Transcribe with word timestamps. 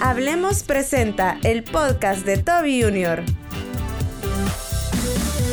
Hablemos 0.00 0.62
presenta 0.62 1.38
el 1.42 1.64
podcast 1.64 2.24
de 2.24 2.36
Toby 2.38 2.82
Jr. 2.82 3.24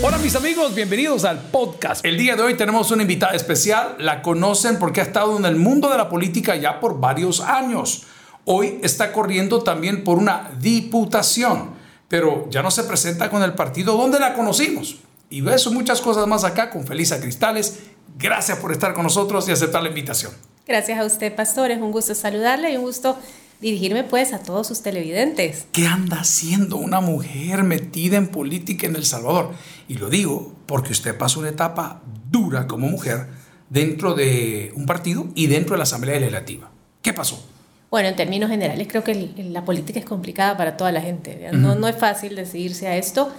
Hola 0.03 0.19
mis 0.19 0.35
amigos, 0.35 0.75
bienvenidos 0.75 1.25
al 1.25 1.39
podcast. 1.39 2.05
El 2.05 2.15
día 2.15 2.35
de 2.35 2.43
hoy 2.43 2.55
tenemos 2.55 2.91
una 2.91 3.01
invitada 3.01 3.33
especial, 3.33 3.95
la 3.97 4.21
conocen 4.21 4.77
porque 4.77 5.01
ha 5.01 5.03
estado 5.03 5.35
en 5.35 5.45
el 5.45 5.55
mundo 5.55 5.89
de 5.89 5.97
la 5.97 6.09
política 6.09 6.55
ya 6.55 6.79
por 6.79 6.99
varios 6.99 7.41
años. 7.41 8.03
Hoy 8.45 8.79
está 8.83 9.11
corriendo 9.11 9.63
también 9.63 10.03
por 10.03 10.19
una 10.19 10.51
diputación, 10.59 11.71
pero 12.07 12.47
ya 12.51 12.61
no 12.61 12.69
se 12.69 12.83
presenta 12.83 13.31
con 13.31 13.41
el 13.41 13.53
partido 13.55 13.97
donde 13.97 14.19
la 14.19 14.35
conocimos. 14.35 14.97
Y 15.31 15.47
eso 15.49 15.71
muchas 15.71 16.01
cosas 16.01 16.27
más 16.27 16.43
acá 16.43 16.69
con 16.69 16.85
Felisa 16.85 17.19
Cristales. 17.19 17.79
Gracias 18.19 18.59
por 18.59 18.71
estar 18.71 18.93
con 18.93 19.01
nosotros 19.01 19.49
y 19.49 19.51
aceptar 19.53 19.81
la 19.81 19.89
invitación. 19.89 20.33
Gracias 20.67 20.99
a 20.99 21.03
usted, 21.03 21.33
pastor. 21.35 21.71
Es 21.71 21.81
un 21.81 21.91
gusto 21.91 22.13
saludarle 22.13 22.71
y 22.71 22.77
un 22.77 22.83
gusto 22.83 23.17
dirigirme 23.65 24.03
pues 24.03 24.31
a 24.31 24.43
todos 24.43 24.67
sus 24.67 24.83
televidentes. 24.83 25.65
¿Qué 25.71 25.87
anda 25.87 26.19
haciendo 26.19 26.77
una 26.77 27.01
mujer 27.01 27.63
metida 27.63 28.15
en 28.15 28.27
política 28.27 28.85
en 28.85 28.95
El 28.95 29.05
Salvador? 29.05 29.53
Y 29.87 29.95
lo 29.95 30.07
digo 30.07 30.53
porque 30.67 30.91
usted 30.91 31.17
pasó 31.17 31.39
una 31.39 31.49
etapa 31.49 32.03
dura 32.29 32.67
como 32.67 32.87
mujer 32.87 33.25
dentro 33.71 34.13
de 34.13 34.71
un 34.75 34.85
partido 34.85 35.29
y 35.33 35.47
dentro 35.47 35.73
de 35.73 35.79
la 35.79 35.83
Asamblea 35.85 36.19
Legislativa. 36.19 36.69
¿Qué 37.01 37.11
pasó? 37.11 37.43
Bueno, 37.89 38.07
en 38.07 38.15
términos 38.15 38.51
generales 38.51 38.87
creo 38.87 39.03
que 39.03 39.31
la 39.49 39.65
política 39.65 39.99
es 39.99 40.05
complicada 40.05 40.55
para 40.57 40.77
toda 40.77 40.91
la 40.91 41.01
gente. 41.01 41.49
No, 41.51 41.73
no 41.73 41.87
es 41.87 41.95
fácil 41.95 42.35
decidirse 42.35 42.87
a 42.87 42.97
esto 42.97 43.33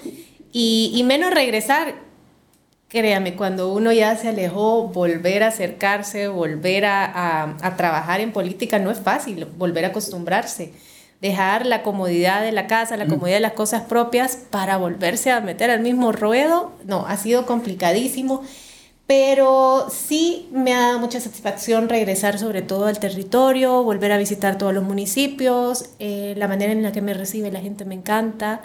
y, 0.53 0.91
y 0.93 1.05
menos 1.05 1.33
regresar 1.33 2.06
Créame, 2.89 3.35
cuando 3.35 3.73
uno 3.73 3.91
ya 3.91 4.17
se 4.17 4.29
alejó, 4.29 4.87
volver 4.89 5.43
a 5.43 5.49
acercarse, 5.49 6.29
volver 6.29 6.85
a, 6.85 7.57
trabajar 7.77 8.21
en 8.21 8.33
política 8.33 8.79
no 8.79 8.93
es 8.93 9.01
fácil, 9.01 9.45
volver 9.57 9.85
a 9.85 9.89
acostumbrarse. 9.89 10.73
Dejar 11.21 11.67
la 11.67 11.83
comodidad 11.83 12.43
de 12.43 12.53
la 12.53 12.69
casa, 12.69 12.97
la 12.97 13.07
comodidad 13.07 13.39
de 13.39 13.41
las 13.41 13.55
cosas 13.55 13.83
propias 13.83 14.37
para 14.37 14.77
volverse 14.77 15.33
a 15.33 15.41
meter 15.41 15.71
al 15.71 15.81
mismo 15.81 16.13
ruedo, 16.13 16.73
no, 16.85 17.07
ha 17.07 17.17
sido 17.17 17.45
complicadísimo. 17.47 18.43
Pero 19.07 19.89
sí 19.91 20.49
me 20.53 20.75
ha 20.75 20.81
dado 20.81 20.99
mucha 21.01 21.21
satisfacción 21.21 21.89
regresar 21.89 22.39
sobre 22.39 22.63
todo 22.63 22.87
al 22.87 23.01
territorio, 23.01 23.83
volver 23.83 24.13
a 24.13 24.19
visitar 24.19 24.59
todos 24.59 24.75
los 24.75 24.85
municipios, 24.85 25.91
eh, 25.99 26.35
la 26.37 26.49
manera 26.49 26.73
en 26.73 26.83
la 26.83 26.93
que 26.93 27.03
me 27.03 27.15
recibe 27.15 27.51
la 27.51 27.61
gente 27.61 27.85
me 27.85 27.95
encanta. 27.95 28.63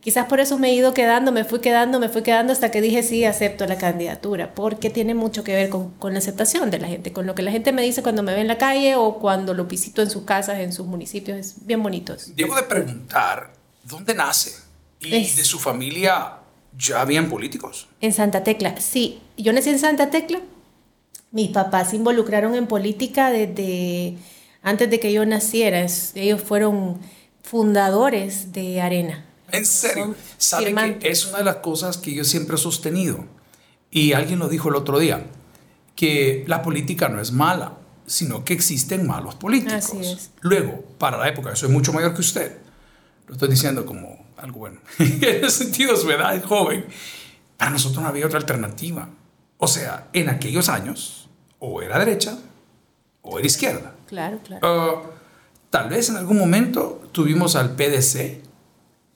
Quizás 0.00 0.26
por 0.26 0.38
eso 0.38 0.58
me 0.58 0.68
he 0.68 0.74
ido 0.74 0.92
quedando, 0.92 1.32
me 1.32 1.44
fui 1.44 1.60
quedando, 1.60 1.98
me 1.98 2.10
fui 2.10 2.22
quedando 2.22 2.52
hasta 2.52 2.70
que 2.70 2.82
dije 2.82 3.02
sí, 3.02 3.24
acepto 3.24 3.66
la 3.66 3.78
candidatura, 3.78 4.54
porque 4.54 4.90
tiene 4.90 5.14
mucho 5.14 5.44
que 5.44 5.54
ver 5.54 5.70
con, 5.70 5.92
con, 5.92 6.12
la 6.12 6.18
aceptación 6.18 6.70
de 6.70 6.78
la 6.78 6.88
gente, 6.88 7.12
con 7.12 7.26
lo 7.26 7.34
que 7.34 7.42
la 7.42 7.50
gente 7.50 7.72
me 7.72 7.80
dice 7.80 8.02
cuando 8.02 8.22
me 8.22 8.34
ve 8.34 8.42
en 8.42 8.48
la 8.48 8.58
calle 8.58 8.96
o 8.96 9.18
cuando 9.18 9.54
lo 9.54 9.64
visito 9.64 10.02
en 10.02 10.10
sus 10.10 10.24
casas, 10.24 10.58
en 10.58 10.74
sus 10.74 10.86
municipios, 10.86 11.38
es 11.38 11.66
bien 11.66 11.82
bonito. 11.82 12.14
Debo 12.36 12.54
de 12.54 12.64
preguntar, 12.64 13.54
¿dónde 13.82 14.14
nace? 14.14 14.52
¿Y 15.00 15.30
de 15.30 15.44
su 15.44 15.58
familia 15.58 16.38
ya 16.76 17.00
habían 17.00 17.28
políticos? 17.30 17.88
En 18.00 18.12
Santa 18.12 18.44
Tecla, 18.44 18.80
sí. 18.80 19.20
Yo 19.36 19.52
nací 19.52 19.70
en 19.70 19.78
Santa 19.78 20.10
Tecla. 20.10 20.40
Mis 21.30 21.50
papás 21.50 21.90
se 21.90 21.96
involucraron 21.96 22.54
en 22.54 22.66
política 22.66 23.30
desde 23.30 24.16
antes 24.62 24.90
de 24.90 25.00
que 25.00 25.12
yo 25.12 25.24
naciera. 25.26 25.86
ellos 26.14 26.42
fueron 26.42 26.98
fundadores 27.42 28.52
de 28.52 28.80
Arena. 28.80 29.24
En 29.52 29.66
serio, 29.66 30.14
sabe 30.38 30.98
que 30.98 31.10
es 31.10 31.26
una 31.26 31.38
de 31.38 31.44
las 31.44 31.56
cosas 31.56 31.98
que 31.98 32.14
yo 32.14 32.24
siempre 32.24 32.56
he 32.56 32.58
sostenido. 32.58 33.24
Y 33.90 34.12
alguien 34.12 34.38
lo 34.38 34.48
dijo 34.48 34.68
el 34.68 34.74
otro 34.74 34.98
día, 34.98 35.26
que 35.94 36.44
la 36.46 36.62
política 36.62 37.08
no 37.08 37.20
es 37.20 37.32
mala, 37.32 37.78
sino 38.06 38.44
que 38.44 38.52
existen 38.52 39.06
malos 39.06 39.34
políticos. 39.36 40.30
Luego, 40.40 40.84
para 40.98 41.16
la 41.16 41.28
época, 41.28 41.50
yo 41.50 41.56
soy 41.56 41.68
mucho 41.68 41.92
mayor 41.92 42.14
que 42.14 42.20
usted, 42.20 42.58
lo 43.26 43.34
estoy 43.34 43.48
diciendo 43.48 43.86
como 43.86 44.24
algo 44.36 44.58
bueno, 44.58 44.80
en 44.98 45.44
el 45.44 45.50
sentido 45.50 45.92
de 45.92 46.00
su 46.00 46.10
edad 46.10 46.34
es 46.34 46.44
joven, 46.44 46.84
para 47.56 47.70
nosotros 47.70 48.02
no 48.02 48.08
había 48.08 48.26
otra 48.26 48.38
alternativa. 48.38 49.08
O 49.58 49.66
sea, 49.66 50.08
en 50.12 50.28
aquellos 50.28 50.68
años, 50.68 51.28
o 51.58 51.80
era 51.80 51.98
derecha 51.98 52.36
o 53.22 53.38
era 53.38 53.46
izquierda. 53.46 53.94
Claro, 54.06 54.38
claro. 54.44 54.60
Ah, 54.62 55.10
tal 55.70 55.88
vez 55.88 56.10
en 56.10 56.16
algún 56.16 56.36
momento 56.36 57.08
tuvimos 57.12 57.56
al 57.56 57.74
PDC, 57.74 58.42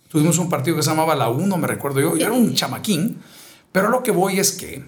Tuvimos 0.09 0.39
un 0.39 0.49
partido 0.49 0.77
que 0.77 0.83
se 0.83 0.91
llamaba 0.91 1.15
La 1.15 1.29
Uno, 1.29 1.57
me 1.59 1.67
recuerdo 1.67 2.01
yo, 2.01 2.17
y 2.17 2.23
era 2.23 2.33
un 2.33 2.55
chamaquín. 2.55 3.19
Pero 3.73 3.91
lo 3.91 4.03
que 4.03 4.11
voy 4.11 4.39
es 4.39 4.53
que 4.53 4.83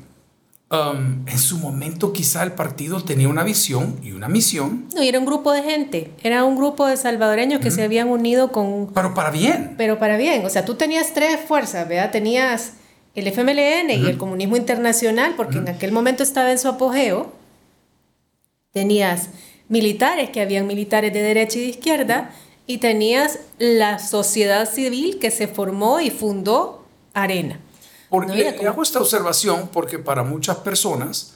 um, 0.70 1.28
en 1.28 1.38
su 1.38 1.58
momento 1.58 2.12
quizá 2.12 2.42
el 2.42 2.52
partido 2.52 3.02
tenía 3.04 3.28
una 3.28 3.44
visión 3.44 3.98
y 4.02 4.12
una 4.12 4.28
misión. 4.28 4.86
No, 4.94 5.02
y 5.02 5.08
era 5.08 5.18
un 5.18 5.26
grupo 5.26 5.52
de 5.52 5.62
gente, 5.62 6.10
era 6.22 6.44
un 6.44 6.56
grupo 6.56 6.86
de 6.86 6.96
salvadoreños 6.96 7.60
que 7.60 7.70
se 7.70 7.82
habían 7.82 8.08
unido 8.08 8.50
con... 8.50 8.92
Pero 8.94 9.12
para 9.12 9.30
bien. 9.30 9.74
Pero 9.76 9.98
para 9.98 10.16
bien, 10.16 10.44
o 10.46 10.50
sea, 10.50 10.64
tú 10.64 10.76
tenías 10.76 11.12
tres 11.12 11.38
fuerzas, 11.46 11.86
¿verdad? 11.86 12.10
Tenías 12.10 12.74
el 13.14 13.26
FMLN 13.26 13.90
y 13.90 14.06
el 14.06 14.16
comunismo 14.16 14.56
internacional, 14.56 15.34
porque 15.36 15.58
en 15.58 15.68
aquel 15.68 15.92
momento 15.92 16.22
estaba 16.22 16.50
en 16.50 16.58
su 16.58 16.68
apogeo. 16.68 17.32
Tenías 18.72 19.28
militares, 19.68 20.30
que 20.30 20.40
habían 20.40 20.66
militares 20.66 21.12
de 21.12 21.20
derecha 21.20 21.58
y 21.58 21.62
de 21.62 21.68
izquierda 21.68 22.30
y 22.70 22.78
tenías 22.78 23.40
la 23.58 23.98
sociedad 23.98 24.70
civil 24.70 25.18
que 25.18 25.32
se 25.32 25.48
formó 25.48 25.98
y 25.98 26.10
fundó 26.10 26.84
Arena. 27.14 27.58
Porque 28.08 28.56
¿no? 28.62 28.68
hago 28.68 28.84
esta 28.84 29.00
observación 29.00 29.70
porque 29.72 29.98
para 29.98 30.22
muchas 30.22 30.58
personas 30.58 31.34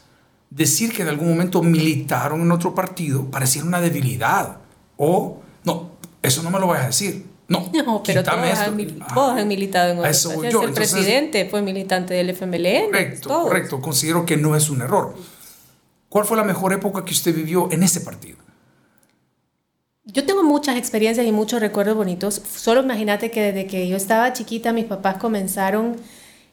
decir 0.48 0.92
que 0.92 1.02
en 1.02 1.08
algún 1.08 1.28
momento 1.30 1.60
militaron 1.60 2.40
en 2.42 2.52
otro 2.52 2.72
partido 2.72 3.28
parecía 3.32 3.64
una 3.64 3.80
debilidad 3.80 4.58
o 4.96 5.38
no, 5.64 5.90
eso 6.22 6.40
no 6.44 6.50
me 6.50 6.60
lo 6.60 6.68
voy 6.68 6.78
a 6.78 6.86
decir. 6.86 7.26
No, 7.48 7.68
no 7.84 8.00
pero 8.04 8.22
todos 8.22 8.38
han, 8.38 8.98
todos 9.12 9.36
han, 9.36 9.48
militado 9.48 9.90
en 9.90 9.98
otro 9.98 10.30
partido. 10.36 10.62
El 10.62 10.72
presidente 10.72 11.48
fue 11.50 11.62
militante 11.62 12.14
del 12.14 12.30
FMLN. 12.30 12.92
Correcto, 12.92 13.42
correcto. 13.42 13.80
Considero 13.80 14.24
que 14.24 14.36
no 14.36 14.54
es 14.54 14.70
un 14.70 14.82
error. 14.82 15.16
¿Cuál 16.08 16.26
fue 16.26 16.36
la 16.36 16.44
mejor 16.44 16.72
época 16.72 17.04
que 17.04 17.10
usted 17.12 17.34
vivió 17.34 17.72
en 17.72 17.82
ese 17.82 18.02
partido? 18.02 18.43
Yo 20.06 20.24
tengo 20.26 20.44
muchas 20.44 20.76
experiencias 20.76 21.26
y 21.26 21.32
muchos 21.32 21.60
recuerdos 21.60 21.96
bonitos. 21.96 22.42
Solo 22.54 22.82
imagínate 22.82 23.30
que 23.30 23.40
desde 23.40 23.66
que 23.66 23.88
yo 23.88 23.96
estaba 23.96 24.34
chiquita, 24.34 24.72
mis 24.72 24.84
papás 24.84 25.16
comenzaron 25.16 25.96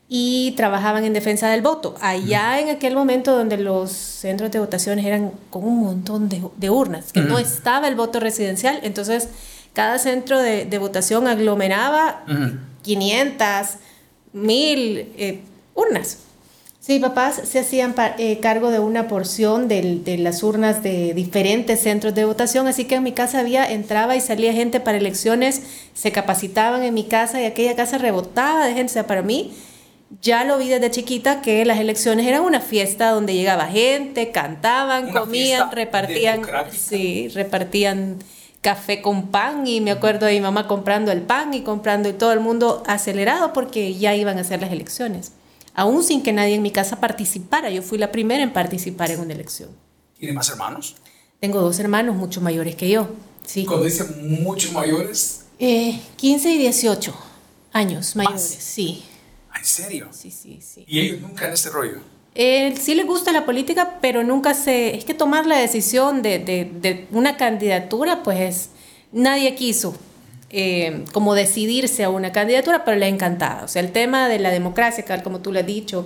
y 0.08 0.52
trabajaban 0.58 1.04
en 1.04 1.12
defensa 1.12 1.50
del 1.50 1.62
voto. 1.62 1.96
Allá 2.02 2.60
en 2.60 2.70
aquel 2.70 2.96
momento 2.96 3.36
donde 3.36 3.58
los 3.58 3.92
centros 3.92 4.52
de 4.52 4.60
votaciones 4.60 5.06
eran 5.06 5.32
con 5.50 5.66
un 5.66 5.80
montón 5.80 6.30
de, 6.30 6.70
urnas, 6.70 7.12
que 7.12 7.22
no 7.22 7.40
estaba 7.40 7.88
el 7.90 7.96
voto 7.96 8.20
residencial, 8.20 8.80
entonces 8.84 9.30
cada 9.74 10.00
centro 10.00 10.40
de, 10.40 10.78
votación 10.80 11.28
aglomeraba 11.28 12.24
500, 12.84 13.48
1000 14.34 14.98
eh, 15.18 15.42
urnas. 15.76 16.18
Sí, 16.92 17.00
papás 17.00 17.40
se 17.46 17.60
hacían 17.60 17.96
eh, 18.18 18.40
cargo 18.42 18.70
de 18.70 18.80
una 18.80 19.08
porción 19.08 19.70
de 19.70 20.18
las 20.20 20.44
urnas 20.44 20.84
de 20.84 21.14
diferentes 21.14 21.80
centros 21.80 22.14
de 22.14 22.26
votación, 22.26 22.68
así 22.68 22.84
que 22.84 22.96
en 22.96 23.04
mi 23.04 23.14
casa 23.14 23.40
había, 23.40 23.72
entraba 23.72 24.18
y 24.18 24.20
salía 24.20 24.52
gente 24.52 24.82
para 24.82 24.98
elecciones, 24.98 25.62
se 25.94 26.12
capacitaban 26.12 26.84
en 26.84 26.94
mi 26.94 27.06
casa 27.06 27.42
y 27.42 27.46
aquella 27.46 27.78
casa 27.78 27.98
rebotaba 27.98 28.66
de 28.66 28.74
gente. 28.74 28.92
O 28.92 28.94
sea, 28.94 29.08
para 29.08 29.22
mí, 29.22 29.54
ya 30.22 30.44
lo 30.44 30.58
vi 30.58 30.68
desde 30.68 30.92
chiquita 30.92 31.42
que 31.42 31.64
las 31.64 31.80
elecciones 31.80 32.28
eran 32.28 32.42
una 32.42 32.60
fiesta 32.60 33.12
donde 33.12 33.36
llegaba 33.36 33.68
gente, 33.68 34.32
cantaban, 34.32 35.14
comían, 35.14 35.72
repartían, 35.72 36.42
sí, 36.74 37.30
repartían 37.30 38.18
café 38.60 39.02
con 39.02 39.28
pan 39.28 39.66
y 39.66 39.80
me 39.80 39.92
acuerdo 39.92 40.26
de 40.26 40.34
mi 40.34 40.42
mamá 40.42 40.68
comprando 40.68 41.14
el 41.14 41.22
pan 41.22 41.54
y 41.54 41.62
comprando 41.62 42.10
y 42.10 42.14
todo 42.14 42.34
el 42.34 42.42
mundo 42.42 42.84
acelerado 42.86 43.54
porque 43.54 43.96
ya 43.96 44.14
iban 44.14 44.38
a 44.40 44.44
ser 44.44 44.60
las 44.60 44.74
elecciones 44.74 45.32
aún 45.74 46.04
sin 46.04 46.24
que 46.24 46.34
nadie 46.34 46.56
en 46.56 46.62
mi 46.62 46.72
casa 46.72 47.00
participara. 47.00 47.70
Yo 47.70 47.82
fui 47.82 47.98
la 47.98 48.12
primera 48.12 48.44
en 48.44 48.54
participar 48.54 49.12
en 49.12 49.20
una 49.22 49.34
elección. 49.34 49.70
¿Tiene 50.18 50.34
más 50.34 50.50
hermanos? 50.50 50.96
Tengo 51.40 51.62
dos 51.62 51.80
hermanos 51.80 52.16
mucho 52.16 52.42
mayores 52.42 52.76
que 52.76 52.90
yo. 52.90 53.10
Sí. 53.46 53.66
Cuando 53.66 53.86
dicen 53.86 54.44
mucho 54.44 54.72
mayores. 54.72 55.46
Eh, 55.60 56.00
15 56.18 56.50
y 56.52 56.58
18 56.58 57.14
años 57.74 58.16
mayores, 58.16 58.42
sí. 58.44 59.04
¿Ah, 59.50 59.60
¿En 59.60 59.66
serio? 59.66 60.10
Sí, 60.12 60.32
sí, 60.32 60.60
sí. 60.62 60.86
¿Y 60.88 61.00
ellos 61.00 61.22
nunca 61.22 61.48
en 61.48 61.54
ese 61.54 61.70
rollo? 61.70 61.98
Eh, 62.36 62.76
sí 62.80 62.96
les 62.96 63.06
gusta 63.06 63.32
la 63.32 63.46
política, 63.46 63.98
pero 64.02 64.24
nunca 64.24 64.54
se... 64.54 64.96
Es 64.96 65.04
que 65.04 65.14
tomar 65.14 65.46
la 65.46 65.58
decisión 65.58 66.22
de, 66.22 66.40
de, 66.40 66.72
de 66.80 67.08
una 67.12 67.36
candidatura, 67.38 68.24
pues 68.24 68.70
nadie 69.12 69.54
quiso. 69.56 69.96
Eh, 70.54 71.06
como 71.14 71.34
decidirse 71.34 72.04
a 72.04 72.10
una 72.10 72.34
candidatura, 72.34 72.84
pero 72.84 72.98
le 72.98 73.06
ha 73.06 73.10
encantado. 73.10 73.64
O 73.64 73.68
sea, 73.70 73.82
el 73.82 73.94
tema 73.94 74.28
de 74.28 74.38
la 74.38 74.50
democracia, 74.50 75.06
como 75.24 75.40
tú 75.40 75.54
lo 75.54 75.60
has 75.60 75.66
dicho, 75.66 76.06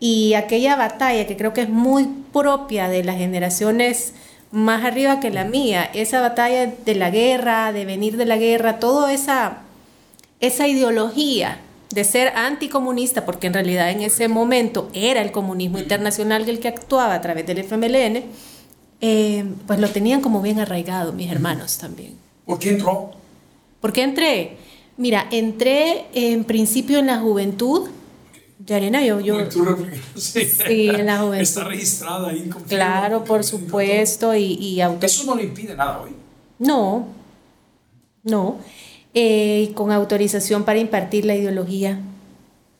y 0.00 0.34
aquella 0.34 0.74
batalla 0.74 1.28
que 1.28 1.36
creo 1.36 1.52
que 1.52 1.60
es 1.60 1.68
muy 1.68 2.08
propia 2.32 2.88
de 2.88 3.04
las 3.04 3.18
generaciones 3.18 4.14
más 4.50 4.84
arriba 4.84 5.20
que 5.20 5.30
la 5.30 5.44
mía, 5.44 5.88
esa 5.94 6.20
batalla 6.20 6.66
de 6.66 6.94
la 6.96 7.10
guerra, 7.10 7.72
de 7.72 7.84
venir 7.84 8.16
de 8.16 8.24
la 8.24 8.36
guerra, 8.36 8.80
toda 8.80 9.12
esa, 9.12 9.58
esa 10.40 10.66
ideología 10.66 11.60
de 11.90 12.02
ser 12.02 12.32
anticomunista, 12.36 13.24
porque 13.24 13.46
en 13.46 13.54
realidad 13.54 13.90
en 13.90 14.02
ese 14.02 14.26
momento 14.26 14.90
era 14.92 15.22
el 15.22 15.30
comunismo 15.30 15.78
internacional 15.78 16.48
el 16.48 16.58
que 16.58 16.68
actuaba 16.68 17.14
a 17.14 17.20
través 17.20 17.46
del 17.46 17.58
FMLN, 17.58 18.24
eh, 19.00 19.44
pues 19.66 19.78
lo 19.78 19.88
tenían 19.88 20.20
como 20.20 20.42
bien 20.42 20.58
arraigado 20.58 21.12
mis 21.12 21.30
hermanos 21.30 21.78
también. 21.78 22.14
¿Por 22.44 22.58
qué 22.58 22.70
entró? 22.70 23.23
¿Por 23.84 23.92
qué 23.92 24.02
entré? 24.02 24.56
Mira, 24.96 25.28
entré 25.30 26.06
en 26.14 26.44
principio 26.44 27.00
en 27.00 27.08
la 27.08 27.18
juventud 27.18 27.90
de 28.58 28.74
Arena. 28.74 29.04
Yo, 29.04 29.20
yo, 29.20 29.36
sí. 30.16 30.46
sí, 30.46 30.88
en 30.88 31.04
la 31.04 31.18
juventud. 31.18 31.42
Está 31.42 31.64
registrada 31.64 32.30
ahí. 32.30 32.48
Claro, 32.66 33.24
por 33.24 33.44
supuesto. 33.44 34.34
Y, 34.34 34.54
y 34.54 34.80
Eso 35.02 35.24
no 35.24 35.34
le 35.34 35.42
impide 35.42 35.76
nada 35.76 36.00
hoy. 36.00 36.12
No, 36.58 37.08
no. 38.22 38.56
Eh, 39.12 39.70
con 39.74 39.92
autorización 39.92 40.64
para 40.64 40.78
impartir 40.78 41.26
la 41.26 41.34
ideología 41.34 42.00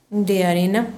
de 0.08 0.44
Arena. 0.44 0.88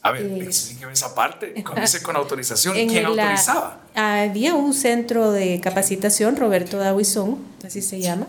A 0.00 0.12
ver, 0.12 0.22
eh, 0.22 0.44
explíqueme 0.44 0.94
esa 0.94 1.14
parte. 1.14 1.52
Con, 1.62 1.78
dice 1.78 2.02
con 2.02 2.16
autorización, 2.16 2.72
¿quién 2.72 3.04
autorizaba? 3.04 3.82
había 3.94 4.54
un 4.54 4.72
centro 4.72 5.30
de 5.30 5.60
capacitación, 5.60 6.36
Roberto 6.36 6.78
Dawison, 6.78 7.36
así 7.62 7.82
se 7.82 8.00
llama, 8.00 8.26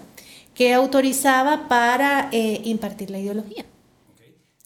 que 0.54 0.74
autorizaba 0.74 1.68
para 1.68 2.30
eh, 2.32 2.62
impartir 2.64 3.10
la 3.10 3.20
ideología. 3.20 3.66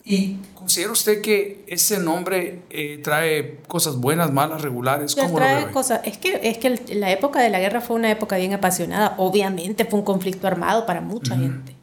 ¿Y 0.07 0.37
considera 0.53 0.91
usted 0.91 1.19
que 1.19 1.63
ese 1.65 1.97
nombre 1.97 2.61
eh, 2.69 2.99
trae 3.03 3.57
cosas 3.67 3.97
buenas, 3.97 4.31
malas, 4.31 4.61
regulares? 4.61 5.15
¿Cómo 5.15 5.37
trae 5.37 5.71
cosas. 5.71 6.01
Es 6.03 6.19
que, 6.19 6.39
es 6.43 6.59
que 6.59 6.79
la 6.93 7.11
época 7.11 7.41
de 7.41 7.49
la 7.49 7.59
guerra 7.59 7.81
fue 7.81 7.95
una 7.95 8.11
época 8.11 8.37
bien 8.37 8.53
apasionada. 8.53 9.15
Obviamente 9.17 9.83
fue 9.83 9.97
un 9.97 10.05
conflicto 10.05 10.45
armado 10.45 10.85
para 10.85 11.01
mucha 11.01 11.35
gente. 11.35 11.75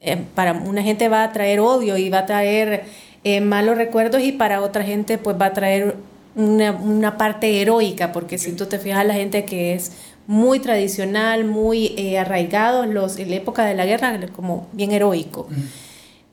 Eh, 0.00 0.24
para 0.34 0.52
una 0.52 0.82
gente 0.82 1.08
va 1.08 1.22
a 1.22 1.32
traer 1.32 1.60
odio 1.60 1.98
y 1.98 2.08
va 2.08 2.20
a 2.20 2.26
traer 2.26 2.86
eh, 3.24 3.42
malos 3.42 3.76
recuerdos 3.76 4.22
y 4.22 4.32
para 4.32 4.62
otra 4.62 4.82
gente 4.84 5.18
pues 5.18 5.36
va 5.38 5.46
a 5.46 5.52
traer 5.52 5.96
una, 6.34 6.70
una 6.72 7.18
parte 7.18 7.60
heroica, 7.60 8.10
porque 8.12 8.38
si 8.38 8.52
tú 8.52 8.66
te 8.66 8.78
fijas 8.78 9.04
la 9.04 9.14
gente 9.14 9.44
que 9.44 9.74
es 9.74 9.92
muy 10.28 10.60
tradicional, 10.60 11.46
muy 11.46 12.14
arraigado 12.16 12.84
en, 12.84 12.92
los, 12.92 13.16
en 13.16 13.30
la 13.30 13.36
época 13.36 13.64
de 13.64 13.74
la 13.74 13.86
guerra, 13.86 14.20
como 14.36 14.68
bien 14.72 14.92
heroico. 14.92 15.48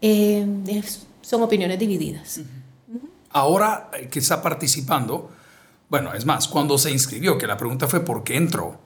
Eh, 0.01 0.45
son 1.21 1.41
opiniones 1.41 1.79
divididas. 1.79 2.41
Ahora 3.29 3.89
que 4.11 4.19
está 4.19 4.41
participando, 4.41 5.31
bueno, 5.89 6.13
es 6.13 6.25
más, 6.25 6.49
cuando 6.49 6.77
se 6.77 6.91
inscribió, 6.91 7.37
que 7.37 7.47
la 7.47 7.55
pregunta 7.55 7.87
fue 7.87 8.01
¿por 8.01 8.25
qué 8.25 8.35
entró? 8.35 8.77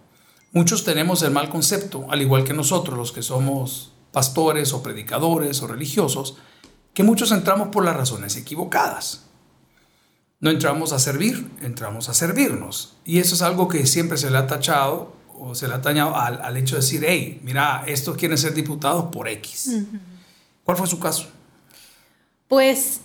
Muchos 0.52 0.86
tenemos 0.86 1.24
el 1.24 1.32
mal 1.32 1.50
concepto, 1.50 2.06
al 2.12 2.22
igual 2.22 2.44
que 2.44 2.54
nosotros, 2.54 2.96
los 2.96 3.12
que 3.12 3.24
somos 3.24 3.94
pastores 4.12 4.74
o 4.74 4.84
predicadores 4.84 5.62
o 5.64 5.68
religiosos, 5.68 6.38
que 6.94 7.02
muchos 7.02 7.32
entramos 7.32 7.70
por 7.70 7.84
las 7.84 7.98
razones 7.98 8.38
equivocadas. 8.38 9.29
No 10.40 10.50
entramos 10.50 10.94
a 10.94 11.00
servir, 11.00 11.50
entramos 11.62 12.10
a 12.10 12.14
servirnos. 12.14 12.96
Y 13.06 13.20
eso 13.20 13.36
es 13.36 13.42
algo 13.42 13.68
que 13.68 13.86
siempre 13.86 14.18
se 14.18 14.30
le 14.32 14.38
ha 14.38 14.48
tachado 14.48 15.14
o 15.38 15.56
se 15.56 15.68
le 15.68 15.74
ha 15.74 15.82
tañado 15.82 16.16
al, 16.16 16.56
hecho 16.58 16.76
de 16.76 16.82
decir, 16.82 17.04
hey, 17.06 17.40
mira, 17.44 17.84
estos 17.88 18.18
quieren 18.18 18.38
ser 18.38 18.54
diputados 18.54 19.06
por 19.12 19.28
X. 19.28 19.84
¿Cuál 20.64 20.78
fue 20.78 20.88
su 20.88 21.00
caso? 21.00 21.28
Pues 22.48 23.02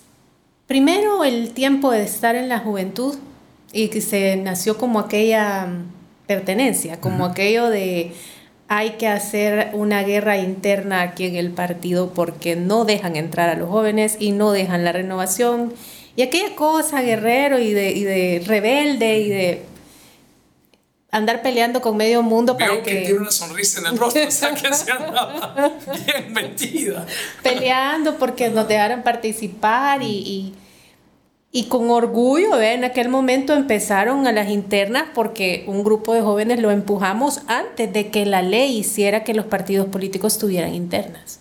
primero 0.67 1.25
el 1.25 1.53
tiempo 1.53 1.91
de 1.91 2.03
estar 2.03 2.35
en 2.35 2.49
la 2.49 2.59
juventud 2.61 3.17
y 3.73 3.89
que 3.89 4.01
se 4.01 4.37
nació 4.37 4.79
como 4.79 5.01
aquella 5.01 5.67
mm, 5.67 5.93
pertenencia, 6.27 7.01
como 7.01 7.27
aquello 7.27 7.69
de 7.69 8.15
hay 8.69 8.93
que 8.93 9.09
hacer 9.09 9.71
una 9.75 10.03
guerra 10.03 10.39
interna 10.39 11.03
aquí 11.03 11.27
en 11.27 11.37
el 11.37 11.51
partido 11.51 12.11
porque 12.15 12.57
no 12.57 12.85
dejan 12.85 13.17
entrar 13.17 13.51
a 13.51 13.57
los 13.57 13.69
jóvenes 13.69 14.17
y 14.19 14.33
no 14.33 14.53
dejan 14.53 14.85
la 14.85 14.93
renovación. 14.93 15.75
Y 16.17 16.23
aquella 16.23 16.55
cosa 16.55 17.03
guerrero 17.03 17.59
y 17.59 17.73
de, 17.73 17.91
y 17.91 18.05
de 18.05 18.43
rebelde 18.47 19.19
y 19.19 19.29
de 19.29 19.63
andar 21.15 21.43
peleando 21.43 21.81
con 21.81 21.97
medio 21.97 22.23
mundo 22.23 22.57
para 22.57 22.83
que... 22.83 23.03
tiene 23.03 23.21
una 23.21 23.31
sonrisa 23.31 23.81
en 23.81 23.87
el 23.87 23.99
rostro, 23.99 24.27
o 24.27 24.31
sea 24.31 24.53
que 24.53 24.73
se 24.75 24.91
andaba 24.91 25.73
bien 26.07 26.33
metida. 26.33 27.07
Peleando 27.43 28.19
porque 28.19 28.49
nos 28.51 28.67
dejaran 28.67 29.05
participar 29.05 30.03
y, 30.03 30.55
y, 31.53 31.65
con 31.67 31.89
orgullo, 31.91 32.61
en 32.61 32.83
aquel 32.83 33.09
momento 33.09 33.55
empezaron 33.55 34.27
a 34.27 34.33
las 34.33 34.49
internas 34.49 35.05
porque 35.15 35.65
un 35.69 35.85
grupo 35.85 36.15
de 36.15 36.21
jóvenes 36.21 36.61
lo 36.61 36.73
empujamos 36.73 37.43
antes 37.47 37.93
de 37.93 38.11
que 38.11 38.27
la 38.27 38.43
ley 38.43 38.77
hiciera 38.77 39.23
que 39.23 39.35
los 39.35 39.47
partidos 39.47 39.87
políticos 39.87 40.39
tuvieran 40.39 40.75
internas. 40.75 41.39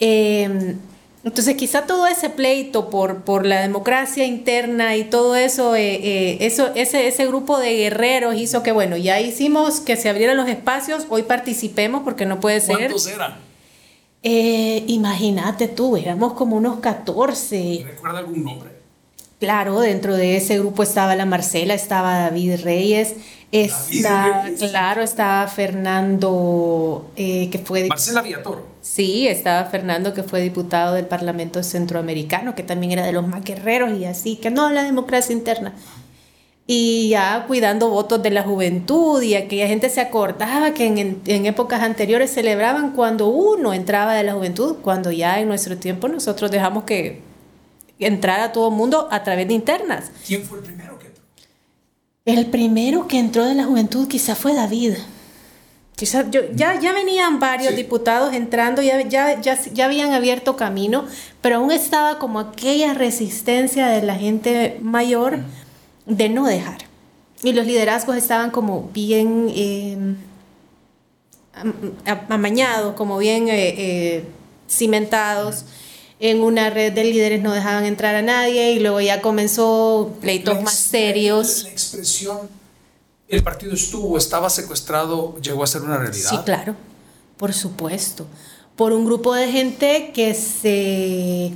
Eh, 0.00 0.76
entonces 1.24 1.56
quizá 1.56 1.86
todo 1.86 2.06
ese 2.06 2.30
pleito 2.30 2.90
por, 2.90 3.22
por 3.22 3.46
la 3.46 3.60
democracia 3.60 4.24
interna 4.24 4.96
y 4.96 5.04
todo 5.04 5.36
eso, 5.36 5.76
eh, 5.76 5.94
eh, 5.94 6.38
eso 6.40 6.72
ese, 6.74 7.06
ese 7.06 7.26
grupo 7.26 7.58
de 7.58 7.76
guerreros 7.76 8.34
hizo 8.34 8.62
que, 8.62 8.72
bueno, 8.72 8.96
ya 8.96 9.20
hicimos 9.20 9.80
que 9.80 9.96
se 9.96 10.08
abrieran 10.08 10.36
los 10.36 10.48
espacios, 10.48 11.06
hoy 11.08 11.22
participemos 11.22 12.02
porque 12.02 12.26
no 12.26 12.40
puede 12.40 12.60
ser. 12.60 12.76
¿Cuántos 12.76 13.06
eran? 13.06 13.36
Eh, 14.24 14.84
imagínate 14.86 15.68
tú, 15.68 15.96
éramos 15.96 16.32
como 16.34 16.56
unos 16.56 16.80
14. 16.80 17.84
¿Recuerda 17.86 18.18
algún 18.18 18.44
nombre? 18.44 18.71
Claro, 19.42 19.80
dentro 19.80 20.14
de 20.14 20.36
ese 20.36 20.60
grupo 20.60 20.84
estaba 20.84 21.16
la 21.16 21.26
Marcela, 21.26 21.74
estaba 21.74 22.16
David 22.16 22.60
Reyes, 22.62 23.16
está, 23.50 24.48
claro, 24.56 25.02
estaba 25.02 25.48
Fernando, 25.48 27.10
que 27.16 27.60
fue... 27.64 27.88
Marcela 27.88 28.22
Villatoro. 28.22 28.64
Sí, 28.82 29.26
estaba 29.26 29.64
Fernando, 29.64 30.14
que 30.14 30.22
fue 30.22 30.40
diputado 30.42 30.94
del 30.94 31.06
Parlamento 31.06 31.60
Centroamericano, 31.64 32.54
que 32.54 32.62
también 32.62 32.92
era 32.92 33.04
de 33.04 33.10
los 33.10 33.26
más 33.26 33.42
guerreros 33.42 33.98
y 33.98 34.04
así, 34.04 34.36
que 34.36 34.52
no, 34.52 34.70
la 34.70 34.84
democracia 34.84 35.32
interna. 35.32 35.74
Y 36.68 37.08
ya 37.08 37.44
cuidando 37.48 37.88
votos 37.88 38.22
de 38.22 38.30
la 38.30 38.44
juventud 38.44 39.20
y 39.22 39.34
aquella 39.34 39.66
gente 39.66 39.90
se 39.90 40.00
acordaba 40.00 40.72
que 40.72 40.86
en, 40.86 41.20
en, 41.26 41.46
épocas 41.46 41.82
anteriores 41.82 42.30
celebraban 42.30 42.92
cuando 42.92 43.26
uno 43.26 43.74
entraba 43.74 44.14
de 44.14 44.22
la 44.22 44.34
juventud, 44.34 44.76
cuando 44.82 45.10
ya 45.10 45.40
en 45.40 45.48
nuestro 45.48 45.76
tiempo 45.78 46.06
nosotros 46.06 46.52
dejamos 46.52 46.84
que 46.84 47.31
entrara 48.06 48.52
todo 48.52 48.68
el 48.68 48.74
mundo 48.74 49.08
a 49.10 49.22
través 49.22 49.48
de 49.48 49.54
internas. 49.54 50.10
¿Quién 50.26 50.44
fue 50.44 50.58
el 50.58 50.64
primero 50.64 50.98
que 50.98 51.06
entró? 51.06 51.24
El 52.24 52.46
primero 52.46 53.08
que 53.08 53.18
entró 53.18 53.44
de 53.44 53.54
la 53.54 53.64
juventud 53.64 54.08
quizá 54.08 54.34
fue 54.34 54.54
David 54.54 54.94
ya, 56.04 56.80
ya 56.80 56.92
venían 56.92 57.38
varios 57.38 57.76
diputados 57.76 58.34
entrando, 58.34 58.82
ya, 58.82 59.00
ya, 59.02 59.40
ya, 59.40 59.58
ya 59.60 59.84
habían 59.84 60.12
abierto 60.12 60.56
camino, 60.56 61.06
pero 61.40 61.56
aún 61.56 61.70
estaba 61.70 62.18
como 62.18 62.40
aquella 62.40 62.94
resistencia 62.94 63.86
de 63.86 64.02
la 64.02 64.16
gente 64.16 64.78
mayor 64.82 65.40
de 66.06 66.28
no 66.28 66.46
dejar. 66.46 66.78
Y 67.42 67.52
los 67.52 67.66
liderazgos 67.66 68.16
estaban 68.16 68.50
como 68.50 68.90
bien 68.92 69.48
eh, 69.54 70.14
amañados, 72.28 72.94
como 72.94 73.18
bien 73.18 73.48
eh, 73.48 73.74
eh, 73.76 74.24
cimentados 74.68 75.64
en 76.22 76.40
una 76.40 76.70
red 76.70 76.92
de 76.92 77.02
líderes 77.02 77.42
no 77.42 77.52
dejaban 77.52 77.84
entrar 77.84 78.14
a 78.14 78.22
nadie 78.22 78.70
y 78.70 78.78
luego 78.78 79.00
ya 79.00 79.20
comenzó 79.20 80.14
pleitos 80.20 80.62
más 80.62 80.74
serios. 80.74 81.64
La 81.64 81.70
expresión 81.70 82.62
el 83.32 83.42
partido 83.42 83.72
estuvo, 83.72 84.16
estaba 84.18 84.48
secuestrado, 84.50 85.36
llegó 85.40 85.64
a 85.64 85.66
ser 85.66 85.82
una 85.82 85.96
realidad. 85.96 86.30
Sí, 86.30 86.36
claro, 86.44 86.76
por 87.38 87.52
supuesto. 87.54 88.26
Por 88.76 88.92
un 88.92 89.04
grupo 89.04 89.34
de 89.34 89.50
gente 89.50 90.12
que 90.14 90.34
se, 90.34 91.52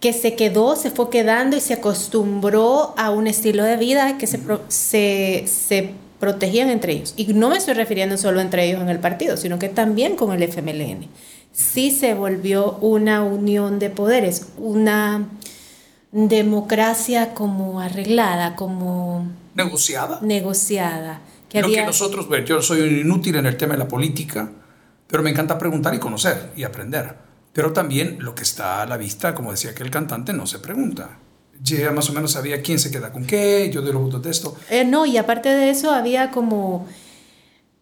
que 0.00 0.12
se 0.12 0.34
quedó, 0.34 0.76
se 0.76 0.90
fue 0.90 1.08
quedando 1.08 1.56
y 1.56 1.60
se 1.60 1.74
acostumbró 1.74 2.94
a 2.98 3.10
un 3.10 3.26
estilo 3.26 3.62
de 3.62 3.76
vida 3.76 4.18
que 4.18 4.26
se, 4.26 4.40
se, 4.68 5.44
se 5.46 5.94
protegían 6.18 6.68
entre 6.68 6.94
ellos. 6.94 7.14
Y 7.16 7.32
no 7.32 7.48
me 7.48 7.58
estoy 7.58 7.74
refiriendo 7.74 8.18
solo 8.18 8.40
entre 8.40 8.68
ellos 8.68 8.82
en 8.82 8.88
el 8.88 8.98
partido, 8.98 9.36
sino 9.36 9.58
que 9.58 9.68
también 9.68 10.16
con 10.16 10.32
el 10.32 10.42
FMLN. 10.42 11.08
Sí 11.54 11.92
se 11.92 12.14
volvió 12.14 12.72
una 12.80 13.22
unión 13.22 13.78
de 13.78 13.88
poderes, 13.88 14.48
una 14.58 15.28
democracia 16.10 17.32
como 17.32 17.80
arreglada, 17.80 18.56
como 18.56 19.28
negociada. 19.54 20.18
Negociada. 20.20 21.20
Que 21.48 21.62
Lo 21.62 21.68
que 21.68 21.86
nosotros, 21.86 22.26
yo 22.44 22.60
soy 22.60 23.02
inútil 23.02 23.36
en 23.36 23.46
el 23.46 23.56
tema 23.56 23.74
de 23.74 23.78
la 23.78 23.86
política, 23.86 24.50
pero 25.06 25.22
me 25.22 25.30
encanta 25.30 25.56
preguntar 25.56 25.94
y 25.94 26.00
conocer 26.00 26.50
y 26.56 26.64
aprender. 26.64 27.14
Pero 27.52 27.72
también 27.72 28.16
lo 28.18 28.34
que 28.34 28.42
está 28.42 28.82
a 28.82 28.86
la 28.86 28.96
vista, 28.96 29.32
como 29.32 29.52
decía 29.52 29.70
aquel 29.70 29.92
cantante, 29.92 30.32
no 30.32 30.48
se 30.48 30.58
pregunta. 30.58 31.18
Ya 31.62 31.92
más 31.92 32.10
o 32.10 32.12
menos 32.12 32.32
sabía 32.32 32.62
quién 32.62 32.80
se 32.80 32.90
queda 32.90 33.12
con 33.12 33.24
qué, 33.24 33.70
yo 33.72 33.80
de 33.80 33.92
los 33.92 34.02
votos 34.02 34.22
de 34.24 34.30
esto. 34.30 34.56
Eh, 34.70 34.84
no, 34.84 35.06
y 35.06 35.18
aparte 35.18 35.50
de 35.50 35.70
eso 35.70 35.92
había 35.92 36.32
como 36.32 36.88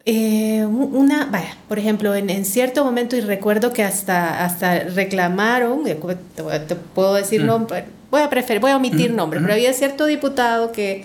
eh, 0.05 0.65
una, 0.67 1.27
vaya, 1.27 1.57
por 1.69 1.79
ejemplo, 1.79 2.15
en, 2.15 2.31
en, 2.31 2.45
cierto 2.45 2.85
momento, 2.85 3.17
y 3.17 3.21
recuerdo 3.21 3.73
que 3.73 3.83
hasta, 3.83 4.45
hasta 4.45 4.81
reclamaron, 4.81 5.85
te, 5.85 6.75
puedo 6.95 7.15
decir 7.15 7.43
mm. 7.43 7.47
nombre, 7.47 7.85
voy 8.11 8.23
a 8.23 8.31
preferir, 8.31 8.61
voy 8.61 8.73
a 8.73 8.77
omitir 8.77 9.13
mm. 9.13 9.17
nombres, 9.17 9.43
pero 9.43 9.55
había 9.55 9.73
cierto 9.73 10.07
diputado 10.07 10.73
que 10.73 11.05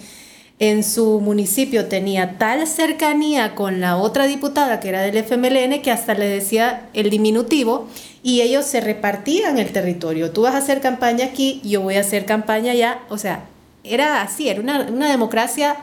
en 0.59 0.83
su 0.83 1.19
municipio 1.19 1.85
tenía 1.85 2.37
tal 2.39 2.65
cercanía 2.65 3.53
con 3.53 3.79
la 3.79 3.97
otra 3.97 4.25
diputada 4.25 4.79
que 4.79 4.89
era 4.89 5.01
del 5.01 5.17
FMLN 5.17 5.81
que 5.83 5.91
hasta 5.91 6.15
le 6.15 6.27
decía 6.27 6.89
el 6.93 7.11
diminutivo 7.11 7.87
y 8.23 8.41
ellos 8.41 8.65
se 8.65 8.81
repartían 8.81 9.59
el 9.59 9.71
territorio. 9.71 10.31
Tú 10.31 10.41
vas 10.41 10.55
a 10.55 10.57
hacer 10.57 10.81
campaña 10.81 11.25
aquí, 11.25 11.61
yo 11.63 11.81
voy 11.81 11.95
a 11.95 12.01
hacer 12.01 12.25
campaña 12.25 12.71
allá. 12.71 12.99
O 13.09 13.17
sea, 13.17 13.45
era 13.83 14.21
así, 14.21 14.49
era 14.49 14.59
una, 14.59 15.09
democracia 15.09 15.77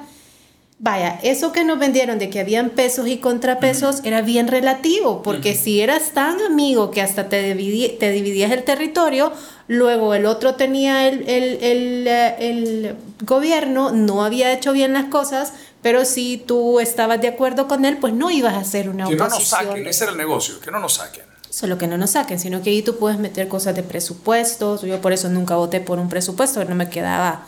Vaya, 0.84 1.18
eso 1.22 1.50
que 1.50 1.64
nos 1.64 1.78
vendieron 1.78 2.18
de 2.18 2.28
que 2.28 2.40
habían 2.40 2.68
pesos 2.68 3.08
y 3.08 3.16
contrapesos 3.16 4.02
era 4.04 4.20
bien 4.20 4.48
relativo, 4.48 5.22
porque 5.22 5.54
si 5.54 5.80
eras 5.80 6.10
tan 6.10 6.42
amigo 6.42 6.90
que 6.90 7.00
hasta 7.00 7.30
te, 7.30 7.54
te 7.54 8.10
dividías 8.10 8.52
el 8.52 8.64
territorio, 8.64 9.32
luego 9.66 10.12
el 10.12 10.26
otro 10.26 10.56
tenía 10.56 11.08
el, 11.08 11.26
el, 11.26 11.64
el, 11.64 12.06
eh, 12.06 12.36
el, 12.38 12.96
gobierno, 13.22 13.92
no 13.92 14.26
había 14.26 14.52
hecho 14.52 14.74
bien 14.74 14.92
las 14.92 15.06
cosas, 15.06 15.54
pero 15.80 16.04
si 16.04 16.36
tú 16.36 16.78
estabas 16.80 17.18
de 17.18 17.28
acuerdo 17.28 17.66
con 17.66 17.86
él, 17.86 17.96
pues 17.96 18.12
no 18.12 18.30
ibas 18.30 18.52
a 18.52 18.58
hacer 18.58 18.90
una 18.90 19.06
oposición. 19.06 19.28
Que 19.28 19.32
no 19.32 19.38
nos 19.38 19.48
saquen, 19.48 19.86
ese 19.86 20.04
era 20.04 20.12
el 20.12 20.18
negocio, 20.18 20.60
que 20.60 20.70
no 20.70 20.80
nos 20.80 20.92
saquen. 20.96 21.24
Solo 21.48 21.78
que 21.78 21.86
no 21.86 21.96
nos 21.96 22.10
saquen, 22.10 22.38
sino 22.38 22.60
que 22.60 22.68
ahí 22.68 22.82
tú 22.82 22.98
puedes 22.98 23.18
meter 23.18 23.48
cosas 23.48 23.74
de 23.74 23.84
presupuestos. 23.84 24.82
Yo 24.82 25.00
por 25.00 25.14
eso 25.14 25.30
nunca 25.30 25.56
voté 25.56 25.80
por 25.80 25.98
un 25.98 26.10
presupuesto, 26.10 26.62
no 26.66 26.74
me 26.74 26.90
quedaba 26.90 27.46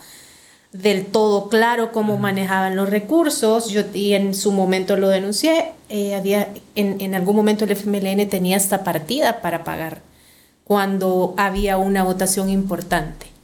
del 0.72 1.06
todo 1.06 1.48
claro 1.48 1.92
cómo 1.92 2.18
manejaban 2.18 2.76
los 2.76 2.90
recursos. 2.90 3.68
Yo 3.68 3.82
y 3.94 4.14
en 4.14 4.34
su 4.34 4.52
momento 4.52 4.96
lo 4.96 5.08
denuncié. 5.08 5.72
Eh, 5.88 6.14
había 6.14 6.48
en, 6.74 7.00
en, 7.00 7.14
algún 7.14 7.36
momento 7.36 7.64
el 7.64 7.70
FMLN 7.70 8.28
tenía 8.28 8.56
esta 8.56 8.84
partida 8.84 9.40
para 9.40 9.64
pagar 9.64 10.02
cuando 10.64 11.34
había 11.36 11.78
una 11.78 12.02
votación 12.02 12.50
importante. 12.50 13.35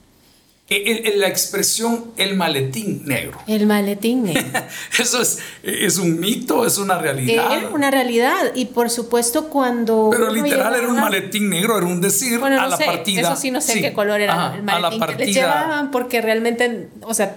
La 1.17 1.29
expresión 1.29 2.12
el 2.17 2.37
maletín 2.37 3.02
negro. 3.05 3.38
El 3.47 3.67
maletín 3.67 4.25
negro. 4.25 4.43
Eso 4.99 5.23
es, 5.23 5.38
es 5.62 5.99
un 5.99 6.19
mito, 6.21 6.67
es 6.67 6.79
una 6.79 6.99
realidad. 6.99 7.59
Es 7.59 7.71
una 7.73 7.91
realidad 7.91 8.52
y 8.55 8.67
por 8.67 8.91
supuesto 8.91 9.49
cuando... 9.49 10.11
Pero 10.11 10.31
literal 10.31 10.75
era 10.75 10.88
un 10.88 10.97
maletín 10.97 11.50
negro, 11.50 11.79
era 11.79 11.87
un 11.87 12.00
decir 12.00 12.43
a 12.43 12.67
la 12.67 12.79
partida. 12.79 13.21
Eso 13.21 13.37
sí, 13.37 13.50
no 13.50 13.61
sé 13.61 13.81
qué 13.81 13.93
color 13.93 14.21
era 14.21 14.55
el 14.57 14.62
maletín 14.62 15.00
que 15.07 15.26
le 15.26 15.33
llevaban 15.33 15.91
porque 15.91 16.21
realmente, 16.21 16.88
o 17.02 17.14
sea, 17.14 17.37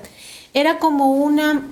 era 0.54 0.80
como 0.80 1.12
una 1.12 1.64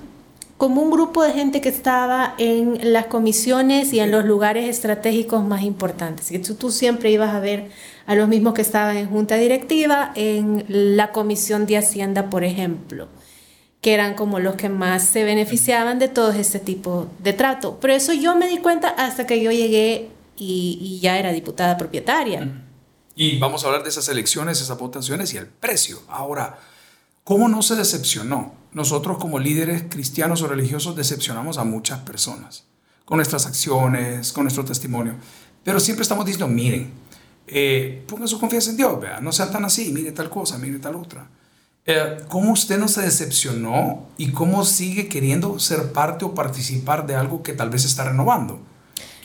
como 0.58 0.82
un 0.82 0.92
grupo 0.92 1.24
de 1.24 1.34
gente 1.34 1.60
que 1.60 1.68
estaba 1.68 2.36
en 2.38 2.94
las 2.94 3.08
comisiones 3.08 3.92
y 3.92 4.00
en 4.00 4.12
los 4.12 4.24
lugares 4.24 4.70
estratégicos 4.70 5.44
más 5.44 5.64
importantes. 5.64 6.32
Y 6.32 6.40
tú, 6.40 6.56
tú 6.56 6.72
siempre 6.72 7.12
ibas 7.12 7.34
a 7.34 7.42
ver 7.42 7.70
a 8.06 8.16
los 8.16 8.28
mismos 8.28 8.54
que 8.54 8.62
estaban 8.62 8.98
en 8.98 9.10
junta 9.10 9.36
directiva, 9.36 10.12
en 10.16 10.66
la 10.68 11.12
comisión 11.12 11.66
de 11.66 11.78
Hacienda, 11.78 12.30
por 12.30 12.44
ejemplo, 12.44 13.08
que 13.82 13.94
eran 13.94 14.16
como 14.16 14.40
los 14.40 14.56
que 14.56 14.70
más 14.70 15.04
se 15.04 15.24
beneficiaban 15.24 16.00
de 16.00 16.08
todo 16.08 16.32
este 16.32 16.60
tipo 16.60 17.08
de 17.20 17.34
trato. 17.34 17.78
Pero 17.80 17.94
eso 17.94 18.14
yo 18.14 18.36
me 18.36 18.48
di 18.48 18.58
cuenta 18.58 18.90
hasta 18.90 19.26
que 19.26 19.42
yo 19.42 19.52
llegué 19.52 20.10
y, 20.38 21.00
ya 21.02 21.18
era 21.18 21.32
diputada 21.32 21.78
propietaria. 21.78 22.66
Y 23.16 23.38
vamos 23.40 23.64
a 23.64 23.68
hablar 23.68 23.84
de 23.84 23.90
esas 23.90 24.08
elecciones, 24.10 24.62
esas 24.62 24.78
votaciones 24.78 25.34
y 25.34 25.38
el 25.38 25.48
precio. 25.48 26.02
Ahora, 26.08 26.60
¿cómo 27.24 27.48
no 27.48 27.62
se 27.62 27.76
decepcionó? 27.76 28.54
Nosotros 28.72 29.18
como 29.18 29.40
líderes 29.40 29.84
cristianos 29.90 30.42
o 30.42 30.48
religiosos 30.48 30.96
decepcionamos 30.96 31.58
a 31.58 31.64
muchas 31.64 32.00
personas 32.00 32.66
con 33.06 33.18
nuestras 33.18 33.46
acciones, 33.46 34.32
con 34.32 34.46
nuestro 34.46 34.66
testimonio. 34.66 35.16
Pero 35.64 35.80
siempre 35.80 36.04
estamos 36.04 36.26
diciendo, 36.26 36.48
miren, 36.48 36.92
eh, 37.48 38.04
ponga 38.08 38.28
su 38.28 38.40
confianza 38.40 38.72
en 38.72 38.78
Dios, 38.78 39.00
vea, 39.02 39.20
no 39.20 39.32
sea 39.32 39.52
tan 39.52 39.66
así, 39.66 39.92
mire 39.92 40.12
tal 40.12 40.30
cosa, 40.30 40.58
mire 40.58 40.80
tal 40.80 40.96
otra. 40.96 41.28
Eh, 41.86 42.18
¿Cómo 42.30 42.54
usted 42.54 42.78
no 42.78 42.88
se 42.88 43.02
decepcionó 43.02 44.08
y 44.18 44.32
cómo 44.32 44.64
sigue 44.64 45.10
queriendo 45.10 45.60
ser 45.60 45.92
parte 45.92 46.24
o 46.24 46.34
participar 46.34 47.06
de 47.06 47.16
algo 47.16 47.44
que 47.44 47.54
tal 47.54 47.70
vez 47.70 47.84
está 47.84 48.06
renovando? 48.06 48.62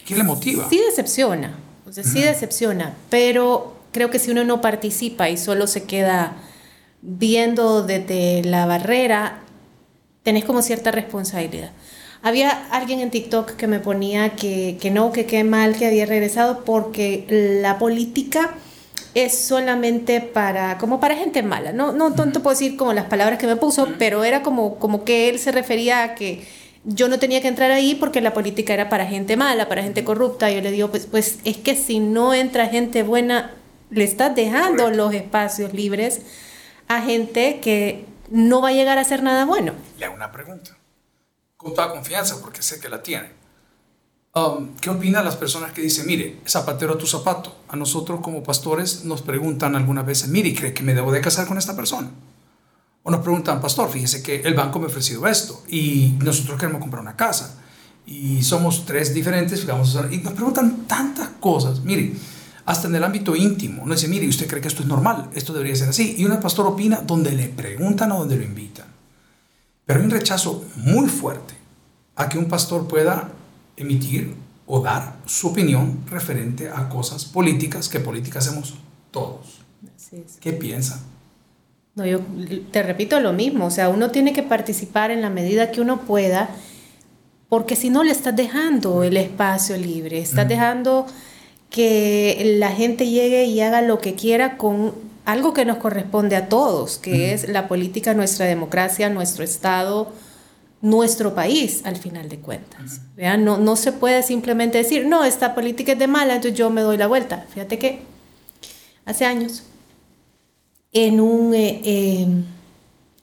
¿Qué 0.05 0.17
le 0.17 0.25
motiva? 0.25 0.69
Sí 0.69 0.81
decepciona, 0.89 1.57
o 1.87 1.93
sea, 1.93 2.03
sí 2.03 2.21
decepciona, 2.21 2.97
pero 3.11 3.77
creo 3.93 4.11
que 4.11 4.19
si 4.19 4.31
uno 4.31 4.43
no 4.45 4.61
participa 4.61 5.29
y 5.29 5.37
solo 5.37 5.67
se 5.67 5.85
queda 5.85 6.37
viendo 7.03 7.83
desde 7.83 8.43
la 8.43 8.67
barrera, 8.67 9.41
tenés 10.23 10.45
como 10.45 10.63
cierta 10.63 10.91
responsabilidad. 10.91 11.71
Había 12.23 12.67
alguien 12.71 13.01
en 13.01 13.11
TikTok 13.11 13.53
que 13.53 13.67
me 13.67 13.79
ponía 13.79 14.31
que, 14.35 14.77
que 14.81 14.91
no, 14.91 15.13
que 15.13 15.27
qué 15.27 15.45
mal 15.45 15.77
que 15.77 15.87
había 15.87 16.05
regresado 16.05 16.65
porque 16.65 17.25
la 17.63 17.79
política 17.79 18.55
es 19.15 19.39
solamente 19.39 20.21
para, 20.21 20.79
como 20.79 21.01
para 21.01 21.17
gente 21.17 21.43
mala. 21.43 21.73
No, 21.73 21.93
no, 21.93 22.13
te 22.13 22.41
puedo 22.41 22.51
decir 22.51 22.77
como 22.77 22.93
las 22.93 23.07
palabras 23.07 23.39
que 23.39 23.47
me 23.47 23.57
puso, 23.57 23.89
pero 23.99 24.25
era 24.25 24.43
como, 24.43 24.77
como 24.77 25.05
que 25.05 25.29
él 25.29 25.39
se 25.39 25.53
refería 25.53 26.03
a 26.03 26.15
que 26.15 26.45
yo 26.85 27.09
no 27.09 27.19
tenía 27.19 27.41
que 27.41 27.49
entrar 27.49 27.71
ahí 27.71 27.95
porque 27.95 28.21
la 28.21 28.33
política 28.33 28.75
era 28.75 28.89
para 28.89 29.07
gente 29.07 29.37
mala, 29.37 29.69
para 29.69 29.83
gente 29.83 30.05
corrupta. 30.05 30.51
Yo 30.51 30.61
le 30.61 30.71
digo, 30.71 30.89
pues, 30.89 31.07
pues 31.07 31.39
es 31.45 31.57
que 31.57 31.77
si 31.77 32.01
no 32.01 32.35
entra 32.35 32.67
gente 32.67 33.03
buena, 33.03 33.53
le 33.91 34.05
estás 34.05 34.35
dejando 34.35 34.91
los 34.91 35.15
espacios 35.15 35.73
libres 35.73 36.23
a 36.89 37.03
gente 37.03 37.61
que 37.61 38.05
no 38.31 38.61
va 38.61 38.69
a 38.69 38.73
llegar 38.73 38.99
a 38.99 39.03
hacer 39.03 39.23
nada 39.23 39.45
bueno. 39.45 39.73
Le 39.99 40.07
hago 40.07 40.15
una 40.15 40.33
pregunta 40.33 40.78
con 41.59 41.75
toda 41.75 41.91
confianza 41.91 42.41
porque 42.41 42.63
sé 42.63 42.79
que 42.79 42.89
la 42.89 43.03
tiene. 43.03 43.31
Um, 44.33 44.77
¿Qué 44.77 44.91
opinan 44.91 45.25
las 45.25 45.35
personas 45.35 45.73
que 45.73 45.83
dicen, 45.83 46.07
mire, 46.07 46.41
zapatero 46.47 46.95
a 46.95 46.99
tu 46.99 47.07
zapato? 47.07 47.63
A 47.69 47.75
nosotros 47.77 48.21
como 48.21 48.45
pastores 48.45 49.05
nos 49.05 49.23
preguntan 49.23 49.75
algunas 49.75 50.07
veces, 50.07 50.29
mire, 50.29 50.55
¿cree 50.55 50.73
que 50.73 50.85
me 50.85 50.95
debo 50.95 51.11
de 51.11 51.21
casar 51.21 51.49
con 51.49 51.59
esta 51.59 51.75
persona? 51.75 52.11
O 53.03 53.11
nos 53.11 53.23
preguntan, 53.23 53.61
pastor, 53.61 53.91
fíjese 53.91 54.23
que 54.23 54.43
el 54.43 54.55
banco 54.55 54.79
me 54.79 54.85
ha 54.85 54.89
ofrecido 54.89 55.27
esto 55.27 55.65
y 55.69 56.15
nosotros 56.23 56.61
queremos 56.61 56.81
comprar 56.81 57.03
una 57.03 57.17
casa 57.17 57.59
y 58.07 58.43
somos 58.45 58.87
tres 58.87 59.13
diferentes, 59.13 59.67
vamos 59.67 59.99
y 60.13 60.19
nos 60.19 60.35
preguntan 60.35 60.87
tantas 60.87 61.31
cosas. 61.41 61.81
Mire, 61.81 62.13
hasta 62.67 62.87
en 62.87 62.95
el 62.95 63.03
ámbito 63.03 63.35
íntimo, 63.35 63.85
no 63.85 63.95
dice, 63.95 64.07
mire, 64.07 64.29
¿usted 64.29 64.47
cree 64.47 64.63
que 64.63 64.69
esto 64.69 64.83
es 64.83 64.89
normal? 64.89 65.29
Esto 65.35 65.53
debería 65.53 65.75
ser 65.75 65.89
así. 65.89 66.15
Y 66.19 66.25
una 66.25 66.39
pastor 66.39 66.69
opina 66.69 67.01
donde 67.01 67.33
le 67.33 67.49
preguntan 67.49 68.13
o 68.13 68.21
donde 68.21 68.37
lo 68.37 68.45
invitan. 68.45 68.88
Pero 69.89 70.01
hay 70.01 70.05
un 70.05 70.11
rechazo 70.11 70.67
muy 70.77 71.09
fuerte 71.09 71.55
a 72.15 72.29
que 72.29 72.37
un 72.37 72.45
pastor 72.45 72.87
pueda 72.87 73.31
emitir 73.75 74.35
o 74.67 74.81
dar 74.81 75.17
su 75.25 75.49
opinión 75.49 76.01
referente 76.11 76.69
a 76.69 76.91
cosas 76.91 77.25
políticas, 77.25 77.89
que 77.89 77.99
políticas 77.99 78.47
hacemos 78.47 78.75
todos. 79.11 79.63
¿Qué 80.41 80.53
piensa? 80.53 81.01
No, 81.95 82.05
yo 82.05 82.21
te 82.71 82.83
repito 82.83 83.19
lo 83.21 83.33
mismo, 83.33 83.65
o 83.65 83.71
sea, 83.71 83.89
uno 83.89 84.11
tiene 84.11 84.35
que 84.35 84.43
participar 84.43 85.11
en 85.11 85.23
la 85.23 85.31
medida 85.31 85.71
que 85.71 85.81
uno 85.81 86.03
pueda, 86.03 86.51
porque 87.49 87.75
si 87.75 87.89
no 87.89 88.05
le 88.05 88.13
estás 88.13 88.37
dejando 88.37 89.05
el 89.05 89.17
espacio 89.17 89.79
libre, 89.79 90.19
estás 90.19 90.47
dejando 90.47 91.07
que 91.71 92.57
la 92.59 92.73
gente 92.73 93.09
llegue 93.09 93.47
y 93.47 93.63
haga 93.63 93.81
lo 93.81 94.01
que 94.01 94.15
quiera 94.15 94.59
con 94.59 95.08
algo 95.29 95.53
que 95.53 95.67
nos 95.67 95.77
corresponde 95.77 96.37
a 96.37 96.49
todos, 96.49 96.97
que 96.97 97.35
es 97.35 97.51
la 97.51 97.69
política, 97.69 98.15
nuestra 98.15 98.47
democracia, 98.47 99.11
nuestro 99.11 99.45
Estado, 99.45 100.11
nuestro 100.81 101.35
país, 101.35 101.83
al 101.85 101.97
final 101.97 102.31
de 102.31 102.39
cuentas. 102.39 103.03
No, 103.39 103.59
no 103.59 103.77
se 103.77 103.93
puede 103.93 104.23
simplemente 104.23 104.79
decir, 104.79 105.07
no, 105.07 105.25
esta 105.25 105.55
política 105.55 105.93
es 105.93 105.99
de 105.99 106.07
mala, 106.07 106.37
entonces 106.37 106.59
yo 106.59 106.71
me 106.71 106.81
doy 106.81 106.97
la 106.97 107.09
vuelta. 107.09 107.45
Fíjate 107.53 107.79
que 107.79 108.01
hace 109.05 109.27
años, 109.27 109.65
en 110.93 111.21
un, 111.21 111.53
eh, 111.53 111.83
em, 111.85 112.45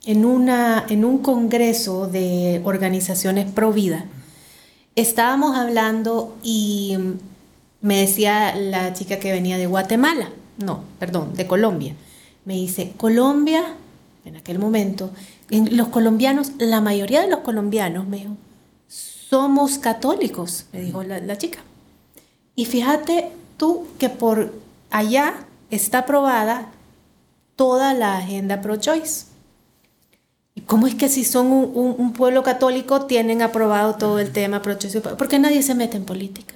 en 0.05 0.25
una, 0.25 0.85
en 0.87 1.05
un 1.05 1.17
congreso 1.17 2.05
de 2.05 2.61
organizaciones 2.65 3.51
pro 3.51 3.73
vida, 3.73 4.05
estábamos 4.95 5.57
hablando 5.57 6.37
y 6.43 6.99
me 7.81 8.01
decía 8.01 8.55
la 8.55 8.93
chica 8.93 9.17
que 9.17 9.31
venía 9.31 9.57
de 9.57 9.65
Guatemala, 9.65 10.29
no, 10.57 10.83
perdón, 10.99 11.33
de 11.33 11.47
Colombia. 11.47 11.95
Me 12.45 12.53
dice, 12.53 12.93
Colombia, 12.97 13.63
en 14.23 14.35
aquel 14.35 14.59
momento, 14.59 15.11
los 15.49 15.87
colombianos, 15.89 16.51
la 16.57 16.81
mayoría 16.81 17.21
de 17.21 17.29
los 17.29 17.39
colombianos, 17.39 18.07
me 18.07 18.17
dijo, 18.17 18.37
somos 18.87 19.77
católicos, 19.77 20.65
me 20.71 20.81
dijo 20.81 21.03
la, 21.03 21.37
chica. 21.37 21.59
Y 22.55 22.65
fíjate 22.65 23.31
tú 23.57 23.87
que 23.97 24.09
por 24.09 24.53
allá 24.91 25.33
está 25.71 25.99
aprobada 25.99 26.69
toda 27.55 27.93
la 27.93 28.17
agenda 28.17 28.61
pro-choice. 28.61 29.25
¿Y 30.53 30.61
cómo 30.61 30.87
es 30.87 30.95
que 30.95 31.09
si 31.09 31.25
son 31.25 31.47
un, 31.51 32.13
pueblo 32.13 32.43
católico 32.43 33.05
tienen 33.07 33.41
aprobado 33.41 33.95
todo 33.95 34.19
el 34.19 34.31
tema 34.31 34.61
pro-choice? 34.61 35.01
Porque 35.01 35.37
nadie 35.37 35.63
se 35.63 35.75
mete 35.75 35.97
en 35.97 36.05
política. 36.05 36.55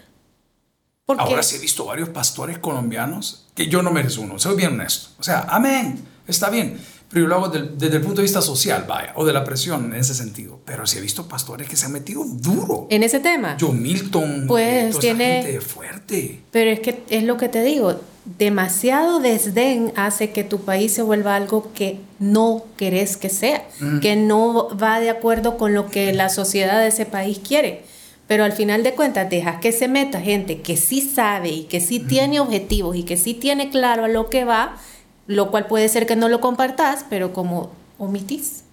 Ahora 1.17 1.43
sí 1.43 1.55
he 1.55 1.59
visto 1.59 1.85
varios 1.85 2.09
pastores 2.09 2.59
colombianos 2.59 3.47
que 3.55 3.67
yo 3.67 3.81
no 3.81 3.91
merezco 3.91 4.21
uno, 4.21 4.39
soy 4.39 4.55
bien 4.55 4.73
honesto. 4.73 5.09
O 5.19 5.23
sea, 5.23 5.47
amén, 5.49 5.99
está 6.27 6.49
bien. 6.49 6.79
Pero 7.09 7.23
yo 7.23 7.27
lo 7.27 7.35
hago 7.35 7.49
desde, 7.49 7.95
el 7.95 8.03
punto 8.03 8.17
de 8.17 8.23
vista 8.23 8.41
social, 8.41 8.85
vaya, 8.87 9.13
o 9.15 9.25
de 9.25 9.33
la 9.33 9.43
presión 9.43 9.85
en 9.85 9.99
ese 9.99 10.13
sentido. 10.13 10.59
Pero 10.63 10.85
sí 10.85 10.99
he 10.99 11.01
visto 11.01 11.27
pastores 11.27 11.67
que 11.67 11.75
se 11.75 11.87
han 11.87 11.91
metido 11.91 12.23
duro. 12.23 12.85
En 12.91 13.01
ese 13.01 13.19
tema. 13.19 13.57
John 13.59 13.81
Milton, 13.81 14.45
pues 14.47 14.99
tiene 14.99 15.41
gente 15.41 15.61
fuerte. 15.61 16.41
Pero 16.51 16.69
es 16.69 16.79
que 16.81 17.03
es 17.09 17.23
lo 17.23 17.37
que 17.37 17.49
te 17.49 17.63
digo, 17.63 17.99
demasiado 18.37 19.19
desdén 19.19 19.91
hace 19.95 20.31
que 20.31 20.43
tu 20.43 20.61
país 20.61 20.93
se 20.93 21.01
vuelva 21.01 21.35
algo 21.35 21.71
que 21.73 21.99
no 22.19 22.63
querés 22.77 23.17
que 23.17 23.29
sea, 23.29 23.67
que 24.01 24.15
no 24.15 24.77
va 24.77 24.99
de 24.99 25.09
acuerdo 25.09 25.57
con 25.57 25.73
lo 25.73 25.89
que 25.89 26.13
la 26.13 26.29
sociedad 26.29 26.79
de 26.79 26.89
ese 26.89 27.07
país 27.07 27.39
quiere. 27.39 27.83
Pero 28.29 28.43
al 28.43 28.51
final 28.51 28.83
de 28.83 28.93
cuentas, 28.93 29.27
dejas 29.27 29.59
que 29.59 29.71
se 29.71 29.87
meta 29.87 30.21
gente 30.21 30.61
que 30.61 30.77
sí 30.77 31.01
sabe 31.01 31.49
y 31.49 31.63
que 31.63 31.81
sí 31.81 31.99
tiene 31.99 32.39
objetivos 32.39 32.95
y 32.95 33.01
que 33.01 33.17
sí 33.17 33.33
tiene 33.33 33.71
claro 33.71 34.05
a 34.05 34.07
lo 34.07 34.29
que 34.29 34.45
va, 34.45 34.77
lo 35.25 35.49
cual 35.49 35.65
puede 35.65 35.89
ser 35.89 36.05
que 36.05 36.15
no 36.15 36.29
lo 36.29 36.39
compartas, 36.39 37.07
pero 37.09 37.33
como 37.33 37.71
omitís. 37.97 38.65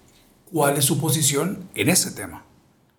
¿Cuál 0.53 0.77
es 0.77 0.85
su 0.85 0.99
posición 0.99 1.63
en 1.73 1.89
ese 1.89 2.11
tema? 2.11 2.45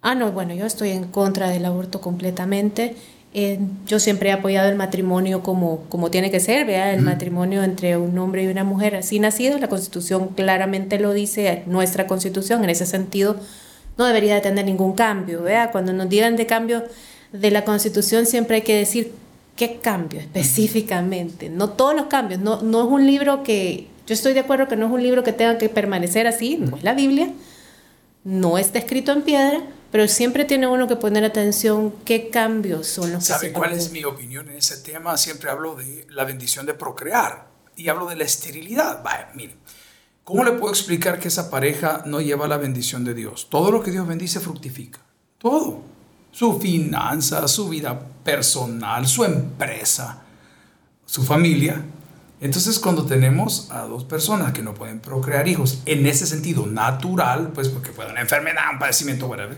Ah, 0.02 0.16
no, 0.16 0.32
bueno, 0.32 0.52
yo 0.52 0.66
estoy 0.66 0.90
en 0.90 1.04
contra 1.04 1.48
del 1.48 1.64
aborto 1.64 2.00
completamente. 2.00 2.96
Eh, 3.34 3.60
yo 3.86 4.00
siempre 4.00 4.30
he 4.30 4.32
apoyado 4.32 4.68
el 4.68 4.74
matrimonio 4.74 5.44
como, 5.44 5.84
como 5.88 6.10
tiene 6.10 6.32
que 6.32 6.40
ser, 6.40 6.66
¿vea? 6.66 6.92
el 6.92 7.02
matrimonio 7.02 7.62
entre 7.62 7.96
un 7.96 8.18
hombre 8.18 8.42
y 8.42 8.48
una 8.48 8.64
mujer 8.64 8.96
así 8.96 9.20
nacido. 9.20 9.58
La 9.58 9.68
constitución 9.68 10.30
claramente 10.34 10.98
lo 10.98 11.12
dice, 11.12 11.62
nuestra 11.66 12.08
constitución 12.08 12.64
en 12.64 12.70
ese 12.70 12.84
sentido 12.84 13.36
no 13.98 14.06
debería 14.06 14.36
de 14.36 14.40
tener 14.40 14.64
ningún 14.64 14.94
cambio. 14.94 15.42
¿vea? 15.42 15.70
Cuando 15.70 15.92
nos 15.92 16.08
digan 16.08 16.36
de 16.36 16.46
cambio 16.46 16.84
de 17.32 17.50
la 17.50 17.64
constitución 17.64 18.24
siempre 18.24 18.56
hay 18.56 18.62
que 18.62 18.76
decir 18.76 19.12
qué 19.56 19.78
cambio 19.80 20.20
específicamente. 20.20 21.50
No 21.50 21.70
todos 21.70 21.94
los 21.94 22.06
cambios, 22.06 22.40
no, 22.40 22.62
no 22.62 22.84
es 22.84 22.90
un 22.90 23.06
libro 23.06 23.42
que, 23.42 23.88
yo 24.06 24.14
estoy 24.14 24.32
de 24.32 24.40
acuerdo 24.40 24.68
que 24.68 24.76
no 24.76 24.86
es 24.86 24.92
un 24.92 25.02
libro 25.02 25.24
que 25.24 25.32
tenga 25.32 25.58
que 25.58 25.68
permanecer 25.68 26.26
así, 26.26 26.56
no 26.56 26.76
es 26.76 26.84
la 26.84 26.94
Biblia, 26.94 27.30
no 28.24 28.56
está 28.56 28.78
escrito 28.78 29.12
en 29.12 29.22
piedra, 29.22 29.62
pero 29.90 30.06
siempre 30.06 30.44
tiene 30.44 30.68
uno 30.68 30.86
que 30.86 30.96
poner 30.96 31.24
atención 31.24 31.92
qué 32.04 32.28
cambios 32.28 32.86
son 32.86 33.12
los 33.12 33.24
¿Sabe 33.24 33.52
cuál 33.52 33.72
es 33.72 33.90
mi 33.90 34.04
opinión 34.04 34.48
en 34.48 34.56
ese 34.56 34.76
tema? 34.78 35.16
Siempre 35.16 35.50
hablo 35.50 35.74
de 35.74 36.06
la 36.10 36.24
bendición 36.24 36.64
de 36.64 36.74
procrear 36.74 37.48
y 37.74 37.88
hablo 37.88 38.06
de 38.06 38.16
la 38.16 38.24
esterilidad. 38.24 39.02
Vaya, 39.02 39.30
mire, 39.34 39.56
¿cómo 40.28 40.44
le 40.44 40.52
puedo 40.52 40.70
explicar 40.70 41.18
que 41.18 41.28
esa 41.28 41.48
pareja 41.48 42.02
no 42.04 42.20
lleva 42.20 42.46
la 42.46 42.58
bendición 42.58 43.02
de 43.02 43.14
Dios? 43.14 43.48
Todo 43.48 43.70
lo 43.70 43.82
que 43.82 43.90
Dios 43.90 44.06
bendice 44.06 44.40
fructifica. 44.40 45.00
Todo. 45.38 45.80
Su 46.32 46.60
finanza, 46.60 47.48
su 47.48 47.70
vida 47.70 47.98
personal, 48.24 49.08
su 49.08 49.24
empresa, 49.24 50.24
su 51.06 51.24
familia. 51.24 51.82
Entonces, 52.42 52.78
cuando 52.78 53.06
tenemos 53.06 53.70
a 53.70 53.86
dos 53.86 54.04
personas 54.04 54.52
que 54.52 54.60
no 54.60 54.74
pueden 54.74 55.00
procrear 55.00 55.48
hijos 55.48 55.80
en 55.86 56.04
ese 56.04 56.26
sentido 56.26 56.66
natural, 56.66 57.52
pues 57.54 57.70
porque 57.70 57.92
puede 57.92 58.10
una 58.10 58.20
enfermedad, 58.20 58.64
un 58.70 58.78
padecimiento, 58.78 59.28
whatever, 59.28 59.56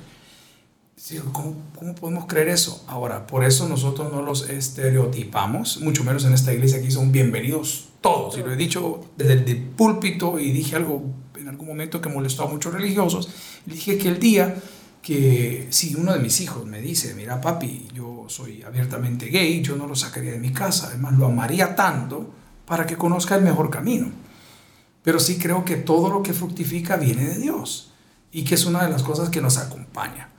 ¿cómo, 1.32 1.56
¿cómo, 1.76 1.94
podemos 1.94 2.26
creer 2.26 2.48
eso? 2.48 2.84
Ahora, 2.86 3.26
por 3.26 3.44
eso 3.44 3.68
nosotros 3.68 4.12
no 4.12 4.22
los 4.22 4.48
estereotipamos, 4.48 5.80
mucho 5.80 6.04
menos 6.04 6.24
en 6.24 6.34
esta 6.34 6.52
iglesia 6.52 6.78
aquí 6.78 6.90
son 6.90 7.10
bienvenidos 7.10 7.88
todos. 8.00 8.36
Y 8.38 8.42
lo 8.42 8.52
he 8.52 8.56
dicho 8.56 9.00
desde 9.16 9.34
el 9.34 9.62
púlpito 9.62 10.38
y 10.38 10.52
dije 10.52 10.76
algo 10.76 11.02
en 11.36 11.48
algún 11.48 11.68
momento 11.68 12.00
que 12.00 12.08
molestó 12.08 12.44
a 12.44 12.48
muchos 12.48 12.72
religiosos. 12.72 13.30
dije 13.66 13.98
que 13.98 14.08
el 14.08 14.18
día 14.18 14.54
que 15.02 15.68
si 15.70 15.94
uno 15.94 16.12
de 16.12 16.18
mis 16.18 16.40
hijos 16.42 16.66
me 16.66 16.80
dice, 16.80 17.14
mira 17.14 17.40
papi, 17.40 17.88
yo 17.94 18.26
soy 18.28 18.62
abiertamente 18.62 19.26
gay, 19.26 19.62
yo 19.62 19.76
no 19.76 19.86
lo 19.86 19.96
sacaría 19.96 20.32
de 20.32 20.38
mi 20.38 20.52
casa, 20.52 20.88
además 20.88 21.14
lo 21.14 21.26
amaría 21.26 21.74
tanto 21.74 22.30
para 22.66 22.86
que 22.86 22.96
conozca 22.96 23.36
el 23.36 23.42
mejor 23.42 23.70
camino. 23.70 24.10
Pero 25.02 25.18
sí 25.18 25.38
creo 25.38 25.64
que 25.64 25.76
todo 25.76 26.10
lo 26.10 26.22
que 26.22 26.34
fructifica 26.34 26.96
viene 26.96 27.26
de 27.26 27.38
Dios 27.38 27.92
y 28.30 28.44
que 28.44 28.54
es 28.54 28.66
una 28.66 28.84
de 28.84 28.90
las 28.90 29.02
cosas 29.02 29.30
que 29.30 29.40
nos 29.40 29.56
acompaña. 29.56 30.29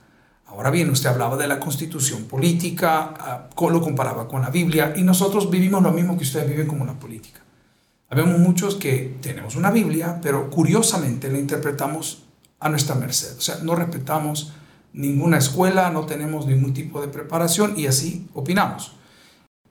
Ahora 0.52 0.70
bien, 0.70 0.90
usted 0.90 1.08
hablaba 1.08 1.38
de 1.38 1.46
la 1.46 1.58
constitución 1.58 2.24
política, 2.24 3.14
ah, 3.18 3.48
lo 3.58 3.80
comparaba 3.80 4.28
con 4.28 4.42
la 4.42 4.50
Biblia, 4.50 4.92
y 4.94 5.02
nosotros 5.02 5.50
vivimos 5.50 5.82
lo 5.82 5.92
mismo 5.92 6.16
que 6.16 6.24
ustedes 6.24 6.46
viven 6.46 6.66
como 6.66 6.84
la 6.84 6.92
política. 6.92 7.40
Habemos 8.10 8.38
muchos 8.38 8.74
que 8.74 9.16
tenemos 9.22 9.56
una 9.56 9.70
Biblia, 9.70 10.20
pero 10.22 10.50
curiosamente 10.50 11.30
la 11.30 11.38
interpretamos 11.38 12.24
a 12.60 12.68
nuestra 12.68 12.94
merced. 12.94 13.38
O 13.38 13.40
sea, 13.40 13.56
no 13.62 13.74
respetamos 13.74 14.52
ninguna 14.92 15.38
escuela, 15.38 15.88
no 15.88 16.04
tenemos 16.04 16.46
ningún 16.46 16.74
tipo 16.74 17.00
de 17.00 17.08
preparación 17.08 17.72
y 17.78 17.86
así 17.86 18.28
opinamos. 18.34 18.92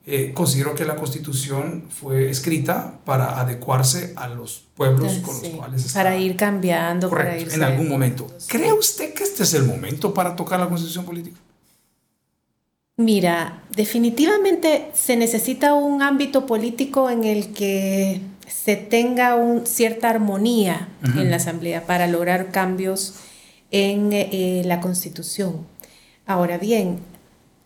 Eh, 0.04 0.32
considero 0.34 0.74
que 0.74 0.84
la 0.84 0.96
constitución 0.96 1.84
fue 1.88 2.28
escrita 2.28 2.98
para 3.04 3.40
adecuarse 3.40 4.12
a 4.16 4.26
los 4.28 4.64
pueblos 4.74 5.12
con 5.24 5.40
los 5.40 5.48
cuales 5.50 5.84
está. 5.84 6.00
Para 6.00 6.16
ir 6.16 6.36
cambiando, 6.36 7.08
para 7.08 7.38
ir 7.38 7.52
en 7.52 7.62
algún 7.62 7.88
momento. 7.88 8.26
¿Cree 8.48 8.72
usted 8.72 9.14
que 9.14 9.22
este 9.22 9.44
es 9.44 9.54
el 9.54 9.64
momento 9.64 10.12
para 10.12 10.34
tocar 10.34 10.58
la 10.58 10.68
constitución 10.68 11.04
política? 11.04 11.38
Mira, 12.96 13.62
definitivamente 13.76 14.90
se 14.92 15.16
necesita 15.16 15.74
un 15.74 16.02
ámbito 16.02 16.46
político 16.46 17.08
en 17.08 17.22
el 17.24 17.52
que 17.52 18.20
se 18.46 18.76
tenga 18.76 19.36
un, 19.36 19.66
cierta 19.66 20.10
armonía 20.10 20.88
en 21.16 21.30
la 21.30 21.36
Asamblea 21.36 21.86
para 21.86 22.06
lograr 22.06 22.50
cambios 22.50 23.14
en 23.70 24.12
eh, 24.12 24.62
la 24.64 24.80
Constitución. 24.80 25.66
Ahora 26.26 26.58
bien, 26.58 26.98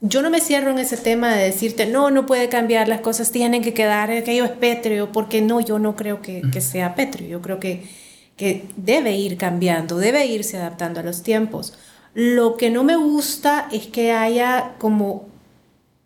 yo 0.01 0.23
no 0.23 0.31
me 0.31 0.41
cierro 0.41 0.71
en 0.71 0.79
ese 0.79 0.97
tema 0.97 1.35
de 1.35 1.45
decirte, 1.45 1.87
no, 1.87 2.11
no 2.11 2.27
puede 2.27 2.49
cambiar, 2.49 2.89
las 2.89 3.01
cosas 3.01 3.33
tienen 3.33 3.63
que 3.63 3.75
quedar, 3.75 4.11
aquello 4.11 4.45
es 4.45 4.51
pétreo, 4.51 5.11
porque 5.13 5.41
no, 5.41 5.61
yo 5.61 5.79
no 5.79 5.97
creo 5.97 6.21
que, 6.23 6.43
que 6.53 6.61
sea 6.61 6.95
pétreo, 6.95 7.29
yo 7.29 7.43
creo 7.43 7.59
que, 7.61 7.89
que 8.37 8.67
debe 8.77 9.17
ir 9.17 9.37
cambiando, 9.37 9.99
debe 9.99 10.27
irse 10.27 10.59
adaptando 10.59 11.01
a 11.01 11.03
los 11.03 11.23
tiempos. 11.23 11.75
Lo 12.15 12.57
que 12.57 12.71
no 12.71 12.85
me 12.85 12.97
gusta 12.97 13.69
es 13.73 13.87
que 13.87 14.13
haya 14.13 14.75
como 14.79 15.27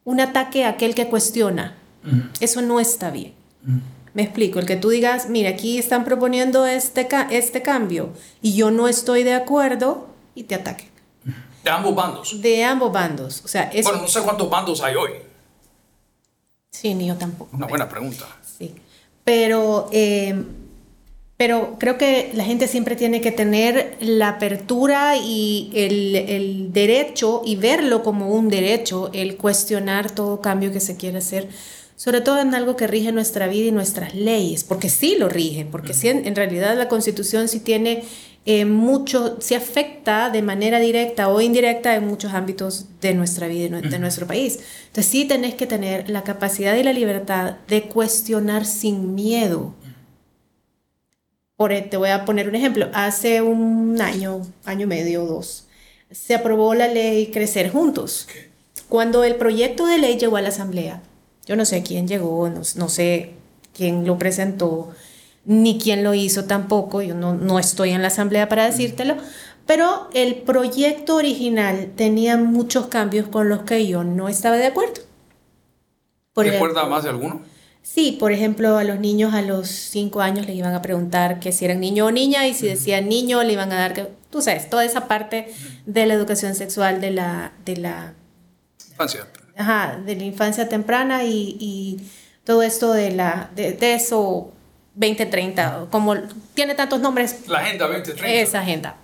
un 0.05 0.21
ataque 0.21 0.65
a 0.65 0.71
aquel 0.71 0.95
que 0.95 1.09
cuestiona. 1.09 1.77
Eso 2.41 2.63
no 2.63 2.81
está 2.81 3.11
bien. 3.11 3.35
Me 4.15 4.23
explico, 4.23 4.59
el 4.59 4.67
que 4.67 4.77
tú 4.77 4.89
digas, 4.89 5.29
mira, 5.29 5.51
aquí 5.51 5.79
están 5.79 6.05
proponiendo 6.05 6.67
este, 6.67 7.07
este 7.31 7.63
cambio 7.63 8.11
y 8.43 8.55
yo 8.55 8.71
no 8.71 8.89
estoy 8.89 9.23
de 9.23 9.35
acuerdo 9.35 10.09
y 10.35 10.45
te 10.45 10.57
ataque. 10.57 10.90
De 11.63 11.71
ambos 11.71 11.95
bandos. 11.95 12.41
De 12.41 12.65
ambos 12.65 12.93
bandos. 12.93 13.43
O 13.45 13.49
sea, 13.49 13.71
Bueno, 13.83 14.03
no 14.03 14.09
sé 14.09 14.23
cuántos 14.23 14.49
bandos 14.49 14.81
hay 14.83 14.95
hoy. 14.95 15.11
Sí, 16.71 16.95
ni 16.95 17.09
yo 17.09 17.17
tampoco. 17.17 17.55
Una 17.57 17.67
buena 17.67 17.89
pregunta. 17.89 18.27
Sí. 18.59 18.75
Pero, 19.25 19.89
eh, 19.93 20.35
pero 21.37 21.77
creo 21.79 21.99
que 21.99 22.31
la 22.35 22.45
gente 22.45 22.69
siempre 22.69 22.97
tiene 22.97 23.21
que 23.21 23.33
tener 23.33 23.97
la 24.01 24.29
apertura 24.31 25.17
y 25.17 25.71
el, 25.75 26.17
el, 26.17 26.73
derecho 26.73 27.43
y 27.45 27.57
verlo 27.57 28.03
como 28.03 28.31
un 28.31 28.49
derecho, 28.49 29.11
el 29.13 29.37
cuestionar 29.37 30.11
todo 30.11 30.41
cambio 30.41 30.73
que 30.73 30.81
se 30.81 30.97
quiere 30.97 31.19
hacer, 31.19 31.49
sobre 31.97 32.23
todo 32.23 32.41
en 32.41 32.55
algo 32.55 32.77
que 32.77 32.87
rige 32.87 33.13
nuestra 33.13 33.47
vida 33.47 33.69
y 33.69 33.73
nuestras 33.73 34.15
leyes, 34.15 34.65
porque 34.65 34.89
sí 34.89 35.17
lo 35.19 35.29
rigen, 35.29 35.71
porque 35.71 35.93
sí, 35.93 36.09
en 36.09 36.35
realidad 36.35 36.77
la 36.77 36.89
constitución 36.89 37.49
sí 37.49 37.61
tiene 37.61 38.05
eh, 38.47 38.65
mucho, 38.65 39.41
se 39.41 39.55
afecta 39.55 40.31
de 40.31 40.41
manera 40.41 40.81
directa 40.81 41.29
o 41.29 41.41
indirecta 41.41 41.95
en 41.95 42.07
muchos 42.07 42.33
ámbitos 42.33 42.87
de 43.01 43.15
nuestra 43.15 43.49
vida 43.49 43.79
y 43.79 43.89
de 43.89 43.99
nuestro 43.99 44.27
país. 44.27 44.61
Entonces 44.87 45.07
sí 45.07 45.27
tenés 45.27 45.55
que 45.55 45.67
tener 45.67 46.09
la 46.09 46.25
capacidad 46.25 46.75
y 46.75 46.83
la 46.83 46.93
libertad 46.93 47.57
de 47.69 47.83
cuestionar 47.83 48.65
sin 48.65 49.15
miedo. 49.15 49.75
Por, 51.57 51.73
te 51.91 51.97
voy 51.99 52.09
a 52.09 52.25
poner 52.25 52.49
un 52.49 52.55
ejemplo. 52.55 52.89
Hace 52.95 53.43
un 53.43 54.01
año, 54.01 54.41
año 54.65 54.85
y 54.85 54.89
medio 54.89 55.25
o 55.25 55.27
dos, 55.27 55.67
se 56.11 56.35
aprobó 56.35 56.75
la 56.75 56.89
ley 56.89 57.27
Crecer 57.27 57.71
Juntos. 57.71 58.27
Cuando 58.89 59.23
el 59.23 59.37
proyecto 59.37 59.87
de 59.87 59.99
ley 59.99 60.17
llegó 60.19 60.39
a 60.39 60.41
la 60.41 60.49
Asamblea, 60.49 61.03
yo 61.45 61.57
no 61.57 61.67
sé 61.67 61.83
quién 61.83 62.09
llegó, 62.09 62.49
no, 62.49 62.63
no 62.77 62.89
sé 62.89 63.35
quién 63.75 64.07
lo 64.07 64.19
presentó, 64.19 64.93
ni 65.45 65.79
quién 65.79 66.05
lo 66.05 66.15
hizo 66.15 66.45
tampoco, 66.45 67.03
yo 67.03 67.15
no, 67.15 67.35
no 67.35 67.59
estoy 67.59 67.91
en 67.91 68.03
la 68.03 68.09
asamblea 68.09 68.49
para 68.49 68.67
decírtelo, 68.67 69.17
pero 69.67 70.09
el 70.15 70.37
proyecto 70.37 71.17
original 71.17 71.93
tenía 71.97 72.37
muchos 72.37 72.87
cambios 72.87 73.29
con 73.29 73.49
los 73.49 73.63
que 73.63 73.87
yo 73.87 74.05
no 74.05 74.29
estaba 74.29 74.57
de 74.57 74.67
acuerdo. 74.67 75.03
Por 76.33 76.47
¿Te 76.47 76.57
acuerdas 76.57 76.89
más 76.89 77.05
de 77.05 77.11
alguno? 77.11 77.43
Sí, 77.83 78.17
por 78.21 78.33
ejemplo, 78.33 78.77
a 78.77 78.85
los 78.85 79.01
niños 79.01 79.35
a 79.35 79.43
los 79.43 79.69
5 79.69 80.21
años 80.21 80.47
le 80.47 80.55
iban 80.55 80.75
a 80.75 80.83
preguntar 80.83 81.41
que 81.41 81.51
si 81.51 81.65
eran 81.65 81.81
niño 81.81 82.07
o 82.07 82.11
niña 82.11 82.47
y 82.47 82.55
si 82.55 82.67
decían 82.67 83.09
niño 83.09 83.43
le 83.43 83.53
iban 83.55 83.73
a 83.73 83.77
dar, 83.77 83.95
que, 83.95 84.09
tú 84.31 84.43
sabes, 84.43 84.69
toda 84.69 84.85
esa 84.85 85.09
parte 85.09 85.53
de 85.87 86.07
la 86.07 86.15
educación 86.15 86.55
sexual 86.55 87.01
de 87.01 87.11
la... 87.11 87.53
De 87.65 87.77
la 87.77 88.15
infancia. 88.91 89.27
Ajá, 89.57 90.01
de 90.05 90.15
la 90.17 90.25
infancia 90.25 90.69
temprana 90.69 91.25
y, 91.25 91.57
y 91.59 92.01
todo 92.45 92.63
esto 92.63 92.93
de, 92.93 93.13
la, 93.13 93.51
de, 93.57 93.73
de 93.73 93.95
eso 93.95 94.53
2030, 94.95 95.87
como 95.91 96.17
tiene 96.55 96.75
tantos 96.75 97.01
nombres. 97.01 97.49
La 97.49 97.61
Agenda 97.61 97.87
2030. 97.87 98.29
Esa 98.29 98.61
agenda. 98.61 98.97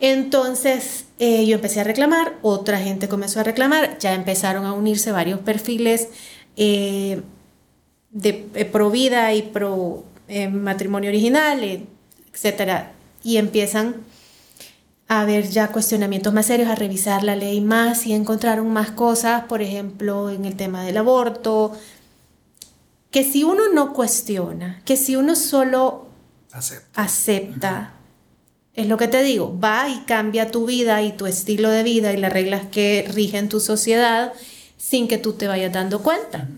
Entonces 0.00 1.06
eh, 1.18 1.46
yo 1.46 1.54
empecé 1.54 1.80
a 1.80 1.84
reclamar, 1.84 2.34
otra 2.42 2.78
gente 2.78 3.08
comenzó 3.08 3.40
a 3.40 3.42
reclamar, 3.42 3.98
ya 3.98 4.14
empezaron 4.14 4.64
a 4.66 4.72
unirse 4.72 5.12
varios 5.12 5.40
perfiles 5.40 6.08
eh, 6.56 7.22
de 8.10 8.46
eh, 8.54 8.64
pro 8.64 8.90
vida 8.90 9.32
y 9.34 9.42
pro 9.42 10.04
matrimonio 10.50 11.10
original, 11.10 11.86
etcétera, 12.32 12.92
y 13.22 13.36
empiezan 13.36 13.96
a 15.06 15.20
haber 15.20 15.48
ya 15.48 15.68
cuestionamientos 15.68 16.32
más 16.32 16.46
serios, 16.46 16.70
a 16.70 16.74
revisar 16.74 17.22
la 17.22 17.36
ley 17.36 17.60
más 17.60 18.06
y 18.06 18.14
encontraron 18.14 18.72
más 18.72 18.90
cosas, 18.90 19.44
por 19.44 19.60
ejemplo, 19.60 20.30
en 20.30 20.46
el 20.46 20.56
tema 20.56 20.82
del 20.82 20.96
aborto, 20.96 21.72
que 23.14 23.22
si 23.22 23.44
uno 23.44 23.68
no 23.72 23.92
cuestiona, 23.92 24.82
que 24.84 24.96
si 24.96 25.14
uno 25.14 25.36
solo 25.36 26.08
acepta, 26.96 27.92
es 28.74 28.88
lo 28.88 28.96
que 28.96 29.06
te 29.06 29.22
digo, 29.22 29.56
va 29.56 29.88
y 29.88 30.00
cambia 30.00 30.50
tu 30.50 30.66
vida 30.66 31.00
y 31.00 31.12
tu 31.12 31.26
estilo 31.26 31.70
de 31.70 31.84
vida 31.84 32.12
y 32.12 32.16
las 32.16 32.32
reglas 32.32 32.62
que 32.72 33.08
rigen 33.14 33.48
tu 33.48 33.60
sociedad 33.60 34.32
sin 34.78 35.06
que 35.06 35.16
tú 35.16 35.34
te 35.34 35.46
vayas 35.46 35.72
dando 35.72 36.02
cuenta. 36.02 36.48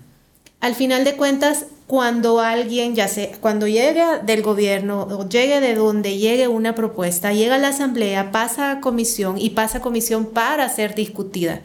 al 0.61 0.75
final 0.75 1.05
de 1.05 1.15
cuentas, 1.17 1.67
cuando 1.87 2.41
alguien, 2.41 2.95
ya 2.95 3.07
sea, 3.07 3.33
cuando 3.39 3.67
llegue 3.67 4.03
del 4.25 4.41
gobierno 4.41 5.03
o 5.03 5.29
llegue 5.29 5.61
de 5.61 5.75
donde 5.75 6.17
llegue 6.17 6.49
una 6.49 6.75
propuesta, 6.75 7.35
llega 7.35 7.57
a 7.57 7.59
la 7.59 7.69
asamblea, 7.69 8.33
pasa 8.33 8.71
a 8.71 8.81
comisión 8.81 9.37
y 9.37 9.51
pasa 9.51 9.79
a 9.79 9.83
comisión 9.83 10.25
para 10.25 10.67
ser 10.71 10.95
discutida. 10.95 11.61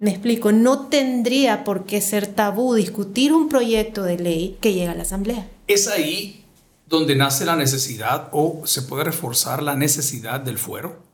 Me 0.00 0.10
explico, 0.10 0.50
no 0.50 0.88
tendría 0.88 1.62
por 1.62 1.84
qué 1.84 2.00
ser 2.00 2.26
tabú 2.26 2.74
discutir 2.74 3.32
un 3.32 3.48
proyecto 3.48 4.02
de 4.02 4.18
ley 4.18 4.58
que 4.60 4.72
llega 4.72 4.92
a 4.92 4.94
la 4.96 5.02
asamblea. 5.02 5.48
Es 5.68 5.86
ahí 5.86 6.44
donde 6.86 7.14
nace 7.14 7.44
la 7.44 7.54
necesidad 7.54 8.28
o 8.32 8.62
se 8.66 8.82
puede 8.82 9.04
reforzar 9.04 9.62
la 9.62 9.76
necesidad 9.76 10.40
del 10.40 10.58
fuero 10.58 11.10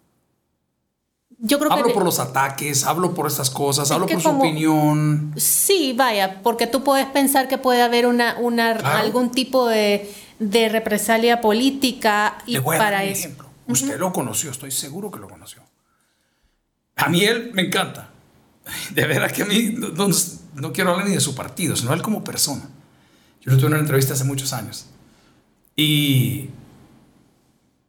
yo 1.39 1.59
creo 1.59 1.73
hablo 1.73 1.93
por 1.93 2.05
los 2.05 2.19
ataques, 2.19 2.85
hablo 2.85 3.15
por 3.15 3.27
estas 3.27 3.51
cosas, 3.51 3.91
hablo 3.91 4.07
por 4.07 4.21
su 4.21 4.29
opinión. 4.29 5.35
Sí, 5.37 5.93
vaya, 5.95 6.41
porque 6.43 6.67
tú 6.67 6.83
puedes 6.83 7.07
pensar 7.07 7.47
que 7.47 7.59
puede 7.59 7.83
haber 7.83 8.07
una, 8.07 8.39
una 8.39 8.71
algún 8.71 9.31
tipo 9.31 9.67
de, 9.67 10.11
de, 10.39 10.69
represalia 10.71 11.43
política 11.43 12.39
y 12.47 12.53
Le 12.53 12.61
voy 12.61 12.77
a 12.77 12.79
para 12.79 12.99
dar 12.99 13.07
un 13.07 13.13
ejemplo. 13.13 13.49
Usted 13.69 13.99
lo 13.99 14.13
conoció, 14.13 14.51
estoy 14.51 14.71
seguro 14.71 15.11
que 15.11 15.19
lo 15.19 15.29
conoció. 15.29 15.63
A 16.97 17.09
mí 17.09 17.23
él 17.23 17.51
me 17.53 17.63
encanta. 17.63 18.11
De 18.95 19.07
veras 19.07 19.33
que 19.33 19.43
a 19.43 19.47
mí 19.47 19.75
no, 19.77 20.09
no 20.55 20.73
quiero 20.73 20.91
hablar 20.91 21.07
ni 21.07 21.15
de 21.15 21.21
su 21.21 21.35
partido, 21.35 21.77
sino 21.77 21.93
él 21.93 22.03
como 22.03 22.25
persona. 22.25 22.63
Yo 23.43 23.53
lo 23.53 23.59
tuve 23.59 23.69
en 23.69 23.73
una 23.75 23.83
entrevista 23.83 24.15
hace 24.15 24.25
muchos 24.25 24.53
años. 24.53 24.87
Y 25.77 26.51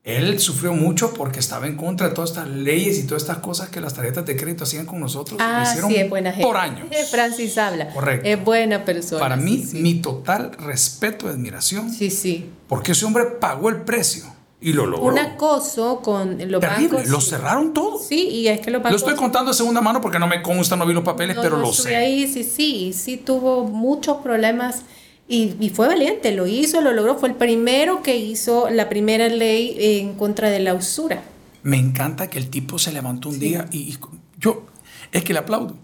él 0.03 0.39
sufrió 0.39 0.73
mucho 0.73 1.13
porque 1.13 1.39
estaba 1.39 1.67
en 1.67 1.75
contra 1.75 2.07
de 2.09 2.15
todas 2.15 2.29
estas 2.29 2.47
leyes 2.47 2.99
y 2.99 3.03
todas 3.07 3.23
estas 3.23 3.39
cosas 3.39 3.69
que 3.69 3.81
las 3.81 3.93
tarjetas 3.93 4.25
de 4.25 4.37
crédito 4.37 4.63
hacían 4.63 4.85
con 4.85 4.99
nosotros. 4.99 5.39
Ah, 5.41 5.63
hicieron 5.67 5.91
sí, 5.91 5.97
es 5.97 6.09
buena 6.09 6.31
gente. 6.31 6.45
Por 6.45 6.57
años. 6.57 6.87
Francis 7.11 7.57
habla. 7.57 7.89
Correcto. 7.89 8.27
Es 8.27 8.43
buena 8.43 8.85
persona. 8.85 9.19
Para 9.19 9.35
mí, 9.35 9.65
mi 9.73 9.95
total 9.95 10.53
respeto 10.53 11.27
y 11.27 11.31
admiración. 11.31 11.91
Sí, 11.91 12.09
sí. 12.09 12.49
Porque 12.67 12.93
ese 12.93 13.05
hombre 13.05 13.25
pagó 13.25 13.69
el 13.69 13.81
precio. 13.81 14.36
Y 14.59 14.73
lo 14.73 14.87
logró. 14.87 15.05
Un 15.05 15.19
acoso 15.19 16.01
con 16.01 16.37
los 16.49 16.61
Terrible. 16.61 16.87
bancos. 16.87 17.09
Lo 17.09 17.21
cerraron 17.21 17.73
todo. 17.73 17.99
Sí, 17.99 18.27
y 18.27 18.47
es 18.47 18.59
que 18.59 18.71
los 18.71 18.81
bancos... 18.81 19.01
Lo 19.01 19.07
estoy 19.07 19.15
contando 19.15 19.51
de 19.51 19.57
segunda 19.57 19.81
mano 19.81 20.01
porque 20.01 20.17
no 20.17 20.27
me 20.27 20.41
consta, 20.41 20.75
no 20.75 20.85
vi 20.85 20.93
los 20.93 21.03
papeles, 21.03 21.37
pero 21.39 21.57
lo 21.57 21.71
sé. 21.71 21.95
Ahí 21.95 22.27
sí, 22.27 22.43
sí, 22.43 22.91
sí 22.93 23.17
tuvo 23.17 23.65
muchos 23.65 24.17
problemas 24.17 24.81
y, 25.29 25.71
fue 25.75 25.87
valiente, 25.87 26.31
lo 26.31 26.47
hizo, 26.47 26.81
lo 26.81 26.93
logró. 26.93 27.17
Fue 27.17 27.29
el 27.29 27.35
primero 27.35 28.01
que 28.01 28.17
hizo 28.17 28.69
la 28.69 28.87
primera 28.87 29.27
ley 29.27 29.75
en 29.77 30.13
contra 30.13 30.49
de 30.49 30.59
la 30.59 30.73
usura. 30.73 31.21
Me 31.63 31.77
encanta 31.77 32.29
que 32.29 32.39
el 32.39 32.49
tipo 32.49 32.79
se 32.79 32.93
levantó 32.93 33.29
un 33.29 33.39
día 33.39 33.67
y, 33.71 33.97
yo 34.39 34.63
es 35.11 35.23
que 35.23 35.33
le 35.33 35.39
aplaudo. 35.39 35.75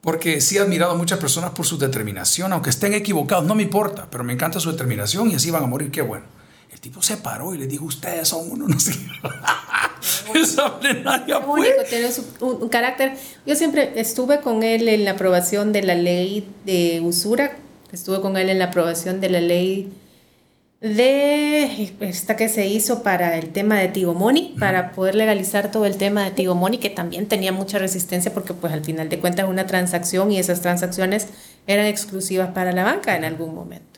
Porque 0.00 0.40
sí 0.40 0.56
he 0.56 0.60
admirado 0.60 0.92
a 0.92 0.96
muchas 0.96 1.18
personas 1.18 1.50
por 1.50 1.66
su 1.66 1.76
determinación, 1.76 2.52
aunque 2.52 2.70
estén 2.70 2.94
equivocados, 2.94 3.44
no 3.44 3.54
me 3.54 3.62
importa, 3.62 4.08
pero 4.10 4.24
me 4.24 4.32
encanta 4.32 4.58
su 4.58 4.70
determinación 4.70 5.30
y 5.30 5.34
así 5.34 5.50
van 5.50 5.64
a 5.64 5.66
morir, 5.66 5.90
qué 5.90 6.00
bueno. 6.00 6.24
El 6.80 6.90
tipo 6.90 7.02
se 7.02 7.18
paró 7.18 7.54
y 7.54 7.58
le 7.58 7.66
dijo, 7.66 7.84
ustedes 7.84 8.28
son 8.28 8.50
uno, 8.50 8.66
no 8.66 8.80
sé. 8.80 8.92
Esa 10.34 10.80
plenaria 10.80 11.40
fue. 11.40 11.76
Tiene 11.88 12.08
un, 12.40 12.62
un, 12.62 12.68
carácter. 12.70 13.18
Yo 13.44 13.54
siempre 13.54 13.92
estuve 13.96 14.40
con 14.40 14.62
él 14.62 14.88
en 14.88 15.04
la 15.04 15.10
aprobación 15.10 15.72
de 15.72 15.82
la 15.82 15.94
ley 15.94 16.48
de 16.64 17.00
usura 17.02 17.56
Estuve 17.92 18.20
con 18.20 18.36
él 18.36 18.50
en 18.50 18.58
la 18.58 18.66
aprobación 18.66 19.20
de 19.20 19.30
la 19.30 19.40
ley 19.40 19.92
de 20.80 21.92
esta 22.00 22.36
que 22.36 22.48
se 22.48 22.66
hizo 22.66 23.02
para 23.02 23.36
el 23.36 23.50
tema 23.50 23.78
de 23.78 23.88
Tigomoni, 23.88 24.54
para 24.58 24.92
poder 24.92 25.14
legalizar 25.14 25.70
todo 25.70 25.84
el 25.84 25.96
tema 25.96 26.24
de 26.24 26.30
Tigomoni, 26.30 26.78
que 26.78 26.88
también 26.88 27.26
tenía 27.26 27.52
mucha 27.52 27.78
resistencia 27.78 28.32
porque 28.32 28.54
pues 28.54 28.72
al 28.72 28.84
final 28.84 29.08
de 29.08 29.18
cuentas 29.18 29.44
es 29.44 29.50
una 29.50 29.66
transacción 29.66 30.30
y 30.30 30.38
esas 30.38 30.62
transacciones 30.62 31.26
eran 31.66 31.86
exclusivas 31.86 32.50
para 32.52 32.72
la 32.72 32.84
banca 32.84 33.16
en 33.16 33.24
algún 33.24 33.54
momento. 33.54 33.89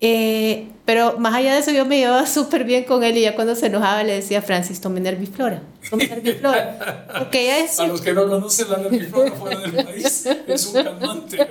Eh, 0.00 0.68
pero 0.84 1.18
más 1.18 1.34
allá 1.34 1.54
de 1.54 1.60
eso, 1.60 1.70
yo 1.70 1.86
me 1.86 1.96
llevaba 1.98 2.26
súper 2.28 2.64
bien 2.64 2.84
con 2.84 3.04
él 3.04 3.16
y 3.16 3.22
ya 3.22 3.34
cuando 3.34 3.54
se 3.54 3.66
enojaba 3.66 4.02
le 4.02 4.14
decía, 4.14 4.42
Francis, 4.42 4.80
tome 4.80 5.00
Nerviflora, 5.00 5.62
tome 5.88 6.08
Nerviflora. 6.08 7.08
Porque 7.18 7.46
ya 7.46 7.58
es... 7.58 7.78
A 7.80 7.86
los 7.86 8.00
que 8.00 8.12
no 8.12 8.28
conocen 8.28 8.70
la 8.70 8.78
Nerviflora 8.78 9.32
fuera 9.32 9.60
del 9.60 9.84
país, 9.84 10.26
es 10.26 10.66
un 10.66 10.84
calmante. 10.84 11.48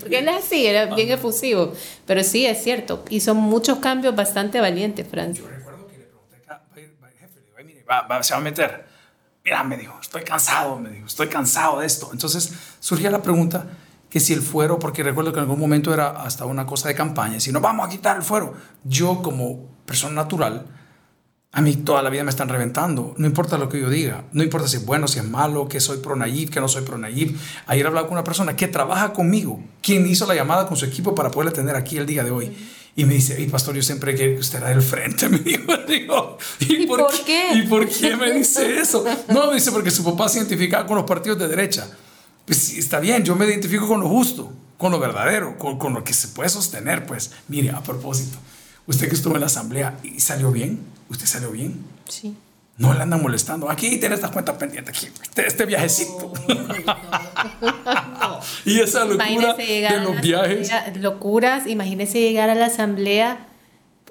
Porque 0.00 0.18
él 0.18 0.28
es 0.28 0.44
así, 0.44 0.66
era 0.66 0.94
bien 0.94 1.10
efusivo. 1.10 1.72
Pero 2.06 2.22
sí, 2.24 2.44
es 2.44 2.62
cierto, 2.62 3.04
hizo 3.08 3.34
muchos 3.34 3.78
cambios 3.78 4.14
bastante 4.14 4.60
valientes, 4.60 5.06
Francis. 5.08 5.42
Yo 5.42 5.50
recuerdo 5.50 5.86
que 5.88 5.98
le 5.98 6.04
pregunté, 6.04 6.36
jefe, 7.20 7.40
le 7.40 7.46
digo, 7.46 7.56
mire, 7.64 7.84
va, 7.84 8.02
va, 8.02 8.22
se 8.22 8.34
va 8.34 8.40
a 8.40 8.42
meter. 8.42 8.84
Mira, 9.44 9.64
me 9.64 9.76
dijo, 9.76 9.98
estoy 10.00 10.22
cansado, 10.22 10.78
me 10.78 10.90
dijo, 10.90 11.06
estoy 11.06 11.28
cansado 11.28 11.80
de 11.80 11.86
esto. 11.86 12.10
Entonces 12.12 12.52
surgía 12.78 13.10
la 13.10 13.22
pregunta, 13.22 13.66
que 14.12 14.20
si 14.20 14.34
el 14.34 14.42
fuero, 14.42 14.78
porque 14.78 15.02
recuerdo 15.02 15.32
que 15.32 15.38
en 15.38 15.44
algún 15.44 15.58
momento 15.58 15.94
era 15.94 16.10
hasta 16.10 16.44
una 16.44 16.66
cosa 16.66 16.86
de 16.86 16.94
campaña, 16.94 17.40
si 17.40 17.50
no 17.50 17.62
vamos 17.62 17.86
a 17.86 17.88
quitar 17.88 18.18
el 18.18 18.22
fuero, 18.22 18.52
yo 18.84 19.22
como 19.22 19.70
persona 19.86 20.12
natural, 20.12 20.66
a 21.50 21.62
mí 21.62 21.76
toda 21.76 22.02
la 22.02 22.10
vida 22.10 22.22
me 22.22 22.28
están 22.28 22.50
reventando, 22.50 23.14
no 23.16 23.26
importa 23.26 23.56
lo 23.56 23.70
que 23.70 23.80
yo 23.80 23.88
diga, 23.88 24.24
no 24.32 24.42
importa 24.42 24.68
si 24.68 24.76
es 24.76 24.84
bueno, 24.84 25.08
si 25.08 25.18
es 25.18 25.24
malo, 25.24 25.66
que 25.66 25.80
soy 25.80 25.96
pro 25.96 26.14
Nayib, 26.14 26.50
que 26.50 26.60
no 26.60 26.68
soy 26.68 26.82
pro 26.82 26.98
Nayib. 26.98 27.38
Ayer 27.66 27.86
hablaba 27.86 28.06
con 28.06 28.12
una 28.12 28.24
persona 28.24 28.54
que 28.54 28.68
trabaja 28.68 29.14
conmigo, 29.14 29.62
quien 29.80 30.06
hizo 30.06 30.26
la 30.26 30.34
llamada 30.34 30.66
con 30.66 30.76
su 30.76 30.84
equipo 30.84 31.14
para 31.14 31.30
poderle 31.30 31.52
tener 31.52 31.74
aquí 31.74 31.96
el 31.96 32.04
día 32.04 32.22
de 32.22 32.30
hoy. 32.30 32.54
Y 32.94 33.06
me 33.06 33.14
dice, 33.14 33.40
y 33.40 33.46
pastor, 33.46 33.74
yo 33.74 33.82
siempre 33.82 34.14
quiero 34.14 34.34
que 34.34 34.40
usted 34.40 34.58
era 34.58 34.68
del 34.68 34.82
frente. 34.82 35.26
Me 35.30 35.38
dijo, 35.38 35.74
digo, 35.88 36.36
¿y, 36.60 36.86
por, 36.86 37.10
qué? 37.24 37.54
¿Y 37.54 37.62
por 37.62 37.88
qué 37.88 38.14
me 38.14 38.30
dice 38.32 38.78
eso? 38.78 39.02
No, 39.28 39.46
me 39.46 39.54
dice, 39.54 39.72
porque 39.72 39.90
su 39.90 40.04
papá 40.04 40.28
se 40.28 40.36
identificaba 40.38 40.86
con 40.86 40.96
los 40.96 41.06
partidos 41.06 41.38
de 41.38 41.48
derecha 41.48 41.88
pues 42.52 42.76
está 42.76 43.00
bien, 43.00 43.24
yo 43.24 43.34
me 43.34 43.46
identifico 43.46 43.88
con 43.88 44.00
lo 44.00 44.08
justo, 44.10 44.52
con 44.76 44.92
lo 44.92 44.98
verdadero, 44.98 45.56
con, 45.56 45.78
con, 45.78 45.94
lo 45.94 46.04
que 46.04 46.12
se 46.12 46.28
puede 46.28 46.50
sostener, 46.50 47.06
pues. 47.06 47.30
Mire, 47.48 47.70
a 47.70 47.82
propósito, 47.82 48.36
usted 48.86 49.08
que 49.08 49.14
estuvo 49.14 49.36
en 49.36 49.40
la 49.40 49.46
asamblea 49.46 49.96
y 50.02 50.20
salió 50.20 50.52
bien, 50.52 50.80
¿usted 51.08 51.24
salió 51.24 51.50
bien? 51.50 51.82
Sí. 52.10 52.36
No 52.76 52.92
le 52.92 53.00
andan 53.00 53.22
molestando. 53.22 53.70
Aquí 53.70 53.96
tiene 53.96 54.16
estas 54.16 54.32
cuentas 54.32 54.58
pendientes, 54.58 54.94
aquí, 54.94 55.08
este, 55.22 55.46
este 55.46 55.64
viajecito. 55.64 56.30
y 58.66 58.80
esa 58.80 59.06
locura 59.06 59.54
de 59.54 60.00
los 60.04 60.20
viajes. 60.20 60.70
Locuras, 60.96 61.66
imagínese 61.66 62.20
llegar 62.20 62.50
a 62.50 62.54
la 62.54 62.66
asamblea 62.66 63.46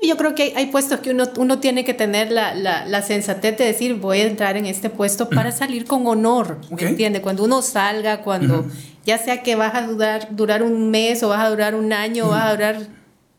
yo 0.08 0.18
creo 0.18 0.34
que 0.34 0.54
hay, 0.56 0.68
puestos 0.68 1.00
que 1.00 1.12
uno, 1.12 1.26
uno 1.38 1.60
tiene 1.60 1.86
que 1.86 1.94
tener 1.94 2.32
la, 2.32 2.56
la, 2.56 2.86
la, 2.86 3.02
sensatez 3.04 3.58
de 3.58 3.66
decir, 3.66 3.96
voy 3.96 4.22
a 4.22 4.28
entrar 4.28 4.58
en 4.58 4.66
este 4.66 4.90
puesto 4.90 5.30
para 5.30 5.52
salir 5.52 5.86
con 5.86 6.08
honor, 6.08 6.60
¿me 6.72 6.90
entiende? 6.90 7.22
Cuando 7.22 7.44
uno 7.44 7.62
salga, 7.62 8.22
cuando 8.22 8.66
ya 9.06 9.18
sea 9.18 9.44
que 9.44 9.56
vas 9.56 9.76
a 9.76 9.86
durar, 9.86 10.36
durar 10.36 10.64
un 10.64 10.90
mes 10.90 11.22
o 11.22 11.30
vas 11.30 11.46
a 11.46 11.50
durar 11.50 11.76
un 11.76 11.94
año 11.94 12.26
o 12.26 12.30
vas 12.30 12.46
a 12.46 12.52
durar 12.52 12.88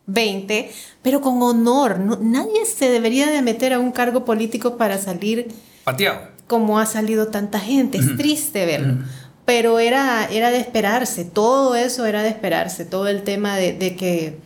20, 0.07 0.71
pero 1.03 1.21
con 1.21 1.43
honor. 1.43 1.99
No, 1.99 2.19
nadie 2.21 2.65
se 2.67 2.91
debería 2.91 3.31
de 3.31 3.43
meter 3.43 3.73
a 3.73 3.79
un 3.79 3.93
cargo 3.93 4.25
político 4.25 4.77
para 4.77 4.99
salir... 4.99 5.49
Pateado. 5.85 6.29
Como 6.47 6.79
ha 6.79 6.87
salido 6.87 7.29
tanta 7.29 7.59
gente. 7.59 7.99
Es 7.99 8.17
triste 8.17 8.67
verlo. 8.67 8.99
Pero 9.45 9.79
era, 9.79 10.29
era 10.31 10.51
de 10.51 10.59
esperarse, 10.59 11.25
todo 11.25 11.75
eso 11.75 12.07
era 12.07 12.23
de 12.23 12.29
esperarse, 12.29 12.85
todo 12.85 13.09
el 13.09 13.23
tema 13.23 13.57
de, 13.57 13.73
de 13.73 13.97
que 13.97 14.39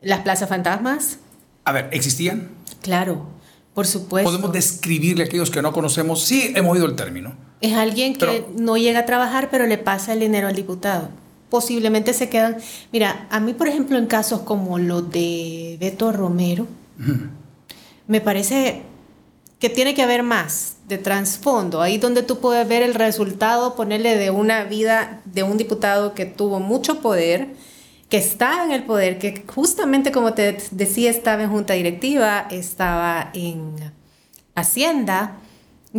las 0.00 0.20
plazas 0.20 0.48
fantasmas, 0.48 1.18
a 1.64 1.72
ver, 1.72 1.88
¿existían? 1.92 2.50
Claro, 2.82 3.26
por 3.74 3.86
supuesto. 3.86 4.30
Podemos 4.30 4.52
describirle 4.52 5.24
a 5.24 5.26
aquellos 5.26 5.50
que 5.50 5.62
no 5.62 5.72
conocemos, 5.72 6.22
sí, 6.22 6.52
hemos 6.54 6.72
oído 6.72 6.86
el 6.86 6.94
término. 6.94 7.34
Es 7.60 7.72
alguien 7.72 8.14
que 8.14 8.44
no 8.56 8.76
llega 8.76 9.00
a 9.00 9.06
trabajar, 9.06 9.48
pero 9.50 9.66
le 9.66 9.78
pasa 9.78 10.12
el 10.12 10.20
dinero 10.20 10.48
al 10.48 10.54
diputado. 10.54 11.08
Posiblemente 11.48 12.12
se 12.12 12.28
quedan. 12.28 12.58
Mira, 12.92 13.26
a 13.30 13.40
mí, 13.40 13.54
por 13.54 13.68
ejemplo, 13.68 13.96
en 13.96 14.06
casos 14.06 14.40
como 14.40 14.78
los 14.78 15.10
de 15.10 15.76
Beto 15.80 16.12
Romero, 16.12 16.66
me 18.06 18.20
parece 18.20 18.82
que 19.58 19.70
tiene 19.70 19.94
que 19.94 20.02
haber 20.02 20.22
más 20.22 20.76
de 20.88 20.98
trasfondo. 20.98 21.80
Ahí 21.80 21.96
donde 21.96 22.22
tú 22.22 22.38
puedes 22.38 22.68
ver 22.68 22.82
el 22.82 22.94
resultado, 22.94 23.74
ponerle 23.76 24.16
de 24.16 24.30
una 24.30 24.64
vida 24.64 25.22
de 25.24 25.42
un 25.42 25.56
diputado 25.56 26.12
que 26.12 26.26
tuvo 26.26 26.60
mucho 26.60 27.00
poder 27.00 27.54
que 28.14 28.18
estaba 28.18 28.62
en 28.62 28.70
el 28.70 28.84
poder, 28.84 29.18
que 29.18 29.42
justamente 29.44 30.12
como 30.12 30.34
te 30.34 30.56
decía 30.70 31.10
estaba 31.10 31.42
en 31.42 31.50
junta 31.50 31.74
directiva, 31.74 32.46
estaba 32.48 33.32
en 33.34 33.74
Hacienda, 34.54 35.38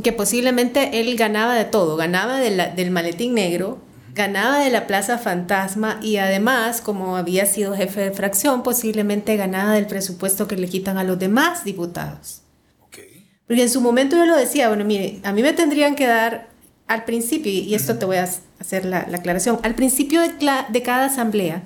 que 0.02 0.14
posiblemente 0.14 1.02
él 1.02 1.14
ganaba 1.18 1.56
de 1.56 1.66
todo, 1.66 1.98
ganaba 1.98 2.38
del 2.38 2.92
maletín 2.92 3.34
negro, 3.34 3.80
ganaba 4.14 4.60
de 4.60 4.70
la 4.70 4.88
Plaza 4.88 5.18
Fantasma 5.18 6.00
y 6.02 6.16
además, 6.16 6.80
como 6.80 7.18
había 7.18 7.46
sido 7.48 7.76
jefe 7.76 8.00
de 8.00 8.12
fracción, 8.12 8.64
posiblemente 8.64 9.36
ganaba 9.36 9.74
del 9.74 9.86
presupuesto 9.86 10.48
que 10.48 10.56
le 10.56 10.70
quitan 10.70 10.98
a 10.98 11.04
los 11.04 11.20
demás 11.20 11.66
diputados. 11.66 12.44
Porque 13.46 13.64
en 13.64 13.70
su 13.70 13.82
momento 13.82 14.16
yo 14.16 14.26
lo 14.26 14.38
decía, 14.38 14.70
bueno, 14.70 14.86
mire, 14.86 15.20
a 15.24 15.34
mí 15.34 15.42
me 15.42 15.52
tendrían 15.52 15.96
que 15.96 16.08
dar 16.08 16.48
al 16.88 17.04
principio, 17.04 17.52
y 17.52 17.76
esto 17.76 17.98
te 17.98 18.06
voy 18.06 18.16
a 18.16 18.30
hacer 18.62 18.86
la, 18.86 19.00
aclaración, 19.00 19.60
al 19.64 19.76
principio 19.76 20.22
de, 20.22 20.32
de 20.70 20.82
cada 20.82 21.08
asamblea, 21.08 21.64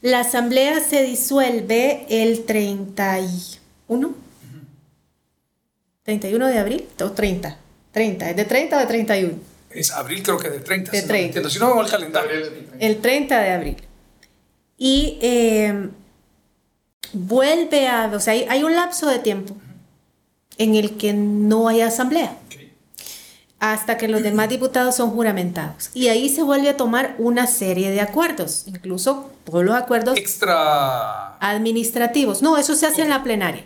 la 0.00 0.20
asamblea 0.20 0.80
se 0.80 1.02
disuelve 1.02 2.06
el 2.08 2.44
31. 2.44 4.14
31 6.04 6.46
de 6.46 6.58
abril 6.58 6.88
o 7.00 7.10
30. 7.10 7.58
30, 7.92 8.30
¿es 8.30 8.36
de 8.36 8.44
30 8.44 8.76
o 8.76 8.80
de 8.80 8.86
31? 8.86 9.34
Es 9.70 9.90
abril 9.90 10.22
creo 10.22 10.38
que 10.38 10.48
del 10.50 10.62
30. 10.62 10.90
De 10.92 11.02
30. 11.02 11.50
Si 11.50 11.58
no, 11.58 11.68
vemos 11.68 11.86
el 11.86 11.92
calendario. 11.92 12.50
El 12.78 12.98
30 12.98 13.40
de 13.40 13.50
abril. 13.50 13.76
Y 14.76 15.18
eh, 15.20 15.88
vuelve 17.12 17.88
a... 17.88 18.10
O 18.14 18.20
sea, 18.20 18.32
hay, 18.32 18.62
un 18.62 18.74
lapso 18.74 19.08
de 19.08 19.18
tiempo 19.18 19.56
en 20.56 20.74
el 20.76 20.96
que 20.96 21.12
no 21.12 21.68
hay 21.68 21.80
asamblea. 21.82 22.36
Hasta 23.60 23.96
que 23.96 24.06
los 24.06 24.22
demás 24.22 24.48
diputados 24.48 24.94
son 24.94 25.10
juramentados. 25.10 25.90
Y 25.94 26.08
ahí 26.08 26.28
se 26.28 26.42
vuelve 26.42 26.68
a 26.68 26.76
tomar 26.76 27.16
una 27.18 27.46
serie 27.46 27.90
de 27.90 28.00
acuerdos. 28.00 28.64
Incluso 28.66 29.30
todos 29.44 29.64
los 29.64 29.74
acuerdos... 29.74 30.16
Extra... 30.16 31.36
Administrativos. 31.38 32.40
No, 32.40 32.56
eso 32.56 32.74
se 32.76 32.86
hace 32.86 33.02
en 33.02 33.08
la 33.08 33.24
plenaria. 33.24 33.64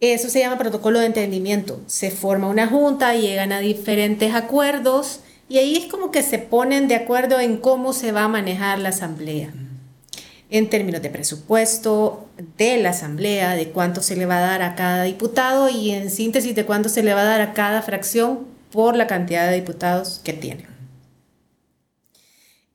Eso 0.00 0.28
se 0.28 0.40
llama 0.40 0.58
protocolo 0.58 1.00
de 1.00 1.06
entendimiento. 1.06 1.80
Se 1.86 2.10
forma 2.10 2.48
una 2.48 2.66
junta, 2.66 3.14
llegan 3.14 3.52
a 3.52 3.60
diferentes 3.60 4.34
acuerdos 4.34 5.20
y 5.48 5.58
ahí 5.58 5.76
es 5.76 5.86
como 5.86 6.10
que 6.10 6.22
se 6.22 6.38
ponen 6.38 6.88
de 6.88 6.96
acuerdo 6.96 7.40
en 7.40 7.56
cómo 7.56 7.92
se 7.92 8.12
va 8.12 8.24
a 8.24 8.28
manejar 8.28 8.78
la 8.78 8.90
asamblea. 8.90 9.54
En 10.50 10.68
términos 10.68 11.02
de 11.02 11.10
presupuesto 11.10 12.26
de 12.58 12.76
la 12.76 12.90
asamblea, 12.90 13.54
de 13.54 13.70
cuánto 13.70 14.02
se 14.02 14.16
le 14.16 14.26
va 14.26 14.38
a 14.38 14.42
dar 14.42 14.62
a 14.62 14.74
cada 14.74 15.04
diputado 15.04 15.68
y 15.68 15.92
en 15.92 16.10
síntesis 16.10 16.54
de 16.54 16.66
cuánto 16.66 16.88
se 16.88 17.02
le 17.02 17.14
va 17.14 17.22
a 17.22 17.24
dar 17.24 17.40
a 17.40 17.52
cada 17.52 17.80
fracción 17.82 18.55
por 18.72 18.96
la 18.96 19.06
cantidad 19.06 19.48
de 19.48 19.56
diputados 19.56 20.20
que 20.22 20.32
tiene. 20.32 20.66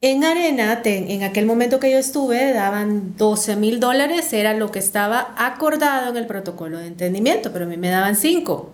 En 0.04 0.24
Arena, 0.24 0.82
en 0.84 1.22
aquel 1.22 1.46
momento 1.46 1.80
que 1.80 1.92
yo 1.92 2.00
estuve, 2.00 2.54
daban 2.54 3.16
12 3.18 3.56
mil 3.56 3.80
dólares, 3.80 4.34
era 4.34 4.56
lo 4.56 4.72
que 4.72 4.80
estaba 4.80 5.36
acordado 5.38 6.10
en 6.10 6.18
el 6.18 6.26
protocolo 6.26 6.80
de 6.80 6.88
entendimiento, 6.88 7.54
pero 7.54 7.66
a 7.66 7.68
mí 7.68 7.78
me 7.78 7.90
daban 7.90 8.16
5. 8.16 8.74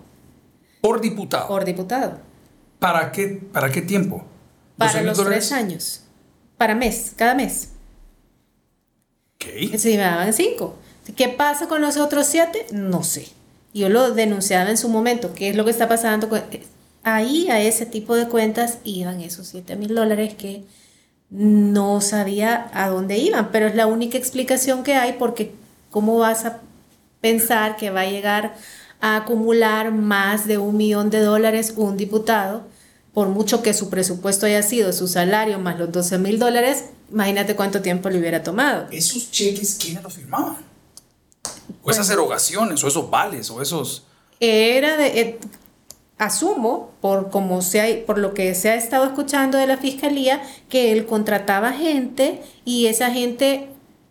Por 0.80 1.02
diputado. 1.02 1.48
Por 1.48 1.66
diputado. 1.66 2.18
¿Para 2.78 3.12
qué, 3.12 3.42
para 3.52 3.70
qué 3.70 3.82
tiempo? 3.82 4.24
Para 4.78 5.02
los 5.02 5.22
tres 5.22 5.52
años. 5.52 6.04
Para 6.56 6.74
mes, 6.74 7.12
cada 7.14 7.34
mes. 7.34 7.72
¿Qué? 9.36 9.76
Sí, 9.76 9.96
me 9.96 10.04
daban 10.04 10.32
5. 10.32 10.78
¿Qué 11.14 11.28
pasa 11.28 11.68
con 11.68 11.82
los 11.82 11.98
otros 11.98 12.26
7? 12.26 12.68
No 12.72 13.02
sé. 13.02 13.28
Yo 13.74 13.88
lo 13.88 14.12
denunciaba 14.12 14.70
en 14.70 14.78
su 14.78 14.88
momento. 14.88 15.34
¿Qué 15.34 15.50
es 15.50 15.56
lo 15.56 15.64
que 15.64 15.70
está 15.72 15.88
pasando? 15.88 16.28
Ahí 17.04 17.48
a 17.48 17.60
ese 17.60 17.86
tipo 17.86 18.14
de 18.14 18.28
cuentas 18.28 18.78
iban 18.84 19.20
esos 19.20 19.46
7 19.48 19.76
mil 19.76 19.94
dólares 19.94 20.34
que 20.34 20.64
no 21.30 22.00
sabía 22.00 22.70
a 22.72 22.88
dónde 22.88 23.18
iban, 23.18 23.50
pero 23.52 23.66
es 23.66 23.74
la 23.74 23.86
única 23.86 24.16
explicación 24.16 24.82
que 24.82 24.94
hay 24.94 25.14
porque 25.14 25.52
¿cómo 25.90 26.18
vas 26.18 26.44
a 26.44 26.60
pensar 27.20 27.76
que 27.76 27.90
va 27.90 28.02
a 28.02 28.10
llegar 28.10 28.56
a 29.00 29.16
acumular 29.16 29.92
más 29.92 30.46
de 30.46 30.58
un 30.58 30.76
millón 30.76 31.10
de 31.10 31.20
dólares 31.20 31.74
un 31.76 31.96
diputado? 31.96 32.62
Por 33.12 33.28
mucho 33.28 33.62
que 33.62 33.74
su 33.74 33.90
presupuesto 33.90 34.46
haya 34.46 34.62
sido 34.62 34.92
su 34.92 35.08
salario 35.08 35.58
más 35.58 35.78
los 35.78 35.90
12 35.90 36.18
mil 36.18 36.38
dólares, 36.38 36.84
imagínate 37.10 37.56
cuánto 37.56 37.82
tiempo 37.82 38.08
le 38.10 38.18
hubiera 38.18 38.42
tomado. 38.42 38.86
¿Esos 38.90 39.30
cheques 39.30 39.76
quiénes 39.80 40.02
los 40.02 40.14
firmaban? 40.14 40.56
¿O 41.82 41.90
esas 41.90 42.08
erogaciones, 42.10 42.82
o 42.84 42.88
esos 42.88 43.10
vales, 43.10 43.50
o 43.50 43.60
esos...? 43.60 44.04
Era 44.40 44.96
de... 44.96 45.20
Eh, 45.20 45.38
asumo, 46.18 46.90
por, 47.00 47.30
como 47.30 47.62
se 47.62 48.04
por 48.06 48.18
lo 48.18 48.34
que 48.34 48.54
se 48.54 48.70
ha 48.70 48.74
estado 48.74 49.04
escuchando 49.04 49.56
de 49.56 49.66
la 49.66 49.76
fiscalía, 49.76 50.42
que 50.68 50.92
él 50.92 51.06
contrataba 51.06 51.72
gente 51.72 52.42
y 52.64 52.86
esa 52.86 53.10
gente 53.10 53.68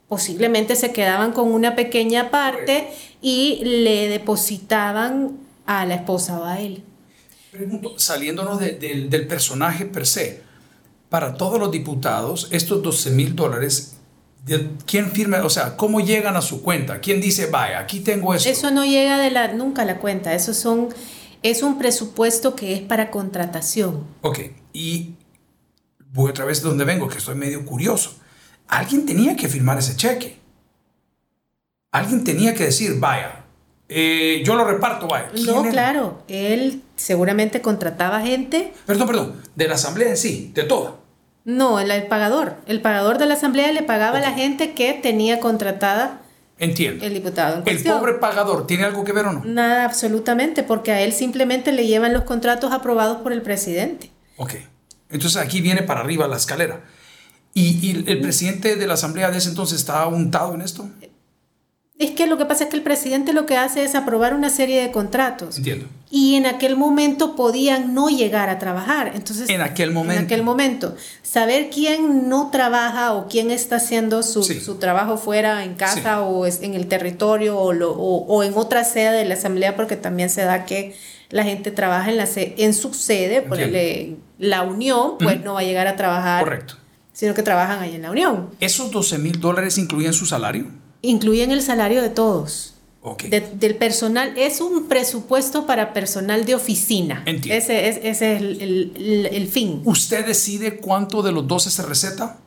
posiblemente 0.08 0.76
se 0.76 0.94
quedaban 0.94 1.34
con 1.34 1.52
una 1.52 1.76
pequeña 1.76 2.32
parte 2.32 2.88
y 3.22 3.62
le 3.64 4.08
depositaban 4.08 5.38
a 5.66 5.86
la 5.86 5.96
esposa 5.96 6.40
o 6.40 6.46
a 6.46 6.62
él. 6.62 6.84
Pregunto, 7.52 8.00
saliéndonos 8.00 8.60
del 8.60 9.28
personaje 9.28 9.86
per 9.86 10.06
se, 10.06 10.42
para 11.10 11.36
todos 11.36 11.60
los 11.60 11.72
diputados, 11.72 12.48
estos 12.52 12.82
12 12.82 13.12
mil 13.12 13.36
dólares, 13.36 13.98
¿quién 14.86 15.12
firma? 15.12 15.44
O 15.44 15.50
sea, 15.50 15.76
¿cómo 15.76 16.00
llegan 16.00 16.36
a 16.38 16.42
su 16.42 16.62
cuenta? 16.62 17.00
¿Quién 17.00 17.20
dice, 17.20 17.48
vaya, 17.48 17.80
aquí 17.80 18.00
tengo 18.00 18.34
esto? 18.34 18.50
Eso 18.50 18.72
no 18.72 18.86
llega 18.86 19.18
de 19.18 19.32
la, 19.32 19.54
nunca 19.54 19.82
a 19.82 19.86
la 19.86 20.00
cuenta, 20.00 20.34
esos 20.34 20.58
son 20.58 20.90
es 21.44 21.64
un 21.64 21.78
presupuesto 21.78 22.56
que 22.56 22.74
es 22.74 22.82
para 22.82 23.12
contratación. 23.12 24.06
Ok, 24.22 24.40
y 24.74 25.16
voy 26.14 26.32
otra 26.32 26.46
vez 26.46 26.62
donde 26.62 26.86
vengo, 26.86 27.08
que 27.08 27.18
estoy 27.18 27.36
medio 27.36 27.66
curioso. 27.66 28.16
Alguien 28.68 29.06
tenía 29.06 29.36
que 29.36 29.48
firmar 29.48 29.78
ese 29.78 29.96
cheque. 29.96 30.38
Alguien 31.92 32.24
tenía 32.24 32.54
que 32.54 32.66
decir, 32.66 33.00
vaya, 33.00 33.46
eh, 33.90 34.44
yo 34.46 34.56
lo 34.56 34.66
reparto, 34.66 35.08
vaya. 35.08 35.30
No, 35.46 35.64
claro, 35.70 36.24
él 36.28 36.84
seguramente 36.96 37.62
contrataba 37.62 38.22
gente. 38.22 38.74
Perdón, 38.86 39.08
perdón, 39.08 39.42
de 39.56 39.68
la 39.68 39.76
asamblea 39.76 40.10
en 40.10 40.18
sí, 40.18 40.52
de 40.54 40.64
toda. 40.64 40.96
No, 41.46 41.80
el, 41.80 42.08
pagador. 42.08 42.56
El 42.66 42.82
pagador 42.82 43.18
de 43.18 43.26
la 43.26 43.36
asamblea 43.36 43.72
le 43.72 43.84
pagaba 43.84 44.18
a 44.18 44.22
la 44.22 44.34
gente 44.34 44.74
que 44.74 44.94
tenía 44.94 45.40
contratada 45.40 46.22
Entiendo. 46.60 47.06
El 47.06 47.14
diputado. 47.14 47.64
¿El 47.66 47.84
pobre 47.84 48.16
pagador 48.16 48.66
tiene 48.66 48.84
algo 48.84 49.04
que 49.04 49.14
ver 49.14 49.26
o 49.28 49.32
no? 49.32 49.44
Nada, 49.46 49.86
absolutamente, 49.86 50.64
porque 50.64 50.92
a 50.92 51.02
él 51.02 51.14
simplemente 51.14 51.72
le 51.72 51.86
llevan 51.86 52.14
los 52.14 52.24
contratos 52.24 52.72
aprobados 52.72 53.18
por 53.18 53.32
el 53.32 53.42
presidente. 53.42 54.12
Ok. 54.38 54.56
Entonces 55.10 55.42
aquí 55.42 55.62
viene 55.62 55.84
para 55.84 56.02
arriba 56.02 56.28
la 56.28 56.38
escalera. 56.38 56.82
¿Y, 57.54 57.80
y 57.82 58.04
el 58.08 58.22
presidente 58.22 58.76
de 58.76 58.88
la 58.88 58.96
asamblea 58.96 59.32
de 59.32 59.38
ese 59.38 59.50
entonces 59.50 59.80
está 59.80 60.06
untado 60.08 60.54
en 60.54 60.62
esto? 60.62 60.90
Es 62.00 62.12
que 62.12 62.28
lo 62.28 62.38
que 62.38 62.46
pasa 62.46 62.66
es 62.66 62.70
que 62.70 62.78
el 62.78 62.84
presidente 62.84 63.34
lo 63.34 63.48
que 63.48 63.58
hace 63.58 63.84
es 63.84 63.96
aprobar 63.96 64.36
una 64.36 64.52
serie 64.52 64.82
de 64.82 64.92
contratos. 64.92 65.58
Entiendo. 65.58 65.88
Y 66.12 66.36
en 66.36 66.46
aquel 66.46 66.78
momento 66.78 67.36
podían 67.36 67.96
no 67.96 68.10
llegar 68.10 68.50
a 68.50 68.60
trabajar. 68.60 69.14
Entonces, 69.16 69.50
en 69.50 69.62
aquel 69.62 69.92
momento. 69.92 70.20
En 70.20 70.26
aquel 70.26 70.44
momento. 70.44 70.96
Saber 71.24 71.72
quién 71.72 72.30
no 72.30 72.52
trabaja 72.52 73.14
o 73.14 73.28
quién 73.28 73.50
está 73.50 73.78
haciendo 73.78 74.22
su, 74.22 74.44
su 74.44 74.76
trabajo 74.76 75.18
fuera, 75.18 75.64
en 75.64 75.74
casa 75.74 76.22
o 76.22 76.46
en 76.46 76.76
el 76.76 76.88
territorio 76.88 77.58
o, 77.58 77.74
lo, 77.74 77.94
o, 77.94 78.44
en 78.44 78.54
otra 78.56 78.84
sede 78.84 79.18
de 79.18 79.26
la 79.26 79.34
asamblea, 79.34 79.76
porque 79.76 79.96
también 79.96 80.30
se 80.30 80.44
da 80.44 80.66
que 80.66 80.96
la 81.30 81.44
gente 81.44 81.72
trabaja 81.72 82.12
en, 82.12 82.18
la 82.18 82.28
en 82.36 82.74
su 82.76 82.94
sede, 82.94 83.42
por 83.42 83.58
la 84.38 84.62
unión, 84.62 85.18
pues 85.18 85.44
no 85.44 85.56
va 85.56 85.62
a 85.62 85.64
llegar 85.64 85.88
a 85.88 85.96
trabajar. 85.96 86.44
Correcto. 86.44 86.76
Sino 87.12 87.34
que 87.34 87.42
trabajan 87.42 87.80
ahí 87.80 87.96
en 87.96 88.04
la 88.04 88.12
unión. 88.12 88.52
¿Esos 88.60 88.92
12 88.92 89.18
mil 89.18 89.40
dólares 89.40 89.80
incluyen 89.80 90.14
su 90.14 90.28
salario? 90.28 90.68
Incluyen 91.02 91.52
el 91.52 91.62
salario 91.62 92.02
de 92.02 92.10
todos. 92.10 92.74
del 93.20 93.76
personal, 93.76 94.34
es 94.38 94.60
un 94.60 94.88
presupuesto 94.88 95.66
para 95.66 95.94
personal 95.94 96.46
de 96.46 96.56
oficina. 96.56 97.24
Entiendo. 97.26 97.64
Ese, 97.64 97.88
es, 97.88 97.98
ese 98.04 98.36
es 98.36 98.42
el, 98.42 99.30
el, 99.32 99.48
fin. 99.48 99.82
¿Usted 99.86 100.26
decide 100.26 100.78
cuánto 100.78 101.22
de 101.22 101.32
los 101.32 101.48
12 101.48 101.72
se 101.72 101.84
receta? 101.84 102.38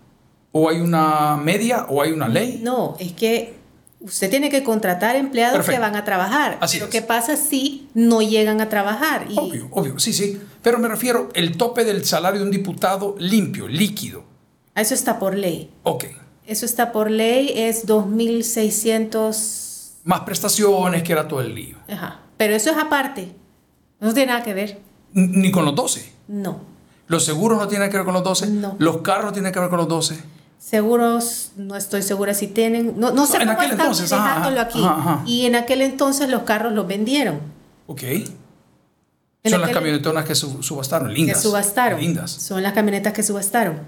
¿O 0.52 0.68
hay 0.68 0.80
una 0.80 1.36
media 1.36 1.86
o 1.88 2.02
hay 2.02 2.12
una 2.12 2.28
ley? 2.28 2.60
No, 2.62 2.96
es 2.98 3.12
que 3.12 3.54
usted 4.00 4.28
tiene 4.28 4.50
que 4.50 4.62
contratar 4.64 5.16
empleados 5.16 5.66
que 5.66 5.78
van 5.78 5.94
a 5.96 6.04
trabajar. 6.04 6.58
Así 6.60 6.78
pero 6.78 6.90
¿qué 6.90 7.02
pasa 7.02 7.36
si 7.36 7.88
no 7.94 8.20
llegan 8.20 8.60
a 8.60 8.68
trabajar? 8.68 9.28
Obvio, 9.36 9.68
obvio, 9.70 9.98
sí, 9.98 10.12
sí. 10.12 10.40
Pero 10.62 10.78
me 10.78 10.88
refiero, 10.88 11.28
el 11.34 11.56
tope 11.56 11.84
del 11.84 12.04
salario 12.04 12.40
de 12.40 12.46
un 12.46 12.50
diputado 12.50 13.14
limpio, 13.18 13.68
líquido. 13.68 14.24
Eso 14.74 14.94
está 14.94 15.18
por 15.18 15.36
ley. 15.36 15.70
Ok. 15.84 16.04
Eso 16.50 16.66
está 16.66 16.90
por 16.90 17.12
ley, 17.12 17.52
es 17.54 17.86
2.600... 17.86 19.92
Más 20.02 20.22
prestaciones, 20.22 21.04
que 21.04 21.12
era 21.12 21.28
todo 21.28 21.42
el 21.42 21.54
lío. 21.54 21.76
Ajá. 21.88 22.22
Pero 22.36 22.56
eso 22.56 22.72
es 22.72 22.76
aparte. 22.76 23.36
No 24.00 24.12
tiene 24.12 24.32
nada 24.32 24.42
que 24.42 24.52
ver. 24.52 24.80
Ni 25.12 25.52
con 25.52 25.64
los 25.64 25.76
12. 25.76 26.12
No. 26.26 26.58
¿Los 27.06 27.24
seguros 27.24 27.56
no 27.56 27.68
tienen 27.68 27.88
que 27.88 27.98
ver 27.98 28.04
con 28.04 28.14
los 28.14 28.24
12? 28.24 28.48
No. 28.48 28.74
¿Los 28.80 28.96
carros 28.98 29.32
tienen 29.32 29.52
que 29.52 29.60
ver 29.60 29.68
con 29.68 29.78
los 29.78 29.86
12? 29.86 30.20
Seguros, 30.58 31.52
no 31.56 31.76
estoy 31.76 32.02
segura 32.02 32.34
si 32.34 32.48
tienen. 32.48 32.98
No, 32.98 33.12
no 33.12 33.28
sé 33.28 33.36
en 33.36 33.50
aquel 33.50 33.70
entonces, 33.70 34.12
aquí. 34.12 34.84
Y 35.26 35.46
en 35.46 35.54
aquel 35.54 35.82
entonces 35.82 36.28
los 36.30 36.42
carros 36.42 36.72
los 36.72 36.88
vendieron. 36.88 37.38
Ok. 37.86 38.02
Son 39.44 39.60
las 39.60 39.70
camionetonas 39.70 40.24
que 40.24 40.34
subastaron, 40.34 41.14
lindas. 41.14 41.36
Que 41.36 41.42
subastaron. 41.42 42.00
Lindas. 42.00 42.32
Son 42.32 42.60
las 42.60 42.72
camionetas 42.72 43.12
que 43.12 43.22
subastaron. 43.22 43.78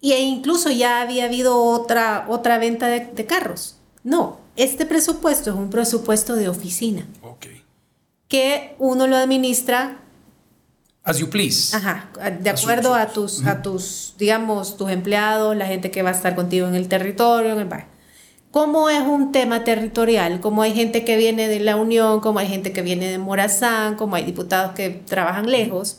Y 0.00 0.12
e 0.12 0.20
incluso 0.20 0.70
ya 0.70 1.00
había 1.00 1.24
habido 1.24 1.62
otra, 1.62 2.26
otra 2.28 2.58
venta 2.58 2.86
de, 2.88 3.26
carros. 3.26 3.76
No, 4.04 4.38
este 4.56 4.86
presupuesto 4.86 5.50
es 5.50 5.56
un 5.56 5.70
presupuesto 5.70 6.36
de 6.36 6.48
oficina. 6.48 7.06
Ok. 7.22 7.46
Que 8.28 8.74
uno 8.78 9.06
lo 9.06 9.16
administra. 9.16 9.98
As 11.02 11.18
you 11.18 11.30
please. 11.30 11.74
Ajá, 11.76 12.10
de 12.40 12.50
acuerdo 12.50 12.94
a, 12.94 13.06
tus, 13.08 13.44
a 13.46 13.62
tus, 13.62 14.14
digamos, 14.18 14.76
tus 14.76 14.90
empleados, 14.90 15.56
la 15.56 15.66
gente 15.66 15.90
que 15.90 16.02
va 16.02 16.10
a 16.10 16.12
estar 16.12 16.34
contigo 16.34 16.66
en 16.66 16.74
el 16.74 16.88
territorio, 16.88 17.52
en 17.52 17.60
el 17.60 17.68
bar. 17.68 17.86
Como 18.50 18.88
es 18.88 19.02
un 19.02 19.32
tema 19.32 19.64
territorial, 19.64 20.40
como 20.40 20.62
hay 20.62 20.72
gente 20.72 21.04
que 21.04 21.16
viene 21.16 21.46
de 21.46 21.60
la 21.60 21.76
Unión, 21.76 22.20
como 22.20 22.38
hay 22.38 22.48
gente 22.48 22.72
que 22.72 22.82
viene 22.82 23.08
de 23.08 23.18
Morazán, 23.18 23.96
como 23.96 24.16
hay 24.16 24.24
diputados 24.24 24.72
que 24.72 24.90
trabajan 24.90 25.50
lejos, 25.50 25.98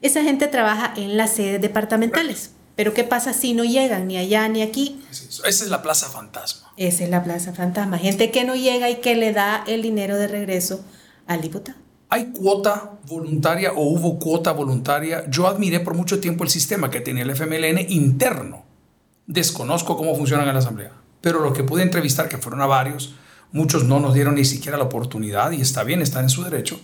esa 0.00 0.22
gente 0.22 0.46
trabaja 0.46 0.92
en 0.96 1.16
las 1.16 1.32
sedes 1.32 1.60
departamentales. 1.60 2.52
Pero 2.78 2.94
¿qué 2.94 3.02
pasa 3.02 3.32
si 3.32 3.54
no 3.54 3.64
llegan 3.64 4.06
ni 4.06 4.18
allá 4.18 4.48
ni 4.48 4.62
aquí? 4.62 5.00
Esa 5.10 5.48
es 5.48 5.68
la 5.68 5.82
plaza 5.82 6.06
fantasma. 6.06 6.70
Esa 6.76 7.02
es 7.02 7.10
la 7.10 7.24
plaza 7.24 7.52
fantasma. 7.52 7.98
Gente 7.98 8.30
que 8.30 8.44
no 8.44 8.54
llega 8.54 8.88
y 8.88 9.00
que 9.00 9.16
le 9.16 9.32
da 9.32 9.64
el 9.66 9.82
dinero 9.82 10.16
de 10.16 10.28
regreso 10.28 10.84
al 11.26 11.40
diputado. 11.40 11.76
¿Hay 12.08 12.26
cuota 12.26 12.92
voluntaria 13.08 13.72
o 13.72 13.82
hubo 13.82 14.20
cuota 14.20 14.52
voluntaria? 14.52 15.28
Yo 15.28 15.48
admiré 15.48 15.80
por 15.80 15.94
mucho 15.94 16.20
tiempo 16.20 16.44
el 16.44 16.50
sistema 16.50 16.88
que 16.88 17.00
tenía 17.00 17.24
el 17.24 17.30
FMLN 17.30 17.90
interno. 17.90 18.62
Desconozco 19.26 19.96
cómo 19.96 20.14
funciona 20.14 20.44
en 20.44 20.52
la 20.52 20.60
Asamblea, 20.60 20.92
pero 21.20 21.40
lo 21.40 21.52
que 21.52 21.64
pude 21.64 21.82
entrevistar, 21.82 22.28
que 22.28 22.38
fueron 22.38 22.62
a 22.62 22.66
varios, 22.66 23.16
muchos 23.50 23.82
no 23.82 23.98
nos 23.98 24.14
dieron 24.14 24.36
ni 24.36 24.44
siquiera 24.44 24.78
la 24.78 24.84
oportunidad 24.84 25.50
y 25.50 25.60
está 25.60 25.82
bien, 25.82 26.00
están 26.00 26.22
en 26.22 26.30
su 26.30 26.44
derecho. 26.44 26.78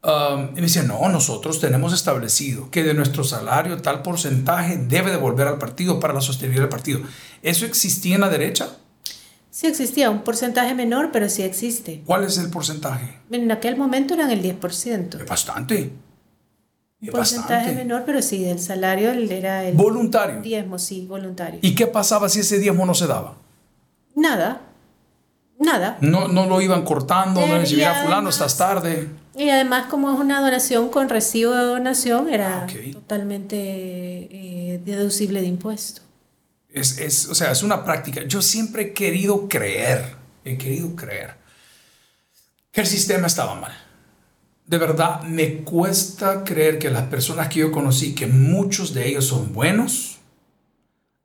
Um, 0.00 0.56
y 0.56 0.60
me 0.60 0.82
no, 0.86 1.08
nosotros 1.08 1.60
tenemos 1.60 1.92
establecido 1.92 2.70
que 2.70 2.84
de 2.84 2.94
nuestro 2.94 3.24
salario 3.24 3.82
tal 3.82 4.02
porcentaje 4.02 4.76
debe 4.76 5.10
devolver 5.10 5.48
al 5.48 5.58
partido 5.58 5.98
para 5.98 6.14
la 6.14 6.20
sostenibilidad 6.20 6.64
del 6.64 6.70
partido. 6.70 7.00
¿Eso 7.42 7.66
existía 7.66 8.14
en 8.14 8.20
la 8.20 8.28
derecha? 8.28 8.70
Sí 9.50 9.66
existía, 9.66 10.08
un 10.08 10.20
porcentaje 10.20 10.72
menor, 10.74 11.10
pero 11.10 11.28
sí 11.28 11.42
existe. 11.42 12.02
¿Cuál 12.06 12.22
es 12.24 12.38
el 12.38 12.48
porcentaje? 12.48 13.18
En 13.30 13.50
aquel 13.50 13.76
momento 13.76 14.14
eran 14.14 14.30
el 14.30 14.40
10%. 14.40 15.20
Es 15.20 15.26
bastante. 15.26 15.90
Un 17.00 17.08
porcentaje 17.08 17.72
menor, 17.72 18.04
pero 18.06 18.22
sí, 18.22 18.44
el 18.44 18.60
salario 18.60 19.10
era 19.10 19.64
el... 19.64 19.74
Voluntario. 19.74 20.40
Diezmo, 20.42 20.78
sí, 20.78 21.06
voluntario. 21.08 21.58
¿Y 21.62 21.74
qué 21.74 21.88
pasaba 21.88 22.28
si 22.28 22.40
ese 22.40 22.58
diezmo 22.60 22.86
no 22.86 22.94
se 22.94 23.08
daba? 23.08 23.34
Nada. 24.14 24.60
Nada. 25.58 25.98
No, 26.00 26.28
no 26.28 26.46
lo 26.46 26.60
iban 26.60 26.84
cortando, 26.84 27.44
no 27.44 27.58
decían, 27.58 28.04
fulano, 28.04 28.28
estás 28.28 28.56
tarde. 28.56 29.08
Y 29.38 29.50
además, 29.50 29.86
como 29.88 30.12
es 30.12 30.18
una 30.18 30.40
donación 30.40 30.88
con 30.88 31.08
recibo 31.08 31.52
de 31.52 31.62
donación, 31.62 32.28
era 32.28 32.66
totalmente 32.92 33.56
eh, 33.56 34.80
deducible 34.84 35.40
de 35.40 35.46
impuesto. 35.46 36.02
Es, 36.68 36.98
es, 36.98 37.28
o 37.28 37.36
sea, 37.36 37.52
es 37.52 37.62
una 37.62 37.84
práctica. 37.84 38.24
Yo 38.24 38.42
siempre 38.42 38.82
he 38.82 38.92
querido 38.92 39.48
creer, 39.48 40.16
he 40.44 40.58
querido 40.58 40.96
creer 40.96 41.36
que 42.72 42.80
el 42.80 42.88
sistema 42.88 43.28
estaba 43.28 43.54
mal. 43.54 43.72
De 44.66 44.76
verdad, 44.76 45.22
me 45.22 45.58
cuesta 45.58 46.42
creer 46.42 46.80
que 46.80 46.90
las 46.90 47.04
personas 47.04 47.48
que 47.48 47.60
yo 47.60 47.70
conocí, 47.70 48.16
que 48.16 48.26
muchos 48.26 48.92
de 48.92 49.06
ellos 49.06 49.26
son 49.26 49.52
buenos, 49.52 50.18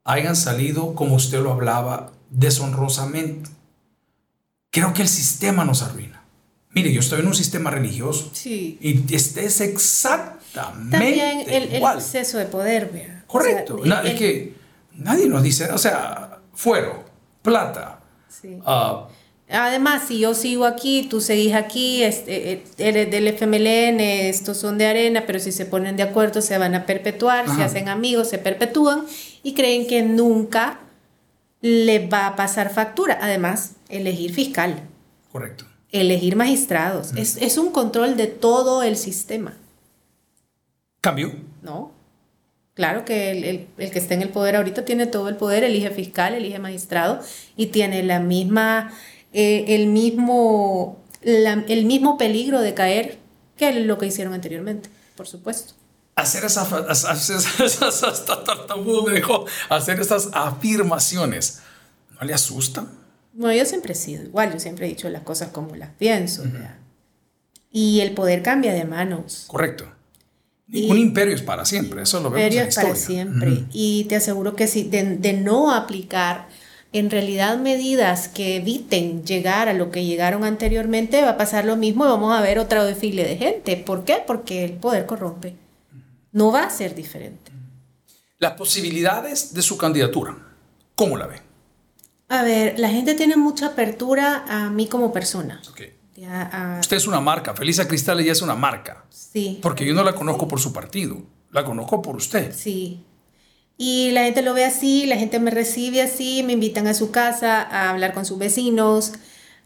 hayan 0.04 0.36
salido, 0.36 0.94
como 0.94 1.16
usted 1.16 1.42
lo 1.42 1.52
hablaba, 1.52 2.12
deshonrosamente. 2.30 3.50
Creo 4.70 4.94
que 4.94 5.02
el 5.02 5.08
sistema 5.08 5.64
nos 5.64 5.82
arruina. 5.82 6.13
Mire, 6.74 6.92
yo 6.92 7.00
estoy 7.00 7.20
en 7.20 7.26
un 7.26 7.34
sistema 7.34 7.70
religioso. 7.70 8.30
Sí. 8.32 8.78
Y 8.80 9.14
este 9.14 9.44
es 9.44 9.60
exactamente 9.60 10.90
También 10.98 11.40
el, 11.48 11.74
el 11.74 11.82
exceso 11.82 12.38
de 12.38 12.46
poder, 12.46 12.90
¿verdad? 12.92 13.24
Correcto. 13.26 13.82
es 14.04 14.14
que 14.14 14.54
Nadie 14.96 15.26
nos 15.26 15.42
dice, 15.42 15.70
o 15.72 15.78
sea, 15.78 16.38
fuero, 16.52 17.04
plata. 17.42 18.00
Sí. 18.28 18.58
Ah, 18.64 19.08
Además, 19.50 20.04
si 20.08 20.20
yo 20.20 20.34
sigo 20.34 20.64
aquí, 20.64 21.06
tú 21.08 21.20
seguís 21.20 21.54
aquí, 21.54 22.02
este, 22.02 22.52
eh, 22.52 22.64
eres 22.78 23.10
del 23.10 23.28
FMLN, 23.28 24.00
estos 24.00 24.56
son 24.56 24.78
de 24.78 24.86
arena, 24.86 25.24
pero 25.26 25.38
si 25.38 25.52
se 25.52 25.66
ponen 25.66 25.96
de 25.96 26.02
acuerdo 26.02 26.40
se 26.40 26.56
van 26.56 26.74
a 26.74 26.86
perpetuar, 26.86 27.54
se 27.54 27.62
hacen 27.62 27.88
amigos, 27.88 28.30
se 28.30 28.38
perpetúan 28.38 29.04
y 29.42 29.52
creen 29.52 29.86
que 29.86 30.02
nunca 30.02 30.80
le 31.60 32.06
va 32.06 32.28
a 32.28 32.36
pasar 32.36 32.72
factura. 32.72 33.18
Además, 33.20 33.72
elegir 33.90 34.32
fiscal. 34.32 34.80
Correcto. 35.30 35.66
Elegir 35.94 36.36
magistrados. 36.36 37.12
es, 37.16 37.36
es 37.36 37.56
un 37.56 37.70
control 37.70 38.16
de 38.16 38.26
todo 38.26 38.82
el 38.82 38.96
sistema. 38.96 39.54
¿Cambio? 41.00 41.34
No. 41.62 41.92
Claro 42.74 43.04
que 43.04 43.30
el, 43.76 43.90
que 43.90 43.98
está 43.98 44.14
en 44.14 44.22
el 44.22 44.30
poder 44.30 44.56
ahorita 44.56 44.84
tiene 44.84 45.06
todo 45.06 45.28
el 45.28 45.36
poder, 45.36 45.62
elige 45.62 45.90
fiscal, 45.90 46.34
elige 46.34 46.58
magistrado 46.58 47.20
y 47.56 47.66
tiene 47.66 48.02
la 48.02 48.18
misma, 48.18 48.92
eh, 49.32 49.64
el, 49.68 49.86
mismo, 49.86 50.98
el 51.22 51.84
mismo 51.84 52.18
peligro 52.18 52.60
de 52.60 52.74
caer 52.74 53.18
que 53.56 53.72
lo 53.72 53.96
que 53.96 54.06
hicieron 54.06 54.34
anteriormente, 54.34 54.90
por 55.16 55.28
supuesto. 55.28 55.74
Hacer 56.16 56.44
esas, 56.46 56.72
hacer 56.72 57.36
hacer 59.68 60.00
esas 60.00 60.28
afirmaciones, 60.32 61.60
¿no 62.18 62.26
le 62.26 62.34
asusta? 62.34 62.86
Bueno, 63.34 63.54
yo 63.54 63.66
siempre 63.66 63.92
he 63.92 63.96
sido 63.96 64.24
igual, 64.24 64.52
yo 64.52 64.58
siempre 64.58 64.86
he 64.86 64.88
dicho 64.88 65.08
las 65.10 65.22
cosas 65.22 65.50
como 65.50 65.76
las 65.76 65.90
pienso. 65.90 66.44
Y 67.70 68.00
el 68.00 68.12
poder 68.12 68.42
cambia 68.42 68.72
de 68.72 68.84
manos. 68.84 69.44
Correcto 69.48 69.86
un 70.72 70.98
imperio 70.98 71.34
es 71.34 71.42
para 71.42 71.64
siempre, 71.64 72.02
eso 72.02 72.20
lo 72.20 72.30
vemos 72.30 72.48
en 72.48 72.56
la 72.56 72.68
historia. 72.68 72.90
para 72.90 73.00
siempre. 73.00 73.64
Y 73.72 74.04
te 74.04 74.16
aseguro 74.16 74.56
que 74.56 74.66
si 74.66 74.84
de, 74.84 75.32
no 75.34 75.72
aplicar 75.72 76.48
en 76.92 77.10
realidad 77.10 77.58
medidas 77.58 78.28
que 78.28 78.56
eviten 78.56 79.24
llegar 79.24 79.68
a 79.68 79.74
lo 79.74 79.90
que 79.90 80.04
llegaron 80.04 80.44
anteriormente, 80.44 81.22
va 81.22 81.30
a 81.30 81.36
pasar 81.36 81.64
lo 81.64 81.76
mismo 81.76 82.04
y 82.04 82.08
vamos 82.08 82.36
a 82.36 82.40
ver 82.40 82.58
otro 82.58 82.84
desfile 82.84 83.24
de 83.24 83.36
gente. 83.36 83.76
¿Por 83.76 84.04
qué? 84.04 84.22
Porque 84.26 84.64
el 84.64 84.72
poder 84.72 85.06
corrompe. 85.06 85.56
No 86.32 86.50
va 86.50 86.64
a 86.64 86.70
ser 86.70 86.94
diferente. 86.94 87.52
Las 88.38 88.52
posibilidades 88.52 89.54
de 89.54 89.62
su 89.62 89.76
candidatura, 89.76 90.36
¿cómo 90.94 91.16
la 91.16 91.26
ve? 91.26 91.40
A 92.28 92.42
ver, 92.42 92.78
la 92.78 92.88
gente 92.88 93.14
tiene 93.14 93.36
mucha 93.36 93.66
apertura 93.66 94.44
a 94.48 94.70
mí 94.70 94.86
como 94.86 95.12
persona. 95.12 95.60
Okay. 95.70 95.92
Usted 96.80 96.96
es 96.96 97.06
una 97.06 97.20
marca, 97.20 97.54
Felisa 97.54 97.88
Cristal 97.88 98.22
ya 98.24 98.32
es 98.32 98.42
una 98.42 98.54
marca. 98.54 99.04
Sí. 99.10 99.58
Porque 99.60 99.84
yo 99.84 99.94
no 99.94 100.04
la 100.04 100.14
conozco 100.14 100.46
por 100.46 100.60
su 100.60 100.72
partido, 100.72 101.22
la 101.50 101.64
conozco 101.64 102.00
por 102.00 102.16
usted. 102.16 102.54
Sí. 102.54 103.04
Y 103.76 104.12
la 104.12 104.24
gente 104.24 104.42
lo 104.42 104.54
ve 104.54 104.64
así, 104.64 105.06
la 105.06 105.16
gente 105.16 105.40
me 105.40 105.50
recibe 105.50 106.00
así, 106.00 106.42
me 106.44 106.52
invitan 106.52 106.86
a 106.86 106.94
su 106.94 107.10
casa 107.10 107.60
a 107.60 107.90
hablar 107.90 108.14
con 108.14 108.24
sus 108.24 108.38
vecinos, 108.38 109.12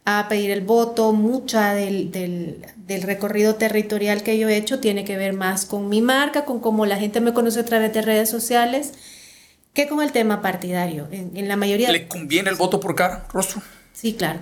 a 0.07 0.27
pedir 0.31 0.51
el 0.51 0.63
voto. 0.63 1.13
Mucha 1.13 1.75
del, 1.75 2.11
del, 2.11 3.03
recorrido 3.03 3.57
territorial 3.57 4.23
que 4.23 4.39
yo 4.39 4.49
he 4.49 4.57
hecho 4.57 4.81
tiene 4.81 5.05
que 5.05 5.19
ver 5.19 5.35
más 5.35 5.67
con 5.67 5.91
mi 5.91 6.01
marca, 6.01 6.47
con 6.47 6.61
cómo 6.61 6.87
la 6.87 6.97
gente 6.97 7.21
me 7.21 7.35
conoce 7.35 7.61
a 7.61 7.65
través 7.67 7.93
de 7.93 8.01
redes 8.01 8.31
sociales, 8.31 8.95
que 9.79 9.87
con 9.87 10.03
el 10.03 10.11
tema 10.11 10.43
partidario. 10.43 11.07
En, 11.13 11.37
en 11.37 11.47
la 11.47 11.55
mayoría... 11.55 11.93
¿Le 11.93 12.09
conviene 12.09 12.51
el 12.51 12.57
voto 12.57 12.81
por 12.81 12.97
cara, 12.97 13.29
rostro? 13.33 13.63
Sí, 13.93 14.15
claro. 14.15 14.41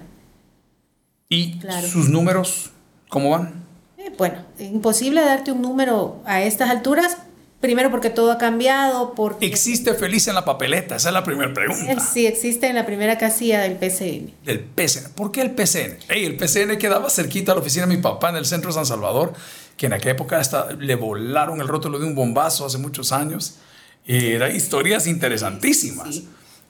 ¿Y 1.29 1.61
sus 1.90 2.09
números 2.09 2.70
cómo 3.11 3.29
van? 3.29 3.62
Eh, 3.99 4.14
bueno, 4.16 4.46
imposible 4.59 5.20
darte 5.20 5.53
un 5.53 5.61
número 5.61 6.22
a 6.25 6.40
estas 6.40 6.70
alturas. 6.70 7.18
Primero 7.61 7.90
porque 7.90 8.09
todo 8.09 8.33
ha 8.33 8.38
cambiado. 8.38 9.12
Porque... 9.12 9.44
¿Existe 9.44 9.92
feliz 9.92 10.27
en 10.27 10.37
la 10.37 10.46
papeleta? 10.46 10.96
Esa 10.96 11.11
es 11.11 11.12
la 11.12 11.22
primera 11.22 11.53
pregunta. 11.53 11.92
Eh, 11.92 11.99
sí, 12.01 12.27
existe 12.27 12.68
en 12.68 12.75
la 12.75 12.87
primera 12.87 13.18
casilla 13.18 13.61
del 13.61 13.77
PCN. 13.77 14.33
Del 14.42 14.61
PCN. 14.61 15.12
¿Por 15.14 15.33
qué 15.33 15.42
el 15.42 15.51
PCN? 15.51 15.99
el 16.09 16.37
PCN 16.38 16.79
quedaba 16.79 17.11
cerquita 17.11 17.53
a 17.53 17.57
la 17.57 17.61
oficina 17.61 17.87
de 17.87 17.94
mi 17.94 18.01
papá 18.01 18.31
en 18.31 18.37
el 18.37 18.46
centro 18.46 18.70
de 18.70 18.75
San 18.75 18.87
Salvador, 18.87 19.35
que 19.77 19.85
en 19.85 19.92
aquella 19.92 20.12
época 20.12 20.38
hasta 20.38 20.72
le 20.72 20.94
volaron 20.94 21.61
el 21.61 21.68
rótulo 21.68 21.99
de 21.99 22.07
un 22.07 22.14
bombazo 22.14 22.64
hace 22.64 22.79
muchos 22.79 23.12
años. 23.12 23.59
Era 24.07 24.51
historias 24.51 25.07
interesantísimas. 25.07 26.23